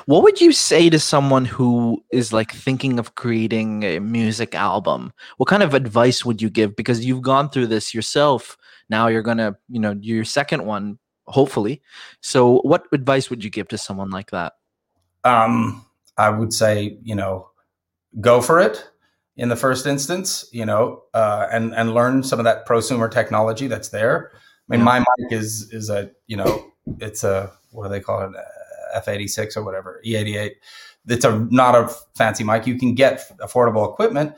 [0.06, 5.14] What would you say to someone who is like thinking of creating a music album?
[5.38, 6.76] What kind of advice would you give?
[6.76, 8.58] Because you've gone through this yourself.
[8.90, 11.82] Now you're gonna, you know, your second one, hopefully.
[12.22, 14.54] So, what advice would you give to someone like that?
[15.24, 15.86] Um,
[16.18, 17.50] I would say, you know,
[18.22, 18.88] go for it
[19.38, 23.68] in the first instance, you know, uh, and and learn some of that prosumer technology
[23.68, 24.32] that's there.
[24.70, 28.22] I mean, my mic is is a you know, it's a what do they call
[28.22, 28.32] it,
[28.94, 30.58] F eighty six or whatever, E eighty eight.
[31.08, 32.66] It's a not a fancy mic.
[32.68, 34.34] You can get affordable equipment.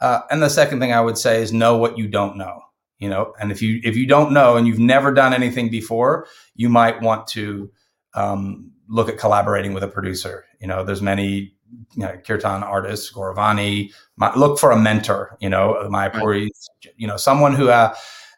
[0.00, 2.62] Uh, and the second thing I would say is know what you don't know.
[2.98, 6.26] You know, and if you if you don't know and you've never done anything before,
[6.54, 7.70] you might want to
[8.14, 10.44] um, look at collaborating with a producer.
[10.60, 11.54] You know, there's many
[11.94, 13.92] you know, kirtan artists, Gauravani.
[14.36, 16.94] look for a mentor, you know, Mayapuri, right.
[16.96, 17.94] you know, someone who uh,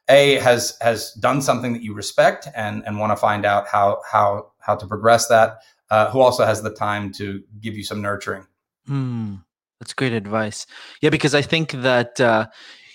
[0.09, 4.01] a has has done something that you respect and and want to find out how
[4.11, 5.59] how how to progress that.
[5.91, 8.47] Uh, who also has the time to give you some nurturing.
[8.87, 9.35] Hmm,
[9.79, 10.67] that's great advice.
[11.03, 12.21] Yeah, because I think that.
[12.21, 12.47] Uh,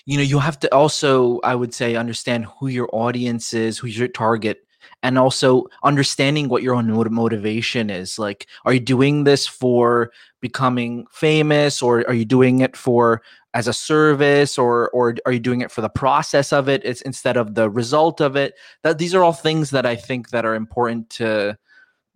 [0.04, 3.98] you know, you have to also, I would say, understand who your audience is, who's
[3.98, 4.66] your target
[5.02, 10.10] and also understanding what your own motivation is like are you doing this for
[10.40, 13.22] becoming famous or are you doing it for
[13.54, 17.02] as a service or or are you doing it for the process of it it's
[17.02, 18.54] instead of the result of it?
[18.82, 21.58] That these are all things that i think that are important to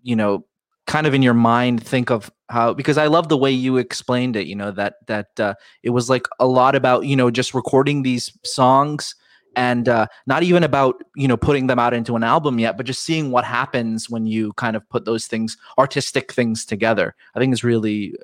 [0.02, 0.44] you know
[0.86, 4.36] kind of in your mind think of how because i love the way you explained
[4.36, 7.54] it you know that that uh, it was like a lot about you know just
[7.54, 9.14] recording these songs
[9.56, 12.86] and uh, not even about you know putting them out into an album yet but
[12.86, 17.38] just seeing what happens when you kind of put those things artistic things together i
[17.38, 18.14] think is really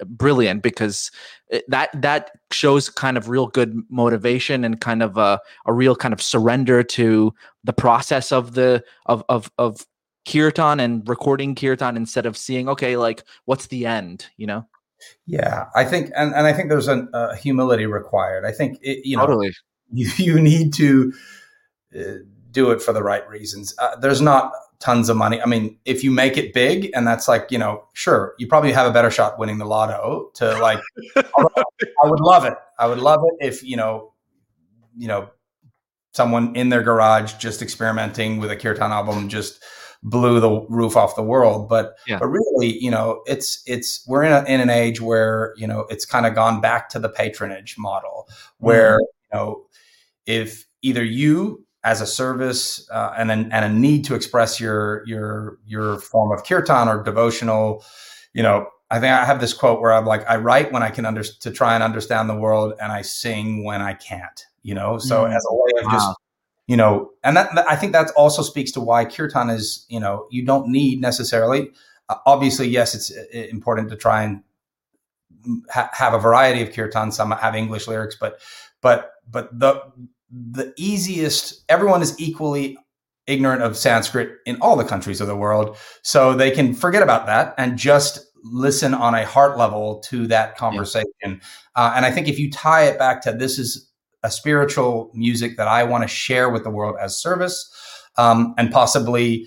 [0.00, 1.10] uh, brilliant because
[1.68, 6.14] that that shows kind of real good motivation and kind of a, a real kind
[6.14, 7.32] of surrender to
[7.64, 9.86] the process of the of of of
[10.26, 14.66] kirtan and recording kirtan instead of seeing okay like what's the end you know?
[15.26, 18.44] Yeah i think and, and i think there's a, a humility required.
[18.44, 19.52] I think it, you know totally
[19.92, 21.12] you, you need to
[21.98, 22.02] uh,
[22.50, 23.74] do it for the right reasons.
[23.78, 25.40] Uh, there's not tons of money.
[25.42, 28.72] I mean, if you make it big and that's like, you know, sure, you probably
[28.72, 30.80] have a better shot winning the lotto to like,
[31.16, 31.22] I
[32.04, 32.54] would love it.
[32.78, 34.12] I would love it if, you know,
[34.96, 35.30] you know,
[36.12, 39.62] someone in their garage just experimenting with a kirtan album just
[40.02, 41.68] blew the roof off the world.
[41.68, 42.18] But, yeah.
[42.20, 45.86] but really, you know, it's, it's, we're in, a, in an age where, you know,
[45.90, 48.28] it's kind of gone back to the patronage model
[48.58, 49.06] where, mm.
[49.32, 49.66] You know,
[50.26, 55.06] if either you as a service uh, and, an, and a need to express your
[55.06, 57.84] your your form of kirtan or devotional
[58.34, 60.90] you know i think i have this quote where i'm like i write when i
[60.90, 64.74] can under to try and understand the world and i sing when i can't you
[64.74, 65.34] know so mm.
[65.34, 65.92] as a way of wow.
[65.92, 66.16] just
[66.66, 70.26] you know and that i think that also speaks to why kirtan is you know
[70.30, 71.70] you don't need necessarily
[72.08, 74.42] uh, obviously yes it's uh, important to try and
[75.70, 78.40] ha- have a variety of kirtan some have english lyrics but
[78.80, 79.82] but but the
[80.30, 82.76] the easiest, everyone is equally
[83.26, 85.76] ignorant of Sanskrit in all the countries of the world.
[86.02, 90.56] So they can forget about that and just listen on a heart level to that
[90.56, 91.06] conversation.
[91.22, 91.36] Yeah.
[91.76, 93.90] Uh, and I think if you tie it back to this is
[94.22, 97.70] a spiritual music that I want to share with the world as service,
[98.16, 99.46] um, and possibly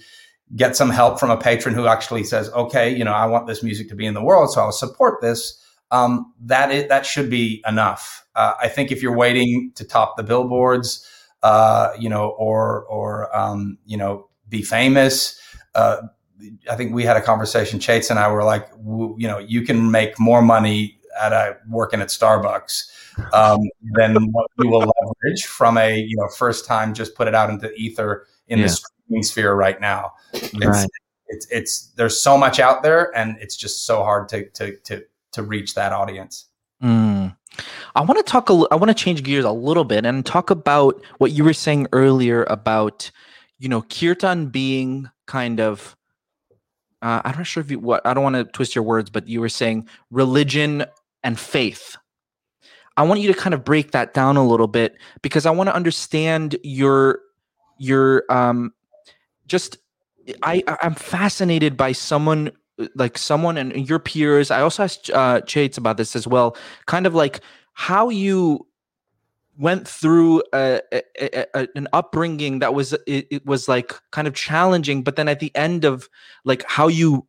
[0.55, 3.63] get some help from a patron who actually says, okay, you know, I want this
[3.63, 5.57] music to be in the world, so I'll support this.
[5.91, 8.26] Um, that is, that should be enough.
[8.35, 11.05] Uh, I think if you're waiting to top the billboards,
[11.43, 15.39] uh, you know, or or um, you know, be famous.
[15.76, 15.97] Uh,
[16.69, 17.80] I think we had a conversation.
[17.80, 21.57] Chaitz and I were like, w- you know, you can make more money at a
[21.68, 22.89] working at Starbucks
[23.34, 23.59] um,
[23.93, 27.49] than what you will leverage from a you know first time just put it out
[27.49, 28.65] into ether in yeah.
[28.65, 30.13] the streaming sphere right now.
[30.34, 30.88] It's, right.
[31.27, 35.03] it's it's there's so much out there, and it's just so hard to to to
[35.33, 36.47] to reach that audience.
[36.81, 37.35] Mm.
[37.95, 38.49] I want to talk.
[38.49, 41.53] A, I want to change gears a little bit and talk about what you were
[41.53, 43.11] saying earlier about,
[43.59, 45.95] you know, kirtan being kind of.
[47.01, 49.27] Uh, I'm not sure if you what I don't want to twist your words, but
[49.27, 50.85] you were saying religion
[51.23, 51.97] and faith.
[52.97, 55.69] I want you to kind of break that down a little bit because I want
[55.69, 57.19] to understand your
[57.77, 58.73] your um
[59.47, 59.77] just
[60.43, 62.51] I I'm fascinated by someone
[62.95, 64.51] like someone and your peers.
[64.51, 66.55] I also asked uh, Chates about this as well.
[66.85, 67.41] Kind of like
[67.73, 68.67] how you
[69.57, 74.33] went through a, a, a, an upbringing that was it, it, was like kind of
[74.33, 76.09] challenging, but then at the end of
[76.45, 77.27] like how you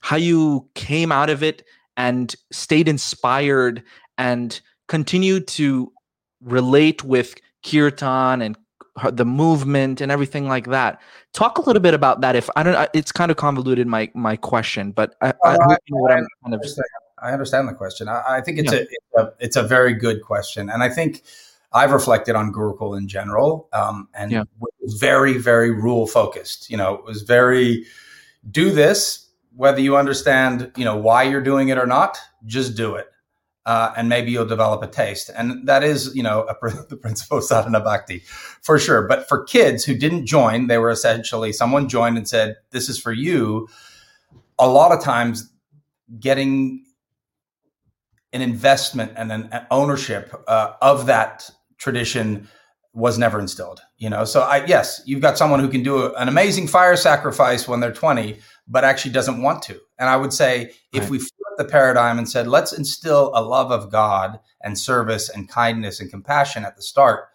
[0.00, 1.64] how you came out of it
[1.96, 3.82] and stayed inspired
[4.18, 5.92] and continued to
[6.40, 7.34] relate with
[7.64, 8.56] kirtan and
[9.12, 11.00] the movement and everything like that.
[11.32, 12.36] Talk a little bit about that.
[12.36, 15.76] If I don't, it's kind of convoluted my my question, but I, I, I, I
[16.08, 16.62] kind of.
[17.18, 18.08] I understand the question.
[18.08, 18.80] I, think it's, yeah.
[18.80, 21.22] a, it's, a, it's a very good question, and I think
[21.72, 24.44] I've reflected on Gurukul in general, um, and yeah.
[24.60, 26.70] was very very rule focused.
[26.70, 27.86] You know, it was very
[28.50, 29.22] do this
[29.54, 32.18] whether you understand you know why you're doing it or not.
[32.44, 33.06] Just do it
[33.66, 35.28] uh, and maybe you'll develop a taste.
[35.36, 36.54] And that is, you know, a,
[36.88, 38.20] the principle of sadhana bhakti
[38.62, 39.06] for sure.
[39.06, 42.98] But for kids who didn't join, they were essentially someone joined and said, "This is
[42.98, 43.68] for you."
[44.58, 45.52] A lot of times,
[46.18, 46.84] getting
[48.32, 52.48] an investment and an, an ownership uh, of that tradition
[52.94, 53.80] was never instilled.
[53.98, 56.96] You know, so I yes, you've got someone who can do a, an amazing fire
[56.96, 58.38] sacrifice when they're twenty,
[58.68, 59.80] but actually doesn't want to.
[59.98, 61.18] And I would say if we
[61.58, 66.10] the paradigm and said, let's instill a love of God and service and kindness and
[66.10, 67.28] compassion at the start,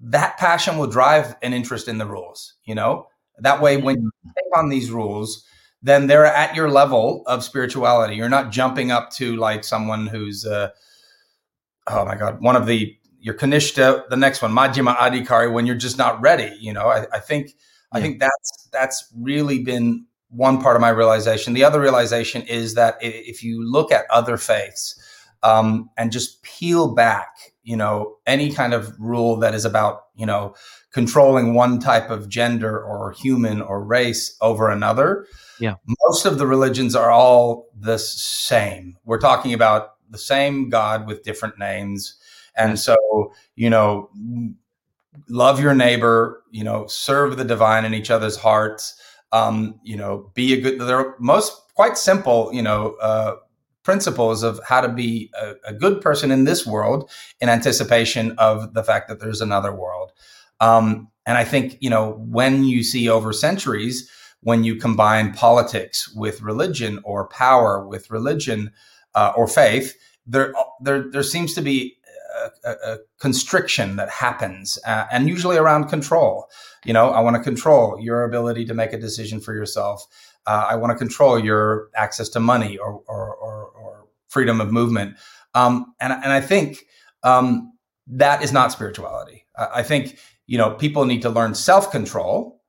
[0.00, 2.54] that passion will drive an interest in the rules.
[2.64, 3.06] You know,
[3.38, 4.30] that way, when you mm-hmm.
[4.30, 5.44] take on these rules,
[5.82, 8.16] then they're at your level of spirituality.
[8.16, 10.70] You're not jumping up to like someone who's, uh,
[11.86, 15.76] oh my God, one of the, your Kanishta, the next one, Majjhima Adhikari, when you're
[15.76, 16.56] just not ready.
[16.60, 17.54] You know, I, I think.
[17.92, 21.54] I think that's, that's really been one part of my realization.
[21.54, 25.00] The other realization is that if you look at other faiths
[25.42, 30.26] um, and just peel back, you know, any kind of rule that is about, you
[30.26, 30.54] know,
[30.92, 35.26] controlling one type of gender or human or race over another,
[35.58, 35.74] yeah,
[36.04, 38.96] most of the religions are all the same.
[39.04, 42.16] We're talking about the same God with different names.
[42.56, 42.96] And so,
[43.54, 44.10] you know,
[45.28, 49.00] love your neighbor, you know, serve the divine in each other's hearts
[49.32, 50.80] um, you know, be a good.
[50.80, 53.36] They're most quite simple, you know, uh,
[53.82, 57.08] principles of how to be a, a, good person in this world
[57.40, 60.12] in anticipation of the fact that there's another world.
[60.60, 66.12] Um, and I think you know when you see over centuries when you combine politics
[66.14, 68.70] with religion or power with religion
[69.14, 69.96] uh, or faith,
[70.26, 71.95] there there there seems to be
[72.64, 76.48] a, a constriction that happens, uh, and usually around control.
[76.84, 80.06] You know, I want to control your ability to make a decision for yourself.
[80.46, 84.72] Uh, I want to control your access to money or or, or, or freedom of
[84.72, 85.16] movement.
[85.54, 86.84] Um, and and I think
[87.22, 87.72] um,
[88.06, 89.46] that is not spirituality.
[89.56, 92.60] I, I, think you know people need to learn self control.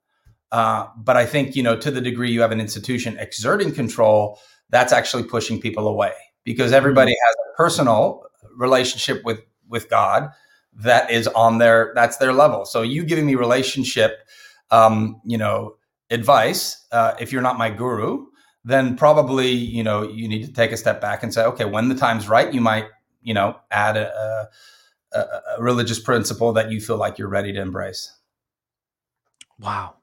[0.51, 4.39] Uh, but I think you know to the degree you have an institution exerting control,
[4.69, 6.13] that's actually pushing people away
[6.43, 7.27] because everybody mm-hmm.
[7.27, 8.23] has a personal
[8.55, 10.29] relationship with with God
[10.73, 12.65] that is on their that's their level.
[12.65, 14.19] So you giving me relationship,
[14.71, 15.75] um, you know,
[16.09, 16.85] advice.
[16.91, 18.27] Uh, if you're not my guru,
[18.63, 21.89] then probably you know you need to take a step back and say, okay, when
[21.89, 22.85] the time's right, you might
[23.21, 24.47] you know add a,
[25.13, 28.13] a, a religious principle that you feel like you're ready to embrace.
[29.59, 29.95] Wow.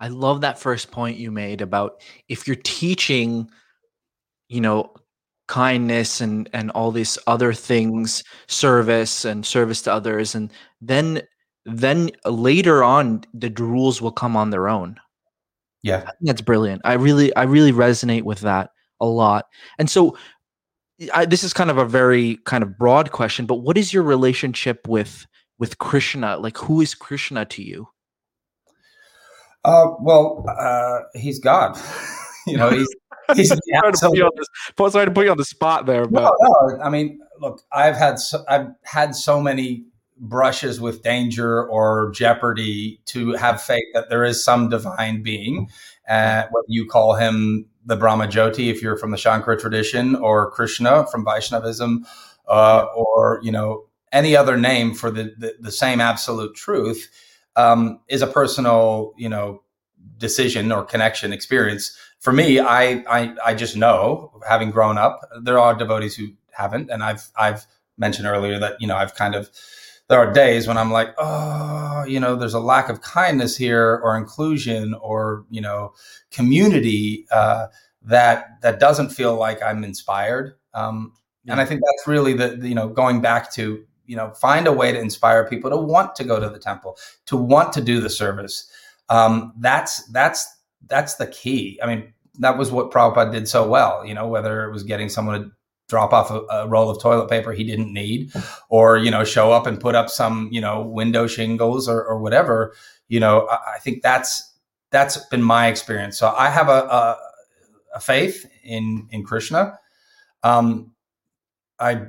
[0.00, 3.50] I love that first point you made about if you're teaching,
[4.48, 4.94] you know,
[5.48, 11.22] kindness and and all these other things service and service to others and then
[11.64, 14.98] then later on the rules will come on their own.
[15.82, 16.10] Yeah.
[16.22, 16.82] That's brilliant.
[16.84, 18.70] I really i really resonate with that
[19.00, 19.46] a lot.
[19.78, 20.16] And so
[21.14, 24.02] I, this is kind of a very kind of broad question but what is your
[24.02, 25.26] relationship with
[25.58, 26.38] with krishna?
[26.38, 27.88] Like who is krishna to you?
[29.64, 31.78] Uh well uh he's god.
[32.46, 32.88] You know he's
[33.34, 36.06] he's sorry, to put you on the, sorry to put you on the spot there.
[36.06, 36.22] But.
[36.22, 36.80] No, no.
[36.80, 39.84] I mean, look, I've had so, I've had so many
[40.20, 45.68] brushes with danger or jeopardy to have faith that there is some divine being,
[46.08, 50.50] uh, whether you call him the Brahma Jyoti if you're from the Shankara tradition, or
[50.50, 52.06] Krishna from Vaishnavism,
[52.48, 57.08] uh, or you know any other name for the the, the same absolute truth,
[57.56, 59.62] um, is a personal you know
[60.18, 61.96] decision or connection experience.
[62.20, 66.90] For me, I, I I just know, having grown up, there are devotees who haven't,
[66.90, 67.66] and I've I've
[67.96, 69.48] mentioned earlier that you know I've kind of
[70.08, 74.00] there are days when I'm like, oh, you know, there's a lack of kindness here,
[74.02, 75.92] or inclusion, or you know,
[76.30, 77.66] community uh,
[78.02, 80.54] that that doesn't feel like I'm inspired.
[80.74, 81.12] Um,
[81.44, 81.52] yeah.
[81.52, 84.66] And I think that's really the, the you know going back to you know find
[84.66, 86.96] a way to inspire people to want to go to the temple,
[87.26, 88.70] to want to do the service.
[89.10, 90.46] Um, that's that's
[90.86, 91.78] that's the key.
[91.82, 94.06] I mean, that was what Prabhupada did so well.
[94.06, 95.50] You know, whether it was getting someone to
[95.88, 98.30] drop off a, a, roll of toilet paper he didn't need
[98.68, 102.18] or you know show up and put up some you know window shingles or, or
[102.20, 102.74] whatever
[103.08, 104.54] you know I, I, think that's
[104.90, 107.18] that's been my experience so i have a, a,
[107.96, 109.78] a faith in in krishna
[110.42, 110.92] um
[111.80, 112.02] i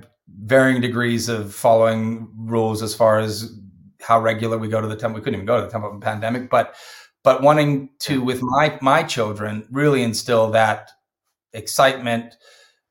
[0.43, 3.57] varying degrees of following rules as far as
[4.01, 5.99] how regular we go to the temple we couldn't even go to the temple in
[5.99, 6.75] the pandemic but
[7.23, 10.91] but wanting to with my my children really instill that
[11.53, 12.35] excitement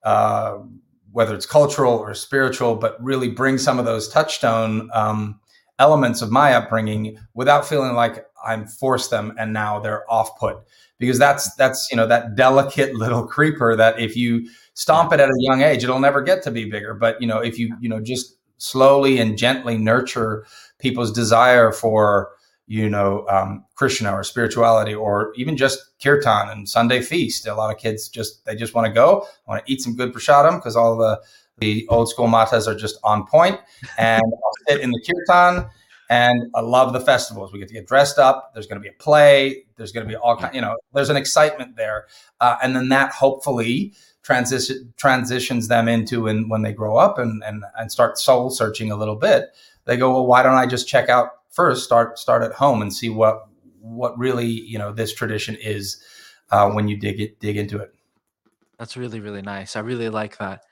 [0.05, 0.59] uh,
[1.12, 5.40] whether it's cultural or spiritual, but really bring some of those touchstone um,
[5.78, 10.59] elements of my upbringing without feeling like I'm forced them and now they're off put.
[10.98, 15.28] Because that's that's you know that delicate little creeper that if you stomp it at
[15.28, 16.94] a young age, it'll never get to be bigger.
[16.94, 20.44] But you know if you you know just slowly and gently nurture
[20.78, 22.30] people's desire for
[22.69, 27.47] you know, um, Krishna or spirituality or even just kirtan and Sunday feast.
[27.47, 30.12] A lot of kids just, they just want to go, want to eat some good
[30.12, 31.20] prasadam because all the,
[31.57, 33.59] the old school matas are just on point.
[33.97, 35.70] And I'll sit in the kirtan
[36.11, 37.55] and I love the festivals.
[37.55, 38.53] We get to get dressed up.
[38.53, 39.65] There's going to be a play.
[39.77, 42.07] There's going to be all kind, you know, there's an excitement there.
[42.39, 47.43] Uh, and then that hopefully transition transitions them into when, when they grow up and,
[47.45, 49.57] and, and start soul searching a little bit.
[49.86, 52.94] They go, well, why don't I just check out first start start at home and
[52.94, 53.48] see what
[53.80, 56.01] what really you know this tradition is
[56.52, 57.93] uh, when you dig it dig into it.
[58.78, 59.74] That's really really nice.
[59.74, 60.62] I really like that.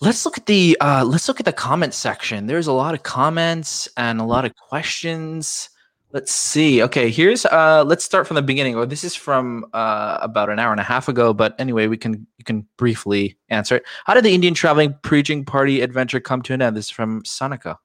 [0.00, 2.48] Let's look at the uh, let's look at the comment section.
[2.48, 5.70] There's a lot of comments and a lot of questions.
[6.10, 6.82] Let's see.
[6.82, 8.74] Okay, here's uh let's start from the beginning.
[8.74, 11.86] Or oh, this is from uh about an hour and a half ago, but anyway,
[11.86, 13.84] we can you can briefly answer it.
[14.04, 16.76] How did the Indian traveling preaching party adventure come to an end?
[16.76, 17.76] This is from Sanika.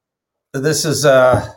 [0.54, 1.48] This is uh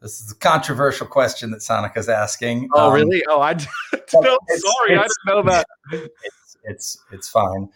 [0.00, 2.68] this is a controversial question that Sonic is asking.
[2.74, 3.22] Oh, um, really?
[3.28, 3.52] Oh, I
[4.14, 5.66] no, sorry, I didn't know that.
[5.92, 7.68] It's it's it's fine.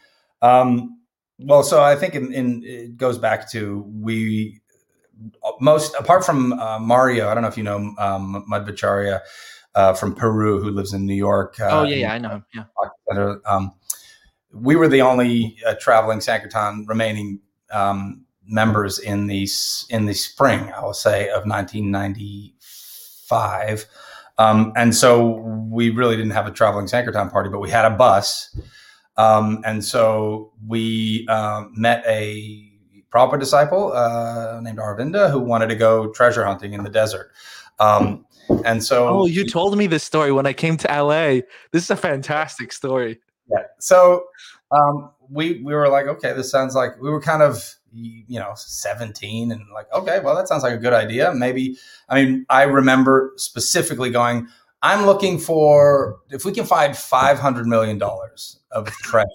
[0.43, 1.01] Um,
[1.39, 4.61] well, so I think in, in, it goes back to we
[5.61, 7.29] most apart from uh, Mario.
[7.29, 9.21] I don't know if you know um, Madhvacharya
[9.75, 11.61] uh, from Peru who lives in New York.
[11.61, 12.45] Uh, oh yeah, yeah, I know him.
[12.55, 13.35] Yeah.
[13.47, 13.73] Um,
[14.53, 17.41] we were the only uh, traveling Sankirtan remaining
[17.71, 19.47] um, members in the
[19.91, 23.87] in the spring, I will say, of 1995.
[24.39, 25.39] Um, and so
[25.71, 28.59] we really didn't have a traveling Sankirtan party, but we had a bus.
[29.17, 32.73] Um, and so we uh, met a
[33.11, 37.33] proper disciple uh, named Aravinda who wanted to go treasure hunting in the desert.
[37.79, 38.27] Um,
[38.65, 41.41] and so, oh, you told me this story when I came to LA.
[41.73, 43.21] This is a fantastic story.
[43.51, 43.65] Yeah.
[43.81, 44.25] So
[44.71, 48.53] um, we we were like, okay, this sounds like we were kind of you know
[48.55, 51.33] 17 and like okay well that sounds like a good idea.
[51.35, 51.79] Maybe
[52.09, 54.49] i mean i remember specifically going
[54.83, 59.27] i'm looking for if we can find 500 million dollars of treasure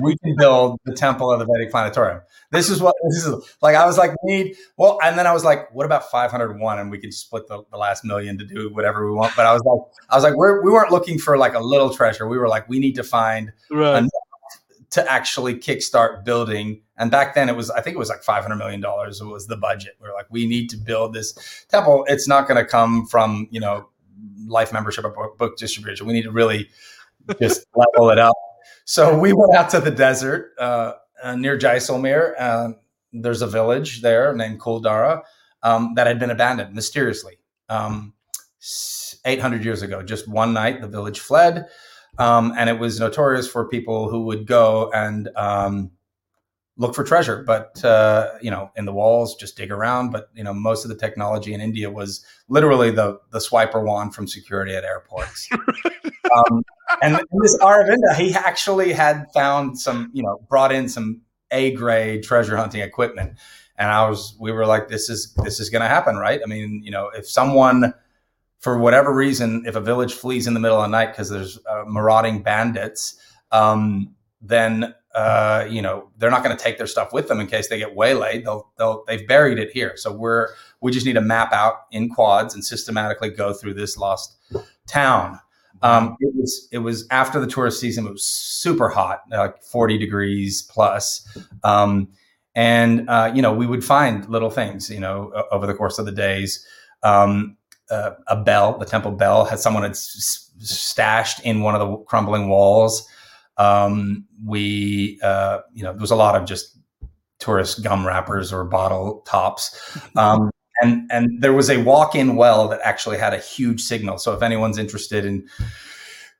[0.00, 2.20] we can build the temple of the vedic planetarium.
[2.50, 5.44] This is what this is like i was like need well and then i was
[5.44, 9.08] like what about 501 and we can split the, the last million to do whatever
[9.08, 9.34] we want?
[9.36, 9.80] But i was like
[10.10, 12.26] i was like we're, we weren't looking for like a little treasure.
[12.26, 13.98] We were like we need to find right.
[13.98, 14.10] enough
[14.96, 16.80] to actually kickstart building.
[16.96, 19.94] And back then it was, I think it was like $500 million was the budget.
[20.00, 22.04] We are like, we need to build this temple.
[22.08, 23.88] It's not going to come from, you know,
[24.46, 26.06] life membership or book distribution.
[26.06, 26.68] We need to really
[27.40, 28.34] just level it up.
[28.84, 32.40] So we went out to the desert uh, uh, near Jaisalmer.
[32.40, 32.76] Um,
[33.12, 35.22] there's a village there named Kuldhara
[35.62, 37.38] um, that had been abandoned mysteriously.
[37.68, 38.14] Um,
[39.24, 41.66] 800 years ago, just one night, the village fled.
[42.18, 45.90] Um, and it was notorious for people who would go and um,
[46.76, 50.10] look for treasure, but uh, you know, in the walls, just dig around.
[50.10, 54.14] But you know, most of the technology in India was literally the the swiper wand
[54.14, 55.48] from security at airports.
[55.52, 56.62] um,
[57.02, 62.22] and this Aravinda, he actually had found some, you know, brought in some A grade
[62.22, 63.34] treasure hunting equipment,
[63.76, 66.40] and I was, we were like, this is this is going to happen, right?
[66.42, 67.94] I mean, you know, if someone
[68.60, 71.58] for whatever reason, if a village flees in the middle of the night because there's
[71.66, 73.18] uh, marauding bandits,
[73.52, 77.46] um, then uh, you know, they're not going to take their stuff with them in
[77.46, 78.44] case they get waylaid.
[78.44, 79.96] They'll, they'll, they've buried it here.
[79.96, 80.48] So we're,
[80.82, 84.36] we just need to map out in quads and systematically go through this lost
[84.86, 85.40] town.
[85.80, 88.06] Um, it was, it was after the tourist season.
[88.06, 91.26] It was super hot, like 40 degrees plus.
[91.64, 92.08] Um,
[92.54, 96.04] and, uh, you know, we would find little things, you know, over the course of
[96.04, 96.66] the days.
[97.02, 97.56] Um,
[97.90, 101.96] uh, a bell, the temple bell, had someone had s- stashed in one of the
[102.04, 103.08] crumbling walls.
[103.56, 106.76] Um, we, uh, you know, there was a lot of just
[107.38, 109.98] tourist gum wrappers or bottle tops.
[110.16, 110.50] Um,
[110.82, 114.18] and, and there was a walk-in well that actually had a huge signal.
[114.18, 115.48] So if anyone's interested in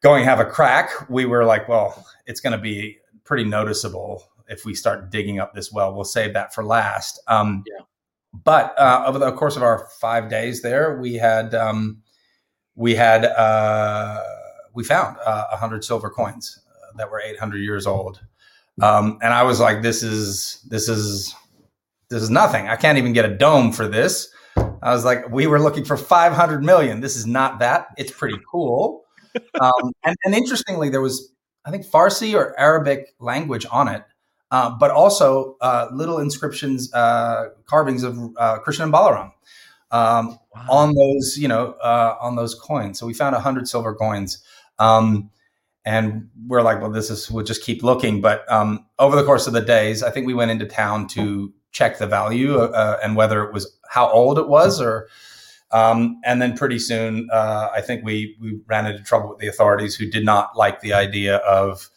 [0.02, 4.64] going have a crack, we were like, well, it's going to be pretty noticeable if
[4.64, 5.94] we start digging up this well.
[5.94, 7.20] We'll save that for last.
[7.28, 7.85] Um, yeah.
[8.45, 12.03] But uh, over the course of our five days there, we had um,
[12.75, 14.23] we had uh,
[14.75, 16.61] we found uh, a uh, hundred silver coins
[16.97, 18.21] that were 800 years old.
[18.83, 21.35] Um, and I was like, this is, this is,
[22.11, 22.69] this is nothing.
[22.69, 24.29] I can't even get a dome for this.
[24.57, 27.01] I was like, we were looking for 500 million.
[27.01, 27.89] This is not that.
[27.97, 29.03] It's pretty cool.
[29.61, 31.31] Um, and, and, interestingly, there was,
[31.67, 34.03] I think, Farsi or Arabic language on it,
[34.57, 39.33] uh, but also uh, little inscriptions, uh, carvings of uh, Krishna and Balaram
[39.91, 40.66] um, wow.
[40.70, 42.99] on those, you know, uh, on those coins.
[42.99, 44.43] So we found 100 silver coins.
[44.78, 45.31] Um,
[45.85, 48.23] and we're like, well, this is we'll just keep looking.
[48.23, 51.53] But um, over the course of the days, I think we went into town to
[51.73, 55.07] check the value uh, and whether it was how old it was, or
[55.70, 59.49] um, and then pretty soon, uh, I think we we ran into trouble with the
[59.49, 61.91] authorities who did not like the idea of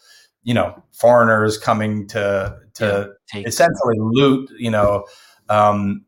[0.49, 5.05] you know foreigners coming to to yeah, essentially loot you know
[5.47, 6.05] um,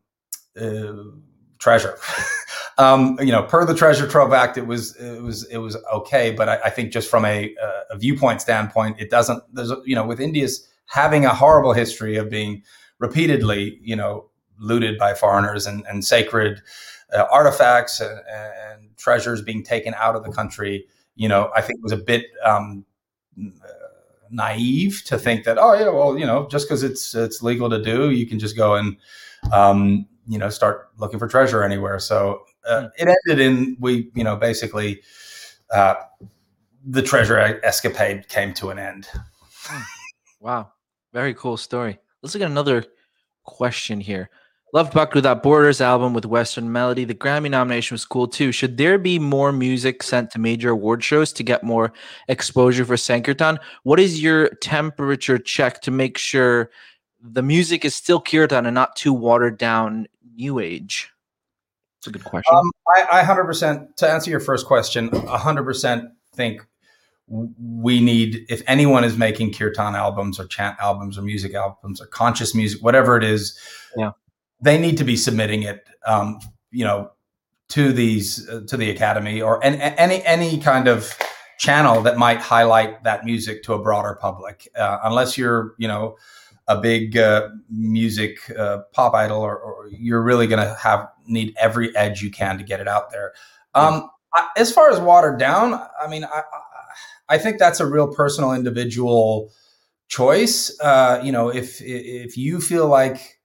[0.59, 0.93] uh,
[1.59, 1.95] treasure.
[2.79, 6.31] um, you know, per the Treasure Trove Act, it was it was it was okay,
[6.31, 7.55] but I, I think just from a,
[7.91, 9.43] a, viewpoint standpoint, it doesn't.
[9.53, 12.63] There's you know, with India's having a horrible history of being
[12.97, 16.61] repeatedly, you know, looted by foreigners and, and sacred
[17.15, 20.85] uh, artifacts and, and, treasures being taken out of the country.
[21.15, 22.85] You know, I think it was a bit um,
[24.31, 27.81] naive to think that oh yeah, well you know, just because it's it's legal to
[27.81, 28.97] do, you can just go and
[29.51, 31.99] um, you know start looking for treasure anywhere.
[31.99, 32.87] So uh, hmm.
[32.97, 35.01] it ended in we you know basically
[35.71, 35.95] uh,
[36.85, 39.07] the treasure escapade came to an end.
[39.63, 39.81] Hmm.
[40.39, 40.71] wow,
[41.13, 41.99] very cool story.
[42.21, 42.85] Let's look at another
[43.43, 44.29] question here.
[44.73, 47.03] Loved Bhakti Without Borders album with Western Melody.
[47.03, 48.53] The Grammy nomination was cool too.
[48.53, 51.91] Should there be more music sent to major award shows to get more
[52.29, 53.59] exposure for Sankirtan?
[53.83, 56.71] What is your temperature check to make sure
[57.21, 61.11] the music is still Kirtan and not too watered down new age?
[61.99, 62.55] It's a good question.
[62.55, 66.65] Um, I, I 100%, to answer your first question, 100% think
[67.27, 72.07] we need, if anyone is making kirtan albums or chant albums or music albums or
[72.07, 73.57] conscious music, whatever it is,
[73.95, 74.11] yeah.
[74.61, 76.39] They need to be submitting it, um,
[76.71, 77.11] you know,
[77.69, 81.17] to these, uh, to the academy or any, any, any kind of
[81.57, 84.67] channel that might highlight that music to a broader public.
[84.75, 86.17] Uh, unless you're, you know,
[86.67, 91.53] a big uh, music uh, pop idol, or, or you're really going to have need
[91.59, 93.33] every edge you can to get it out there.
[93.73, 96.43] Um, I, as far as watered down, I mean, I,
[97.29, 99.51] I, think that's a real personal, individual
[100.07, 100.77] choice.
[100.79, 103.39] Uh, you know, if if you feel like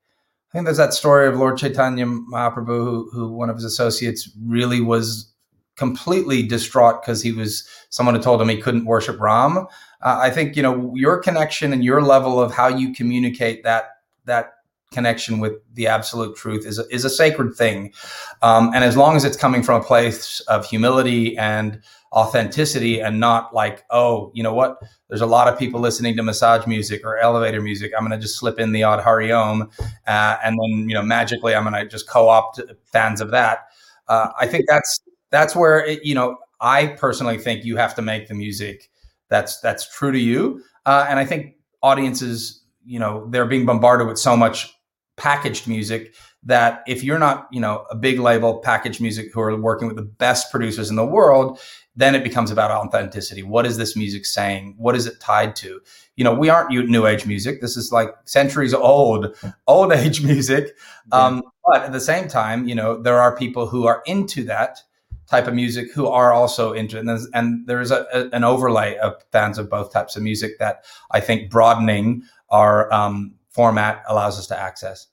[0.56, 4.30] I think there's that story of Lord Chaitanya Mahaprabhu, who, who one of his associates
[4.46, 5.30] really was
[5.76, 9.58] completely distraught because he was someone who told him he couldn't worship Ram.
[9.58, 9.64] Uh,
[10.00, 14.54] I think you know your connection and your level of how you communicate that that
[14.92, 17.92] connection with the absolute truth is a, is a sacred thing,
[18.40, 21.82] um, and as long as it's coming from a place of humility and
[22.16, 24.78] authenticity and not like oh you know what?
[25.08, 27.92] There's a lot of people listening to massage music or elevator music.
[27.96, 29.70] I'm going to just slip in the odd hari om
[30.06, 33.66] uh, and then you know magically i'm going to just co-opt fans of that.
[34.08, 38.02] Uh, i think that's that's where it, you know I personally think you have to
[38.02, 38.90] make the music
[39.28, 44.06] that's that's true to you, uh, and I think audiences, you know, they're being bombarded
[44.06, 44.72] with so much
[45.16, 46.14] packaged music
[46.44, 49.96] that if you're not, you know, a big label packaged music who are working with
[49.96, 51.58] the best producers in the world,
[51.96, 53.42] then it becomes about authenticity.
[53.42, 54.74] What is this music saying?
[54.76, 55.80] What is it tied to?
[56.16, 57.60] You know, we aren't new age music.
[57.60, 59.34] This is like centuries old,
[59.66, 60.76] old age music.
[61.10, 64.78] Um, but at the same time, you know, there are people who are into that
[65.26, 68.96] type of music who are also into and there's, and there's a, a, an overlay
[68.98, 74.38] of fans of both types of music that I think broadening our um, format allows
[74.38, 75.08] us to access.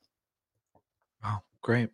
[1.23, 1.89] Wow, great.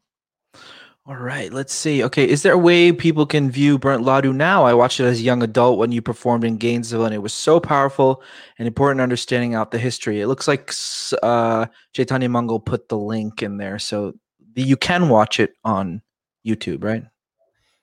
[1.09, 2.03] All right, let's see.
[2.03, 4.63] Okay, is there a way people can view Burnt Ladu now?
[4.65, 7.33] I watched it as a young adult when you performed in Gainesville, and it was
[7.33, 8.21] so powerful
[8.59, 10.21] and important understanding out the history.
[10.21, 10.71] It looks like
[11.23, 14.13] uh, Chaitanya Mangal put the link in there, so
[14.53, 16.03] you can watch it on
[16.45, 17.05] YouTube, right?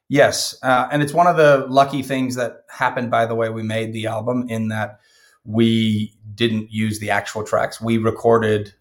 [0.08, 3.10] Yes, uh, and it's one of the lucky things that happened.
[3.10, 5.00] By the way, we made the album in that
[5.42, 7.80] we didn't use the actual tracks.
[7.80, 8.72] We recorded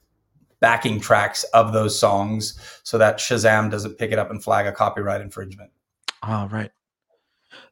[0.66, 4.72] backing tracks of those songs so that Shazam doesn't pick it up and flag a
[4.72, 5.70] copyright infringement.
[6.24, 6.72] All right.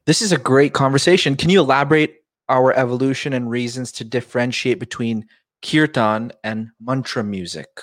[0.06, 1.34] This is a great conversation.
[1.34, 5.26] Can you elaborate our evolution and reasons to differentiate between
[5.60, 7.80] kirtan and mantra music?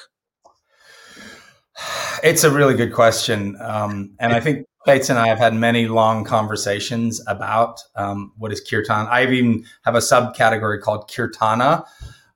[2.23, 3.57] It's a really good question.
[3.59, 8.53] Um, and I think Bates and I have had many long conversations about um, what
[8.53, 9.07] is kirtan.
[9.07, 11.85] I even have a subcategory called kirtana,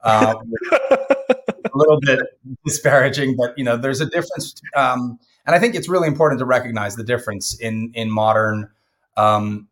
[0.01, 0.35] uh,
[1.77, 2.19] little bit
[2.65, 6.45] disparaging, but you know, there's a difference, um, and I think it's really important to
[6.45, 8.69] recognize the difference in in modern,
[9.17, 9.67] um,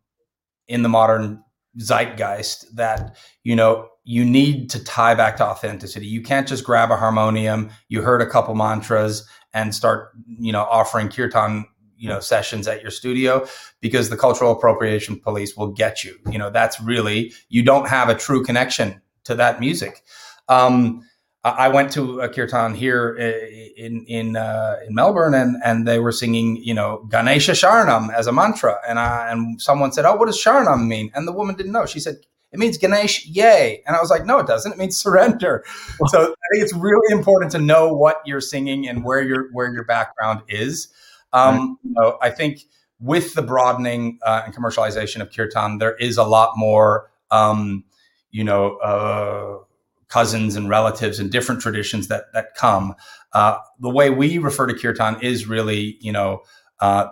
[0.68, 1.44] in the modern
[1.80, 6.06] zeitgeist that you know you need to tie back to authenticity.
[6.06, 10.64] You can't just grab a harmonium, you heard a couple mantras, and start you know
[10.64, 11.66] offering kirtan
[11.98, 13.48] you know sessions at your studio
[13.80, 18.10] because the cultural appropriation police will get you you know that's really you don't have
[18.10, 20.04] a true connection to that music
[20.50, 21.02] um,
[21.46, 26.14] I went to a kirtan here in in uh, in Melbourne, and and they were
[26.14, 30.28] singing, you know, Ganesha Sharanam as a mantra, and I, and someone said, "Oh, what
[30.28, 31.86] does Sharanam mean?" And the woman didn't know.
[31.86, 32.16] She said,
[32.54, 34.72] "It means Ganesh, yay!" And I was like, "No, it doesn't.
[34.72, 35.66] It means surrender."
[36.08, 39.72] so I think it's really important to know what you're singing and where your where
[39.74, 40.88] your background is.
[41.34, 42.62] Um, you know, I think
[43.02, 47.84] with the broadening uh, and commercialization of kirtan, there is a lot more, um,
[48.32, 48.78] you know.
[48.78, 49.66] Uh,
[50.14, 52.94] cousins and relatives and different traditions that that come.
[53.34, 56.42] Uh, the way we refer to kirtan is really, you know,
[56.80, 57.08] uh,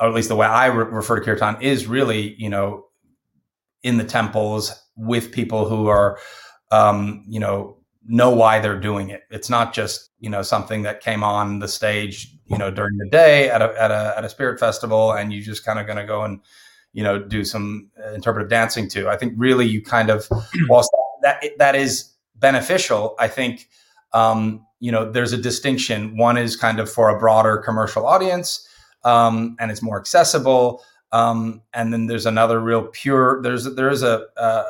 [0.00, 2.86] or at least the way I re- refer to kirtan is really, you know,
[3.82, 6.18] in the temples with people who are,
[6.70, 7.76] um, you know,
[8.06, 9.24] know why they're doing it.
[9.30, 13.08] It's not just you know something that came on the stage, you know, during the
[13.10, 15.98] day at a at a at a spirit festival, and you just kind of going
[15.98, 16.40] to go and
[16.94, 19.10] you know do some interpretive dancing to.
[19.10, 20.26] I think really you kind of
[20.68, 20.90] whilst
[21.22, 23.68] that that is beneficial, I think
[24.12, 26.16] um, you know there's a distinction.
[26.16, 28.68] One is kind of for a broader commercial audience,
[29.04, 30.82] um, and it's more accessible.
[31.12, 33.40] Um, and then there's another real pure.
[33.42, 34.64] There's there is a, a,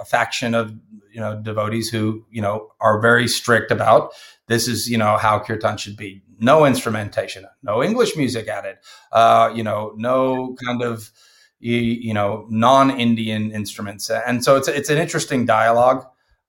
[0.00, 0.72] a faction of
[1.12, 4.12] you know devotees who you know are very strict about
[4.50, 6.22] this is you know how kirtan should be.
[6.40, 8.78] No instrumentation, no English music added.
[9.12, 11.12] Uh, you know, no kind of
[11.60, 16.04] you, you know non-Indian instruments, and so it's it's an interesting dialogue.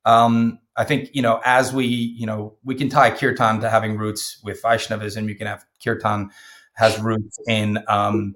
[0.06, 3.98] Um, I think you know as we you know we can tie kirtan to having
[3.98, 5.28] roots with Vaishnavism.
[5.30, 6.32] You can have kirtan
[6.74, 8.34] has roots in um,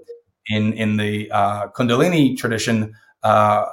[0.47, 2.93] in in the uh, Kundalini tradition,
[3.23, 3.65] uh,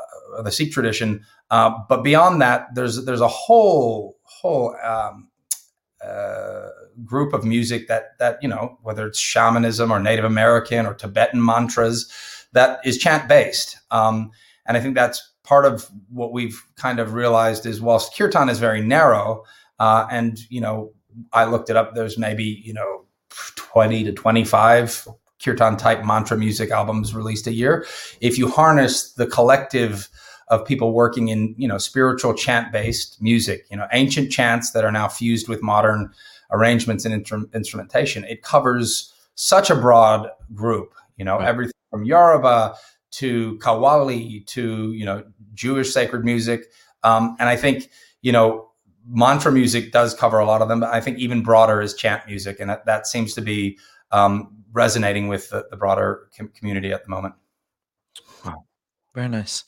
[0.42, 1.24] the Sikh tradition.
[1.50, 5.28] Uh, but beyond that, there's there's a whole whole um,
[6.04, 6.68] uh,
[7.04, 11.44] group of music that that you know whether it's shamanism or Native American or Tibetan
[11.44, 12.10] mantras
[12.52, 14.30] that is chant based, um,
[14.66, 18.58] and I think that's part of what we've kind of realized is whilst kirtan is
[18.58, 19.44] very narrow,
[19.78, 20.94] uh, and you know,
[21.34, 21.94] I looked it up.
[21.94, 23.04] There's maybe you know,
[23.54, 25.06] twenty to twenty-five
[25.44, 27.84] kirtan type mantra music albums released a year.
[28.22, 30.08] If you harness the collective
[30.48, 34.86] of people working in you know spiritual chant based music, you know, ancient chants that
[34.86, 36.10] are now fused with modern
[36.50, 37.12] arrangements and
[37.52, 40.94] instrumentation, it covers such a broad group.
[41.18, 41.46] You know, right.
[41.46, 42.74] everything from Yoruba
[43.12, 45.22] to Qawwali to you know
[45.54, 46.66] Jewish sacred music,
[47.02, 47.90] um, and I think
[48.22, 48.72] you know
[49.06, 52.26] mantra music does cover a lot of them, but I think even broader is chant
[52.26, 53.78] music, and that, that seems to be
[54.10, 57.34] um, resonating with the, the broader com- community at the moment.
[58.44, 58.64] Wow,
[59.14, 59.64] very nice.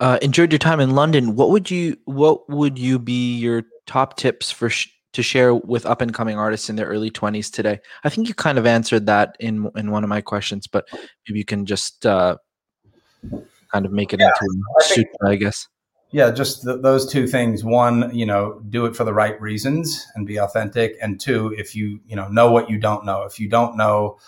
[0.00, 1.36] Uh, enjoyed your time in London.
[1.36, 5.86] What would you What would you be your top tips for sh- to share with
[5.86, 7.78] up and coming artists in their early 20s today?
[8.02, 10.88] I think you kind of answered that in in one of my questions, but
[11.28, 12.36] maybe you can just uh,
[13.72, 15.68] kind of make it yeah, into I, think, I guess.
[16.10, 17.64] Yeah, just th- those two things.
[17.64, 20.96] One, you know, do it for the right reasons and be authentic.
[21.00, 23.22] And two, if you, you know, know what you don't know.
[23.22, 24.18] If you don't know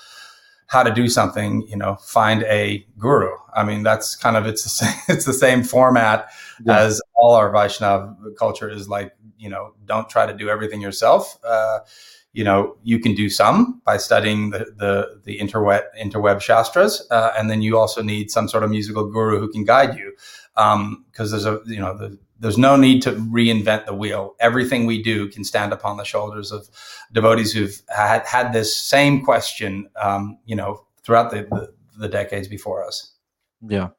[0.66, 3.30] how to do something, you know, find a guru.
[3.54, 6.30] I mean, that's kind of it's the same, it's the same format
[6.64, 6.80] yeah.
[6.80, 11.38] as all our Vaishnav culture is like, you know, don't try to do everything yourself.
[11.44, 11.80] Uh,
[12.34, 17.32] you know, you can do some by studying the the, the interweb interweb shastras, uh,
[17.38, 20.12] and then you also need some sort of musical guru who can guide you,
[20.56, 24.34] Um, because um, there's a you know the there's no need to reinvent the wheel.
[24.38, 26.68] Everything we do can stand upon the shoulders of
[27.12, 32.48] devotees who've had, had this same question, um, you know, throughout the, the, the decades
[32.48, 33.14] before us.
[33.66, 33.90] Yeah.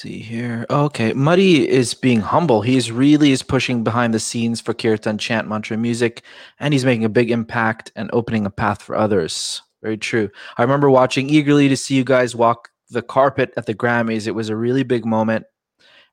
[0.00, 0.64] See here.
[0.70, 2.62] Okay, Madi is being humble.
[2.62, 6.22] He's really is pushing behind the scenes for Kirtan chant mantra music,
[6.58, 9.60] and he's making a big impact and opening a path for others.
[9.82, 10.30] Very true.
[10.56, 14.26] I remember watching eagerly to see you guys walk the carpet at the Grammys.
[14.26, 15.44] It was a really big moment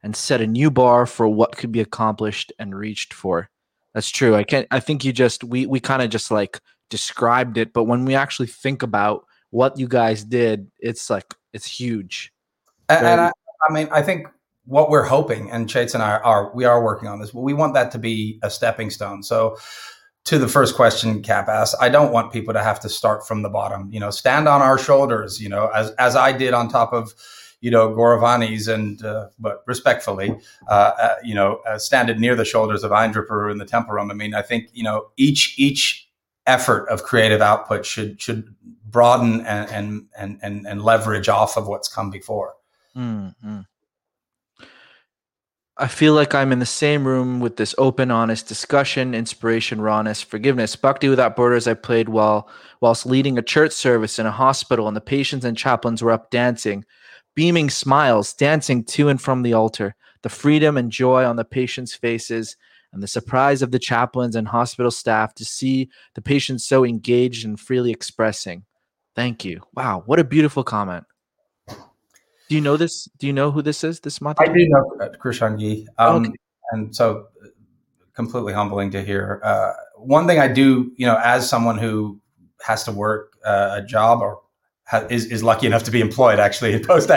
[0.03, 3.49] and set a new bar for what could be accomplished and reached for.
[3.93, 4.35] That's true.
[4.35, 6.59] I can't I think you just we we kind of just like
[6.89, 11.65] described it, but when we actually think about what you guys did, it's like it's
[11.65, 12.33] huge.
[12.89, 13.31] And I,
[13.67, 14.27] I, mean, I think
[14.65, 17.53] what we're hoping, and Chait's and I are, we are working on this, but we
[17.53, 19.23] want that to be a stepping stone.
[19.23, 19.57] So
[20.27, 23.43] to the first question Cap asked, I don't want people to have to start from
[23.43, 23.89] the bottom.
[23.93, 25.41] You know, stand on our shoulders.
[25.41, 27.13] You know, as as I did on top of,
[27.61, 30.35] you know, Gauravani's and uh, but respectfully,
[30.69, 33.93] uh, uh, you know, uh, standing near the shoulders of Aindra Prabhu in the temple
[33.93, 34.11] room.
[34.11, 36.09] I mean, I think you know each each
[36.45, 38.53] effort of creative output should should
[38.83, 42.56] broaden and and and, and leverage off of what's come before.
[42.97, 43.59] Mm-hmm.
[45.79, 50.23] I feel like I'm in the same room with this open, honest discussion, inspiration, rawness,
[50.23, 50.75] forgiveness.
[50.75, 52.49] Bhakti Without Borders I played while
[52.81, 56.31] whilst leading a church service in a hospital, and the patients and chaplains were up
[56.31, 56.83] dancing,
[57.35, 59.95] beaming smiles, dancing to and from the altar.
[60.23, 62.57] The freedom and joy on the patients' faces,
[62.91, 67.45] and the surprise of the chaplains and hospital staff to see the patients so engaged
[67.45, 68.65] and freely expressing.
[69.15, 69.61] Thank you.
[69.75, 71.05] Wow, what a beautiful comment.
[72.49, 73.09] Do you know this?
[73.17, 73.99] Do you know who this is?
[73.99, 75.85] This month, I do know uh, Krishangi.
[75.97, 76.31] Um, okay.
[76.71, 77.27] And so
[78.17, 79.39] completely humbling to hear.
[79.43, 82.19] Uh, one thing I do, you know, as someone who
[82.65, 84.41] has to work uh, a job or
[84.85, 87.09] ha- is, is lucky enough to be employed actually in post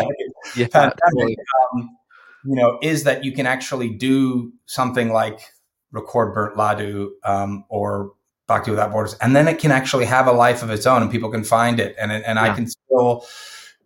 [0.57, 1.39] yeah, pandemic,
[1.73, 1.97] um,
[2.45, 5.41] you know, is that you can actually do something like
[5.91, 8.13] record Burnt Ladu um, or
[8.47, 11.11] Bhakti Without Borders, and then it can actually have a life of its own and
[11.11, 11.97] people can find it.
[11.99, 12.43] And, and yeah.
[12.43, 13.25] I can still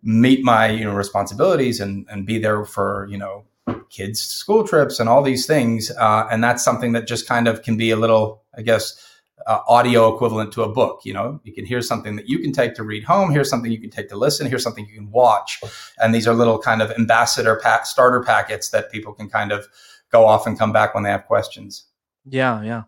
[0.05, 3.43] meet my you know responsibilities and and be there for you know
[3.89, 7.63] kids school trips and all these things uh, and that's something that just kind of
[7.63, 9.01] can be a little i guess
[9.47, 11.39] uh, audio equivalent to a book you know?
[11.43, 13.89] You can hear something that you can take to read home here's something you can
[13.89, 15.59] take to listen here's something you can watch
[15.99, 19.67] and these are little kind of ambassador pack starter packets that people can kind of
[20.11, 21.85] go off and come back when they have questions.
[22.25, 22.83] Yeah yeah.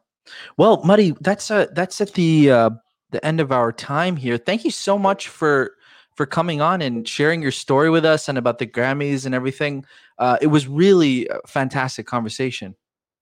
[0.57, 2.69] Well Madi that's uh that's at the uh
[3.09, 4.37] the end of our time here.
[4.37, 5.76] Thank you so much for
[6.17, 9.85] for coming on and sharing your story with us and about the Grammys and everything.
[10.17, 12.75] Uh, it was really a fantastic conversation.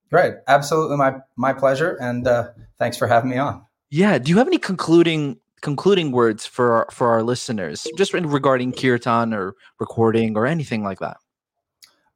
[0.09, 2.49] Great, absolutely my my pleasure, and uh,
[2.79, 3.63] thanks for having me on.
[3.89, 8.71] Yeah, do you have any concluding concluding words for our, for our listeners, just regarding
[8.71, 11.17] kirtan or recording or anything like that?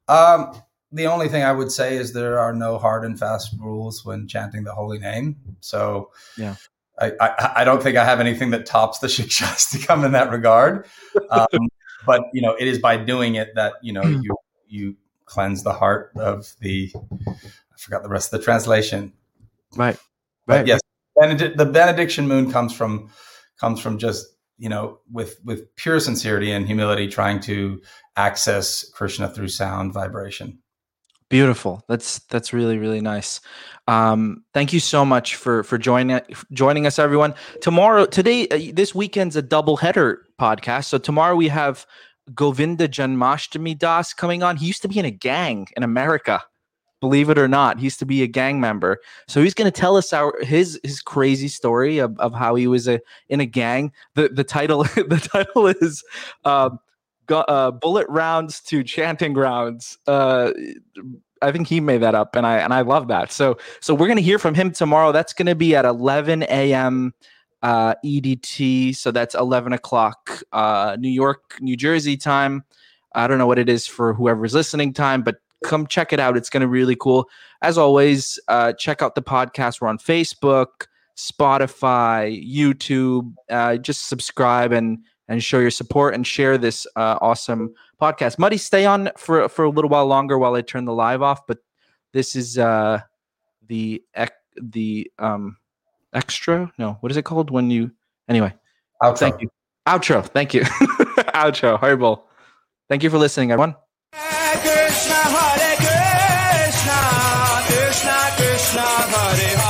[0.08, 0.54] Um,
[0.92, 4.28] the only thing I would say is there are no hard and fast rules when
[4.28, 5.36] chanting the holy name.
[5.60, 6.56] So, yeah,
[7.00, 10.86] I, I, I, don't think I have anything that tops the Shikshashtakam in that regard.
[11.30, 11.46] Um,
[12.06, 14.36] but you know, it is by doing it that you know you
[14.68, 16.92] you cleanse the heart of the.
[16.94, 19.12] I forgot the rest of the translation.
[19.76, 19.96] Right.
[20.46, 20.58] Right.
[20.58, 20.80] But yes,
[21.18, 23.10] benedict, the benediction moon comes from
[23.58, 24.26] comes from just
[24.58, 27.80] you know with with pure sincerity and humility, trying to
[28.16, 30.59] access Krishna through sound vibration.
[31.30, 31.84] Beautiful.
[31.88, 33.40] That's that's really really nice.
[33.86, 36.20] Um, thank you so much for for joining
[36.52, 37.34] joining us, everyone.
[37.62, 40.86] Tomorrow, today, uh, this weekend's a double header podcast.
[40.86, 41.86] So tomorrow we have
[42.34, 44.56] Govinda Janmashtami Das coming on.
[44.56, 46.42] He used to be in a gang in America.
[47.00, 48.98] Believe it or not, he used to be a gang member.
[49.28, 52.66] So he's going to tell us our his his crazy story of, of how he
[52.66, 53.92] was a in a gang.
[54.16, 56.02] The the title the title is.
[56.44, 56.70] Uh,
[57.30, 59.98] uh, bullet rounds to chanting grounds.
[60.06, 60.52] Uh,
[61.42, 63.32] I think he made that up, and I and I love that.
[63.32, 65.12] So so we're gonna hear from him tomorrow.
[65.12, 67.14] That's gonna be at 11 a.m.
[67.62, 68.96] Uh, EDT.
[68.96, 72.64] So that's 11 o'clock uh, New York, New Jersey time.
[73.14, 76.36] I don't know what it is for whoever's listening time, but come check it out.
[76.36, 77.28] It's gonna be really cool.
[77.62, 79.80] As always, uh, check out the podcast.
[79.80, 80.86] We're on Facebook,
[81.16, 83.34] Spotify, YouTube.
[83.48, 84.98] Uh, just subscribe and
[85.30, 88.38] and show your support and share this uh, awesome podcast.
[88.38, 91.46] Madi, stay on for for a little while longer while I turn the live off.
[91.46, 91.58] But
[92.12, 93.00] this is uh,
[93.66, 95.56] the ec- the um,
[96.12, 96.70] extra.
[96.78, 97.92] No, what is it called when you?
[98.28, 98.52] Anyway,
[99.02, 99.18] outro.
[99.18, 99.48] Thank you.
[99.86, 100.26] Outro.
[100.26, 100.62] Thank you.
[101.32, 101.78] outro.
[101.78, 102.26] Horrible.
[102.88, 103.76] Thank you for listening, everyone.
[104.12, 106.98] Krishna, Hare Krishna,
[107.68, 109.69] Krishna Krishna, Hare Hare.